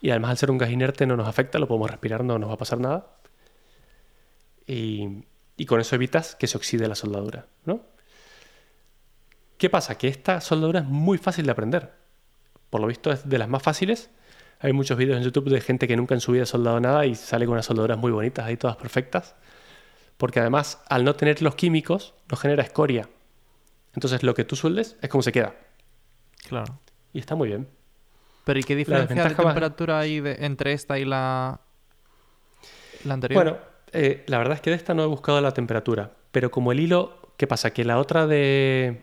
Y 0.00 0.10
además 0.10 0.32
al 0.32 0.38
ser 0.38 0.50
un 0.50 0.58
gas 0.58 0.70
inerte 0.70 1.06
no 1.06 1.16
nos 1.16 1.28
afecta, 1.28 1.58
lo 1.58 1.68
podemos 1.68 1.90
respirar, 1.90 2.24
no 2.24 2.38
nos 2.38 2.50
va 2.50 2.54
a 2.54 2.58
pasar 2.58 2.80
nada. 2.80 3.06
Y, 4.66 5.24
y 5.56 5.66
con 5.66 5.80
eso 5.80 5.94
evitas 5.94 6.34
que 6.36 6.46
se 6.46 6.56
oxide 6.56 6.88
la 6.88 6.94
soldadura, 6.94 7.46
¿no? 7.64 7.82
¿Qué 9.58 9.70
pasa? 9.70 9.96
Que 9.96 10.08
esta 10.08 10.40
soldadura 10.40 10.80
es 10.80 10.86
muy 10.86 11.18
fácil 11.18 11.46
de 11.46 11.52
aprender. 11.52 11.92
Por 12.70 12.80
lo 12.80 12.86
visto 12.86 13.12
es 13.12 13.28
de 13.28 13.38
las 13.38 13.48
más 13.48 13.62
fáciles. 13.62 14.10
Hay 14.60 14.72
muchos 14.72 14.96
vídeos 14.98 15.16
en 15.16 15.22
YouTube 15.22 15.48
de 15.48 15.60
gente 15.60 15.86
que 15.86 15.96
nunca 15.96 16.14
en 16.14 16.20
su 16.20 16.32
vida 16.32 16.42
ha 16.42 16.46
soldado 16.46 16.80
nada 16.80 17.06
y 17.06 17.14
sale 17.14 17.46
con 17.46 17.52
unas 17.52 17.66
soldaduras 17.66 17.98
muy 17.98 18.10
bonitas, 18.10 18.46
ahí 18.46 18.56
todas 18.56 18.76
perfectas. 18.76 19.36
Porque 20.16 20.40
además, 20.40 20.80
al 20.88 21.04
no 21.04 21.14
tener 21.16 21.42
los 21.42 21.54
químicos, 21.54 22.14
no 22.30 22.36
genera 22.36 22.62
escoria. 22.62 23.08
Entonces 23.94 24.22
lo 24.22 24.34
que 24.34 24.44
tú 24.44 24.56
sueldes 24.56 24.96
es 25.02 25.08
como 25.08 25.22
se 25.22 25.32
queda. 25.32 25.54
Claro. 26.48 26.78
Y 27.12 27.18
está 27.18 27.34
muy 27.34 27.48
bien. 27.48 27.68
Pero 28.44 28.58
¿y 28.58 28.62
qué 28.62 28.76
diferencia 28.76 29.14
de 29.28 29.34
temperatura 29.54 29.98
hay 30.00 30.20
de- 30.20 30.36
entre 30.40 30.72
esta 30.72 30.98
y 30.98 31.04
la, 31.04 31.60
la 33.04 33.14
anterior? 33.14 33.42
Bueno, 33.44 33.58
eh, 33.92 34.24
la 34.26 34.38
verdad 34.38 34.54
es 34.54 34.60
que 34.60 34.70
de 34.70 34.76
esta 34.76 34.94
no 34.94 35.02
he 35.04 35.06
buscado 35.06 35.40
la 35.40 35.52
temperatura, 35.52 36.12
pero 36.32 36.50
como 36.50 36.72
el 36.72 36.80
hilo 36.80 37.18
¿qué 37.36 37.46
pasa? 37.46 37.72
Que 37.72 37.84
la 37.84 37.98
otra 37.98 38.26
de, 38.26 39.00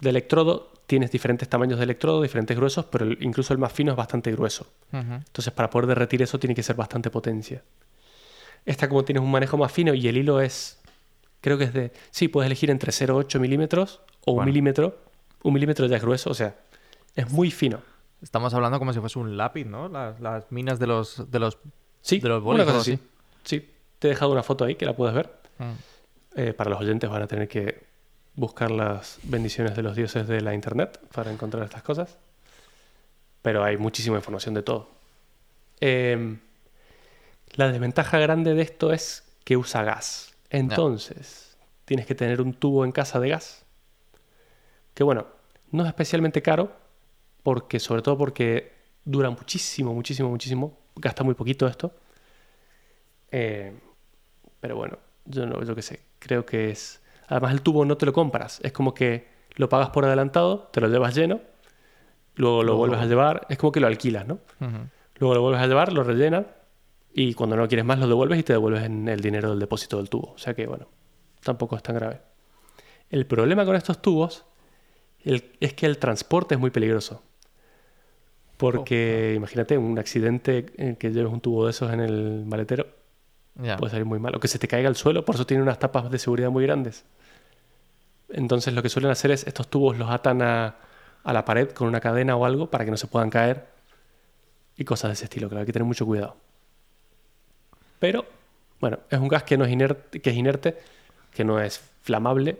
de 0.00 0.10
electrodo 0.10 0.72
tienes 0.86 1.10
diferentes 1.10 1.48
tamaños 1.48 1.78
de 1.78 1.84
electrodo, 1.84 2.22
diferentes 2.22 2.56
gruesos, 2.56 2.86
pero 2.86 3.04
el- 3.04 3.18
incluso 3.22 3.52
el 3.52 3.58
más 3.58 3.72
fino 3.72 3.90
es 3.92 3.96
bastante 3.96 4.32
grueso. 4.32 4.66
Entonces, 4.92 5.52
para 5.52 5.68
poder 5.70 5.86
derretir 5.88 6.22
eso 6.22 6.38
tiene 6.38 6.54
que 6.54 6.62
ser 6.62 6.76
bastante 6.76 7.10
potencia. 7.10 7.62
Esta, 8.66 8.88
como 8.88 9.04
tienes 9.04 9.22
un 9.22 9.30
manejo 9.30 9.56
más 9.56 9.72
fino 9.72 9.94
y 9.94 10.06
el 10.08 10.16
hilo 10.16 10.40
es. 10.40 10.80
Creo 11.40 11.56
que 11.58 11.64
es 11.64 11.72
de. 11.72 11.92
Sí, 12.10 12.28
puedes 12.28 12.46
elegir 12.46 12.70
entre 12.70 12.92
0,8 12.92 13.38
milímetros 13.38 14.00
o 14.26 14.32
un 14.32 14.44
milímetro. 14.44 14.98
Un 15.42 15.54
milímetro 15.54 15.86
ya 15.86 15.96
es 15.96 16.02
grueso, 16.02 16.30
o 16.30 16.34
sea, 16.34 16.56
es 17.14 17.30
muy 17.30 17.50
fino. 17.50 17.80
Estamos 18.20 18.52
hablando 18.52 18.78
como 18.78 18.92
si 18.92 19.00
fuese 19.00 19.18
un 19.18 19.38
lápiz, 19.38 19.64
¿no? 19.64 19.88
Las, 19.88 20.20
las 20.20 20.52
minas 20.52 20.78
de 20.78 20.86
los, 20.86 21.30
de 21.30 21.38
los 21.38 21.58
Sí, 22.02 22.18
De 22.18 22.28
los 22.28 22.42
bolis 22.42 22.64
cosa 22.64 22.78
así. 22.78 22.92
así. 22.92 23.02
Sí, 23.44 23.70
te 23.98 24.08
he 24.08 24.10
dejado 24.10 24.32
una 24.32 24.42
foto 24.42 24.64
ahí 24.64 24.74
que 24.74 24.86
la 24.86 24.96
puedes 24.96 25.14
ver. 25.14 25.30
Mm. 25.58 25.72
Eh, 26.36 26.52
para 26.54 26.70
los 26.70 26.80
oyentes 26.80 27.10
van 27.10 27.22
a 27.22 27.26
tener 27.26 27.48
que 27.48 27.84
buscar 28.34 28.70
las 28.70 29.18
bendiciones 29.24 29.76
de 29.76 29.82
los 29.82 29.96
dioses 29.96 30.26
de 30.26 30.40
la 30.40 30.54
internet 30.54 31.00
para 31.12 31.30
encontrar 31.30 31.64
estas 31.64 31.82
cosas. 31.82 32.18
Pero 33.42 33.64
hay 33.64 33.76
muchísima 33.76 34.16
información 34.16 34.54
de 34.54 34.62
todo. 34.62 34.88
Eh, 35.80 36.36
la 37.54 37.70
desventaja 37.70 38.18
grande 38.18 38.54
de 38.54 38.62
esto 38.62 38.92
es 38.92 39.36
que 39.44 39.56
usa 39.56 39.82
gas. 39.82 40.34
Entonces, 40.50 41.56
tienes 41.84 42.06
que 42.06 42.14
tener 42.14 42.40
un 42.40 42.54
tubo 42.54 42.84
en 42.84 42.92
casa 42.92 43.20
de 43.20 43.30
gas. 43.30 43.64
Que 44.94 45.04
bueno, 45.04 45.26
no 45.70 45.82
es 45.82 45.88
especialmente 45.88 46.42
caro, 46.42 46.72
porque, 47.42 47.80
sobre 47.80 48.02
todo 48.02 48.18
porque 48.18 48.72
dura 49.04 49.30
muchísimo, 49.30 49.94
muchísimo, 49.94 50.28
muchísimo. 50.28 50.78
Gasta 50.96 51.24
muy 51.24 51.34
poquito 51.34 51.66
esto. 51.66 51.92
Eh, 53.30 53.72
pero 54.60 54.76
bueno, 54.76 54.98
yo 55.24 55.46
no, 55.46 55.62
yo 55.64 55.74
qué 55.74 55.82
sé, 55.82 56.00
creo 56.18 56.44
que 56.44 56.70
es. 56.70 57.00
Además, 57.28 57.52
el 57.52 57.62
tubo 57.62 57.84
no 57.84 57.96
te 57.96 58.06
lo 58.06 58.12
compras, 58.12 58.60
es 58.62 58.72
como 58.72 58.92
que 58.92 59.28
lo 59.54 59.68
pagas 59.68 59.90
por 59.90 60.04
adelantado, 60.04 60.68
te 60.72 60.80
lo 60.80 60.88
llevas 60.88 61.14
lleno, 61.14 61.40
luego 62.34 62.64
lo 62.64 62.76
vuelves 62.76 63.00
a 63.00 63.06
llevar, 63.06 63.46
es 63.48 63.56
como 63.56 63.70
que 63.70 63.78
lo 63.78 63.86
alquilas, 63.86 64.26
¿no? 64.26 64.40
Luego 65.16 65.34
lo 65.34 65.42
vuelves 65.42 65.62
a 65.62 65.66
llevar, 65.68 65.92
lo 65.92 66.02
rellenas 66.02 66.46
y 67.12 67.34
cuando 67.34 67.56
no 67.56 67.66
quieres 67.68 67.84
más 67.84 67.98
lo 67.98 68.06
devuelves 68.06 68.38
y 68.38 68.42
te 68.42 68.52
devuelves 68.52 68.84
en 68.84 69.08
el 69.08 69.20
dinero 69.20 69.50
del 69.50 69.58
depósito 69.58 69.96
del 69.96 70.08
tubo. 70.08 70.32
O 70.32 70.38
sea 70.38 70.54
que 70.54 70.66
bueno, 70.66 70.88
tampoco 71.42 71.76
es 71.76 71.82
tan 71.82 71.96
grave. 71.96 72.20
El 73.10 73.26
problema 73.26 73.64
con 73.64 73.74
estos 73.76 74.00
tubos 74.00 74.44
es 75.24 75.74
que 75.74 75.86
el 75.86 75.98
transporte 75.98 76.54
es 76.54 76.60
muy 76.60 76.70
peligroso. 76.70 77.22
Porque 78.56 79.32
imagínate 79.36 79.78
un 79.78 79.98
accidente 79.98 80.66
en 80.76 80.96
que 80.96 81.10
lleves 81.10 81.32
un 81.32 81.40
tubo 81.40 81.64
de 81.64 81.70
esos 81.70 81.92
en 81.92 82.00
el 82.00 82.44
maletero, 82.44 82.86
puede 83.78 83.90
salir 83.90 84.04
muy 84.04 84.18
mal. 84.18 84.34
O 84.36 84.40
que 84.40 84.48
se 84.48 84.58
te 84.58 84.68
caiga 84.68 84.88
al 84.88 84.96
suelo, 84.96 85.24
por 85.24 85.34
eso 85.34 85.46
tiene 85.46 85.62
unas 85.62 85.78
tapas 85.78 86.10
de 86.10 86.18
seguridad 86.18 86.50
muy 86.50 86.64
grandes. 86.64 87.04
Entonces 88.28 88.74
lo 88.74 88.82
que 88.82 88.88
suelen 88.88 89.10
hacer 89.10 89.30
es 89.30 89.46
estos 89.46 89.68
tubos 89.68 89.98
los 89.98 90.10
atan 90.10 90.42
a, 90.42 90.76
a 91.24 91.32
la 91.32 91.44
pared 91.44 91.70
con 91.70 91.88
una 91.88 92.00
cadena 92.00 92.36
o 92.36 92.44
algo 92.44 92.70
para 92.70 92.84
que 92.84 92.90
no 92.90 92.96
se 92.96 93.06
puedan 93.06 93.30
caer 93.30 93.66
y 94.76 94.84
cosas 94.84 95.10
de 95.10 95.12
ese 95.14 95.24
estilo, 95.24 95.48
claro, 95.48 95.60
hay 95.60 95.66
que 95.66 95.72
tener 95.72 95.86
mucho 95.86 96.06
cuidado. 96.06 96.36
Pero, 98.00 98.26
bueno, 98.80 98.98
es 99.08 99.18
un 99.20 99.28
gas 99.28 99.44
que 99.44 99.56
no 99.56 99.64
es 99.64 99.70
inerte, 99.70 100.20
que, 100.20 100.30
es 100.30 100.36
inerte, 100.36 100.76
que 101.32 101.44
no 101.44 101.60
es 101.60 101.80
flamable 102.02 102.58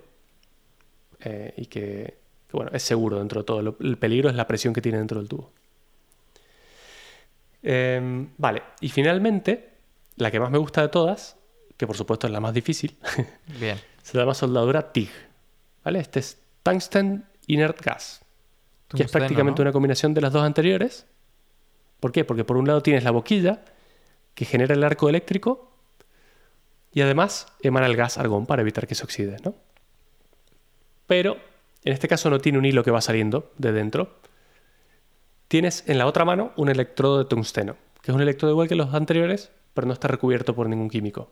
eh, 1.20 1.53
y 1.57 1.66
que, 1.66 2.18
que, 2.48 2.57
bueno, 2.57 2.70
es 2.72 2.83
seguro 2.85 3.18
dentro 3.18 3.40
de 3.40 3.44
todo. 3.46 3.62
Lo- 3.62 3.76
el 3.81 3.96
peligro 3.98 4.29
es 4.29 4.37
la 4.37 4.46
presión 4.46 4.72
que 4.72 4.81
tiene 4.83 4.98
dentro 4.98 5.18
del 5.18 5.29
tubo. 5.29 5.50
Em, 7.62 8.29
vale, 8.38 8.62
y 8.81 8.88
finalmente, 8.88 9.70
la 10.16 10.31
que 10.31 10.40
más 10.40 10.50
me 10.50 10.59
gusta 10.59 10.81
de 10.83 10.88
todas, 10.88 11.37
que 11.76 11.87
por 11.87 11.96
supuesto 11.96 12.26
es 12.26 12.33
la 12.33 12.40
más 12.40 12.55
difícil, 12.55 12.96
Bien. 13.61 13.79
se 14.03 14.16
llama 14.18 14.35
soldadura 14.35 14.92
TIG. 14.92 15.11
¿Vale? 15.85 15.98
Este 16.00 16.20
es 16.20 16.38
Tungsten 16.62 17.24
Inert 17.46 17.81
Gas, 17.83 18.20
que 18.88 19.03
es 19.03 19.11
prácticamente 19.11 19.61
¿no? 19.61 19.62
una 19.64 19.72
combinación 19.72 20.12
de 20.14 20.20
las 20.20 20.33
dos 20.33 20.42
anteriores. 20.42 21.07
¿Por 22.00 22.12
qué? 22.12 22.24
Porque 22.24 22.44
por 22.44 22.57
un 22.57 22.66
lado 22.66 22.83
tienes 22.83 23.05
la 23.05 23.11
boquilla 23.11 23.62
que 24.40 24.46
genera 24.46 24.72
el 24.72 24.83
arco 24.83 25.11
eléctrico 25.11 25.70
y 26.94 27.03
además 27.03 27.46
emana 27.61 27.85
el 27.85 27.94
gas 27.94 28.16
argón 28.16 28.46
para 28.46 28.62
evitar 28.62 28.87
que 28.87 28.94
se 28.94 29.05
oxide, 29.05 29.37
¿no? 29.44 29.55
Pero 31.07 31.37
en 31.85 31.92
este 31.92 32.09
caso 32.09 32.31
no 32.31 32.38
tiene 32.38 32.57
un 32.57 32.64
hilo 32.64 32.83
que 32.83 32.90
va 32.90 33.03
saliendo 33.03 33.53
de 33.59 33.72
dentro. 33.72 34.14
Tienes 35.48 35.85
en 35.87 35.98
la 35.98 36.07
otra 36.07 36.24
mano 36.24 36.53
un 36.57 36.70
electrodo 36.70 37.18
de 37.18 37.26
tungsteno, 37.26 37.76
que 38.00 38.12
es 38.12 38.14
un 38.14 38.22
electrodo 38.22 38.53
igual 38.53 38.66
que 38.66 38.76
los 38.76 38.94
anteriores, 38.94 39.50
pero 39.74 39.87
no 39.87 39.92
está 39.92 40.09
recubierto 40.09 40.55
por 40.55 40.70
ningún 40.70 40.88
químico. 40.88 41.31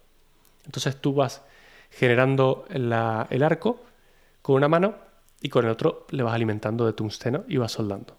Entonces 0.67 0.95
tú 1.01 1.15
vas 1.15 1.41
generando 1.89 2.67
la- 2.69 3.27
el 3.31 3.43
arco 3.43 3.81
con 4.43 4.57
una 4.57 4.69
mano 4.69 4.97
y 5.41 5.49
con 5.49 5.65
el 5.65 5.71
otro 5.71 6.07
le 6.11 6.23
vas 6.23 6.35
alimentando 6.35 6.85
de 6.85 6.93
tungsteno 6.93 7.45
y 7.49 7.57
vas 7.57 7.73
soldando. 7.73 8.19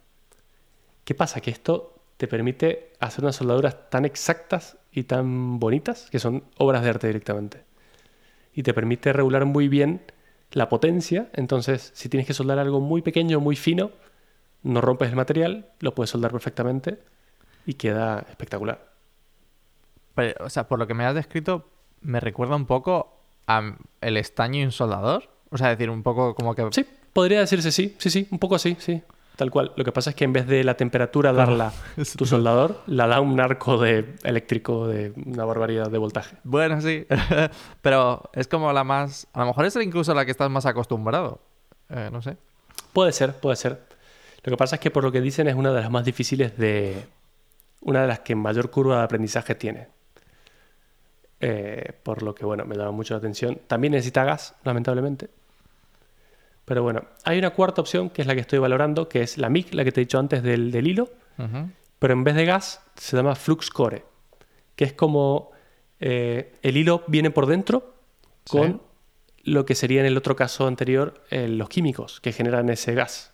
¿Qué 1.04 1.14
pasa? 1.14 1.42
Que 1.42 1.52
esto 1.52 1.94
te 2.18 2.28
permite 2.28 2.92
hacer 3.00 3.24
unas 3.24 3.36
soldaduras 3.38 3.90
tan 3.92 4.04
exactas 4.04 4.78
y 4.92 5.04
tan 5.04 5.60
bonitas 5.60 6.10
que 6.12 6.20
son 6.20 6.44
obras 6.58 6.84
de 6.84 6.90
arte 6.90 7.08
directamente. 7.08 7.64
Y 8.54 8.64
te 8.64 8.74
permite 8.74 9.14
regular 9.14 9.46
muy 9.46 9.68
bien 9.68 10.02
la 10.52 10.70
potencia. 10.70 11.30
Entonces, 11.34 11.92
si 11.94 12.10
tienes 12.10 12.28
que 12.28 12.34
soldar 12.34 12.60
algo 12.60 12.80
muy 12.80 13.02
pequeño, 13.02 13.40
muy 13.40 13.56
fino, 13.56 13.92
no 14.64 14.82
rompes 14.82 15.10
el 15.10 15.16
material, 15.16 15.70
lo 15.80 15.94
puedes 15.96 16.10
soldar 16.10 16.32
perfectamente 16.32 17.00
y 17.66 17.76
queda 17.76 18.26
espectacular. 18.30 18.90
Pero, 20.16 20.46
o 20.46 20.50
sea, 20.50 20.68
por 20.68 20.80
lo 20.80 20.88
que 20.88 20.94
me 20.94 21.06
has 21.06 21.16
descrito, 21.16 21.70
me 22.02 22.20
recuerda 22.20 22.56
un 22.56 22.66
poco 22.66 23.22
a 23.48 23.78
el 24.02 24.18
estaño 24.18 24.62
y 24.62 24.66
un 24.66 24.72
soldador. 24.72 25.30
O 25.52 25.58
sea, 25.58 25.70
decir, 25.70 25.90
un 25.90 26.04
poco 26.04 26.36
como 26.36 26.56
que... 26.56 26.68
Sí, 26.72 26.86
podría 27.14 27.40
decirse 27.40 27.72
sí, 27.72 27.96
sí, 27.98 28.10
sí, 28.10 28.28
un 28.32 28.40
poco 28.40 28.56
así, 28.56 28.76
sí, 28.80 29.02
tal 29.40 29.52
cual. 29.52 29.72
Lo 29.78 29.86
que 29.86 29.94
pasa 29.94 30.10
es 30.10 30.18
que 30.18 30.26
en 30.26 30.34
vez 30.34 30.48
de 30.48 30.66
la 30.66 30.76
temperatura 30.76 31.32
darla 31.32 31.72
tu 32.18 32.26
soldador, 32.26 32.82
la 32.88 33.08
da 33.08 33.22
un 33.22 33.40
arco 33.40 33.78
de 33.78 34.16
eléctrico 34.24 34.86
de 34.86 35.14
una 35.26 35.46
barbaridad 35.46 35.90
de 35.90 35.98
voltaje. 35.98 36.36
Bueno, 36.44 36.82
sí. 36.82 37.08
Pero 37.82 38.30
es 38.34 38.50
como 38.50 38.74
la 38.74 38.84
más... 38.84 39.28
A 39.32 39.40
lo 39.40 39.46
mejor 39.46 39.64
es 39.64 39.78
incluso 39.78 40.14
la 40.14 40.26
que 40.26 40.32
estás 40.32 40.52
más 40.52 40.66
acostumbrado. 40.66 41.40
Eh, 41.88 42.10
no 42.12 42.22
sé. 42.22 42.36
Puede 42.92 43.14
ser, 43.14 43.34
puede 43.34 43.56
ser. 43.56 43.82
Lo 44.44 44.52
que 44.52 44.58
pasa 44.58 44.76
es 44.76 44.82
que 44.82 44.92
por 44.92 45.06
lo 45.06 45.12
que 45.14 45.22
dicen 45.22 45.48
es 45.48 45.56
una 45.56 45.72
de 45.72 45.82
las 45.82 45.90
más 45.90 46.04
difíciles 46.04 46.58
de... 46.58 47.06
Una 47.80 48.02
de 48.02 48.08
las 48.08 48.20
que 48.20 48.36
mayor 48.36 48.70
curva 48.70 48.98
de 48.98 49.04
aprendizaje 49.04 49.56
tiene. 49.56 49.88
Eh, 51.40 51.94
por 52.04 52.24
lo 52.24 52.36
que, 52.36 52.44
bueno, 52.44 52.66
me 52.66 52.76
llama 52.76 52.92
mucho 52.92 53.14
la 53.14 53.20
atención. 53.20 53.58
También 53.68 53.94
necesita 53.94 54.26
gas, 54.26 54.56
lamentablemente. 54.66 55.30
Pero 56.70 56.84
bueno, 56.84 57.04
hay 57.24 57.40
una 57.40 57.50
cuarta 57.50 57.82
opción 57.82 58.12
que 58.12 58.22
es 58.22 58.28
la 58.28 58.36
que 58.36 58.42
estoy 58.42 58.60
valorando, 58.60 59.10
que 59.10 59.24
es 59.24 59.40
la 59.40 59.50
MIG, 59.50 59.74
la 59.74 59.84
que 59.84 59.92
te 59.92 60.02
he 60.02 60.04
dicho 60.06 60.20
antes 60.20 60.44
del, 60.44 60.70
del 60.70 60.88
hilo. 60.88 61.10
Pero 61.98 62.14
en 62.14 62.24
vez 62.24 62.36
de 62.36 62.46
gas 62.46 62.84
se 62.96 63.18
llama 63.18 63.34
flux 63.34 63.72
core, 63.72 64.06
que 64.76 64.86
es 64.86 64.94
como 64.94 65.50
eh, 66.00 66.54
el 66.62 66.78
hilo 66.78 67.04
viene 67.08 67.32
por 67.32 67.48
dentro 67.48 67.96
con 68.48 68.84
lo 69.44 69.66
que 69.66 69.74
sería 69.74 70.02
en 70.02 70.06
el 70.06 70.16
otro 70.16 70.36
caso 70.36 70.68
anterior 70.68 71.24
eh, 71.32 71.48
los 71.48 71.70
químicos 71.70 72.22
que 72.22 72.34
generan 72.34 72.70
ese 72.70 72.94
gas. 72.94 73.34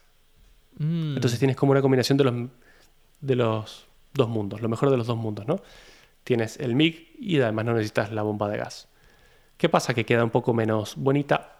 Mm. 0.77 1.15
Entonces 1.15 1.37
tienes 1.37 1.57
como 1.57 1.73
una 1.73 1.81
combinación 1.81 2.17
de 2.17 2.23
los, 2.23 2.35
de 3.19 3.35
los 3.35 3.85
dos 4.13 4.29
mundos, 4.29 4.61
lo 4.61 4.69
mejor 4.69 4.91
de 4.91 4.95
los 4.95 5.07
dos 5.07 5.17
mundos, 5.17 5.45
¿no? 5.45 5.59
Tienes 6.23 6.57
el 6.61 6.73
MIG 6.73 7.17
y 7.19 7.41
además 7.41 7.65
no 7.65 7.73
necesitas 7.73 8.13
la 8.13 8.21
bomba 8.21 8.47
de 8.47 8.59
gas. 8.59 8.87
¿Qué 9.57 9.67
pasa? 9.67 9.93
Que 9.93 10.05
queda 10.05 10.23
un 10.23 10.29
poco 10.29 10.53
menos 10.53 10.95
bonita 10.95 11.57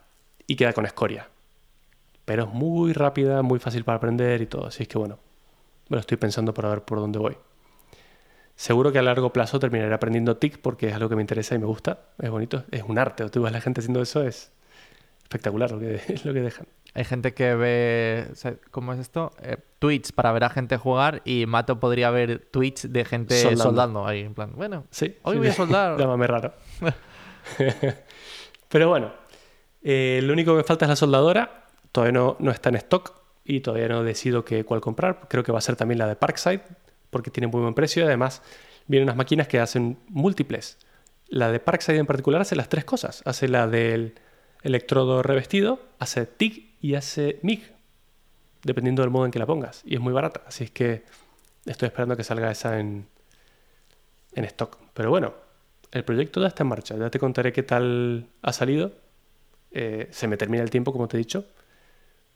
y 0.48 0.56
queda 0.56 0.72
con 0.72 0.86
escoria. 0.86 1.28
Pero 2.26 2.44
es 2.44 2.50
muy 2.50 2.94
rápida, 2.94 3.42
muy 3.42 3.60
fácil 3.60 3.84
para 3.84 3.98
aprender 3.98 4.42
y 4.42 4.48
todo. 4.48 4.66
Así 4.66 4.84
es 4.84 4.90
que 4.90 4.98
bueno, 4.98 5.20
me 5.90 5.96
lo 5.96 6.02
estoy 6.02 6.18
pensando 6.18 6.54
para 6.54 6.70
ver 6.70 6.82
por 6.82 7.00
dónde 7.00 7.20
voy. 7.20 7.38
Seguro 8.56 8.92
que 8.92 9.00
a 9.00 9.02
largo 9.02 9.34
plazo 9.34 9.60
terminaré 9.60 9.94
aprendiendo 9.94 10.38
TIC 10.38 10.60
porque 10.62 10.88
es 10.88 10.94
algo 10.94 11.10
que 11.10 11.16
me 11.16 11.22
interesa 11.22 11.56
y 11.56 11.60
me 11.60 11.66
gusta. 11.66 12.00
Es 12.20 12.30
bonito, 12.30 12.64
es 12.72 12.84
un 12.84 12.98
arte. 12.98 13.30
Tú 13.30 13.44
ves 13.44 13.52
la 13.52 13.62
gente 13.62 13.82
haciendo 13.82 14.02
eso, 14.02 14.24
es 14.24 14.52
espectacular 15.24 15.72
lo 15.72 15.80
que, 15.80 16.02
lo 16.24 16.34
que 16.34 16.42
dejan. 16.42 16.68
Hay 16.94 17.04
gente 17.04 17.34
que 17.34 17.54
ve, 17.56 18.28
¿cómo 18.72 18.94
es 18.94 19.00
esto? 19.00 19.34
Eh, 19.42 19.58
tweets 19.80 20.14
para 20.14 20.32
ver 20.32 20.46
a 20.46 20.50
gente 20.50 20.78
jugar 20.78 21.22
y 21.26 21.46
Mato 21.46 21.78
podría 21.78 22.10
ver 22.10 22.48
tweets 22.52 22.92
de 22.94 23.04
gente 23.04 23.36
Soldando. 23.36 23.64
soldando, 23.64 24.08
ahí, 24.08 24.22
en 24.22 24.34
plan, 24.34 24.54
bueno, 24.56 24.86
Sí, 24.92 25.14
hoy 25.24 25.34
sí, 25.34 25.40
voy 25.40 25.48
a 25.50 25.54
soldar. 25.54 25.98
Llámame 26.00 26.26
raro. 26.26 26.54
Pero 28.70 28.90
bueno, 28.90 29.12
eh, 29.84 30.22
lo 30.24 30.32
único 30.32 30.56
que 30.56 30.64
falta 30.64 30.86
es 30.86 30.90
la 30.90 30.96
soldadora. 30.96 31.65
Todavía 31.96 32.12
no, 32.12 32.36
no 32.40 32.52
está 32.52 32.68
en 32.68 32.76
stock 32.76 33.14
y 33.46 33.62
todavía 33.62 33.88
no 33.88 34.04
decido 34.04 34.44
qué, 34.44 34.66
cuál 34.66 34.82
comprar. 34.82 35.30
Creo 35.30 35.46
que 35.46 35.54
va 35.54 35.60
a 35.60 35.62
ser 35.62 35.78
también 35.78 35.98
la 35.98 36.08
de 36.08 36.18
Parkside 36.18 36.62
porque 37.10 37.32
tiene 37.32 37.48
muy 37.48 37.62
buen 37.62 37.74
precio 37.74 38.04
y 38.04 38.06
además 38.06 38.42
vienen 38.86 39.06
unas 39.06 39.16
máquinas 39.16 39.48
que 39.48 39.62
hacen 39.62 39.98
múltiples. 40.10 40.78
La 41.30 41.54
de 41.54 41.62
Parkside 41.62 42.00
en 42.00 42.06
particular 42.06 42.42
hace 42.42 42.58
las 42.58 42.68
tres 42.68 42.84
cosas. 42.84 43.22
Hace 43.24 43.48
la 43.48 43.68
del 43.68 44.16
electrodo 44.62 45.24
revestido, 45.24 45.80
hace 45.98 46.26
TIG 46.26 46.76
y 46.82 46.96
hace 46.96 47.40
MIG, 47.44 47.72
dependiendo 48.64 49.02
del 49.02 49.10
modo 49.12 49.24
en 49.24 49.32
que 49.32 49.40
la 49.40 49.46
pongas. 49.46 49.82
Y 49.86 49.96
es 49.96 50.02
muy 50.02 50.12
barata, 50.12 50.42
así 50.48 50.66
es 50.66 50.72
que 50.72 51.06
estoy 51.66 51.86
esperando 51.88 52.18
que 52.18 52.26
salga 52.26 52.52
esa 52.52 52.78
en, 52.78 53.08
en 54.34 54.44
stock. 54.44 54.80
Pero 54.94 55.10
bueno, 55.12 55.34
el 55.94 56.04
proyecto 56.04 56.42
ya 56.42 56.48
está 56.48 56.64
en 56.64 56.68
marcha. 56.68 56.98
Ya 56.98 57.10
te 57.10 57.20
contaré 57.20 57.54
qué 57.54 57.64
tal 57.64 58.28
ha 58.42 58.52
salido. 58.52 58.92
eh, 59.72 60.10
se 60.12 60.28
me 60.28 60.36
termina 60.36 60.62
el 60.62 60.70
tiempo, 60.70 60.92
como 60.92 61.08
te 61.08 61.16
he 61.16 61.20
dicho. 61.20 61.46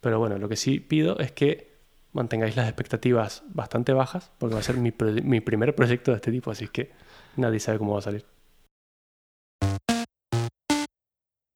Pero 0.02 0.20
bueno, 0.20 0.38
lo 0.38 0.50
que 0.50 0.56
sí 0.56 0.80
pido 0.80 1.20
es 1.20 1.32
que 1.32 1.70
mantengáis 2.12 2.56
las 2.56 2.68
expectativas 2.68 3.44
bastante 3.48 3.94
bajas, 3.94 4.32
porque 4.38 4.56
va 4.56 4.62
a 4.62 4.64
ser 4.64 4.78
mi, 4.78 4.94
mi 5.24 5.42
primer 5.42 5.76
proyecto 5.76 6.12
de 6.12 6.18
este 6.18 6.32
tipo, 6.32 6.52
así 6.52 6.68
que 6.68 6.92
nadie 7.36 7.60
sabe 7.60 7.78
cómo 7.78 7.94
va 7.94 8.00
a 8.00 8.04
salir. 8.04 8.26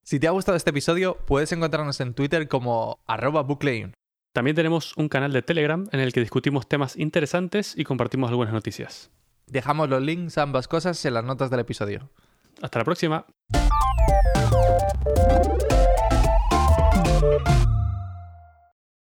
Si 0.06 0.20
te 0.20 0.28
ha 0.28 0.32
gustado 0.32 0.58
este 0.58 0.70
episodio, 0.70 1.18
puedes 1.26 1.52
encontrarnos 1.54 2.00
en 2.02 2.14
Twitter 2.14 2.48
como 2.48 3.00
arroba 3.08 3.48
También 4.34 4.56
tenemos 4.56 4.96
un 4.98 5.10
canal 5.10 5.32
de 5.32 5.42
Telegram 5.42 5.88
en 5.92 6.00
el 6.02 6.12
que 6.14 6.20
discutimos 6.20 6.68
temas 6.68 6.98
interesantes 6.98 7.74
y 7.78 7.84
compartimos 7.84 8.30
algunas 8.30 8.54
noticias. 8.54 9.10
Dejamos 9.48 9.90
los 9.90 10.02
links 10.02 10.38
a 10.38 10.44
ambas 10.44 10.68
cosas 10.68 11.04
en 11.06 11.14
las 11.14 11.24
notas 11.24 11.50
del 11.50 11.62
episodio. 11.62 12.10
Hasta 12.62 12.80
la 12.80 12.86
próxima. 12.86 13.26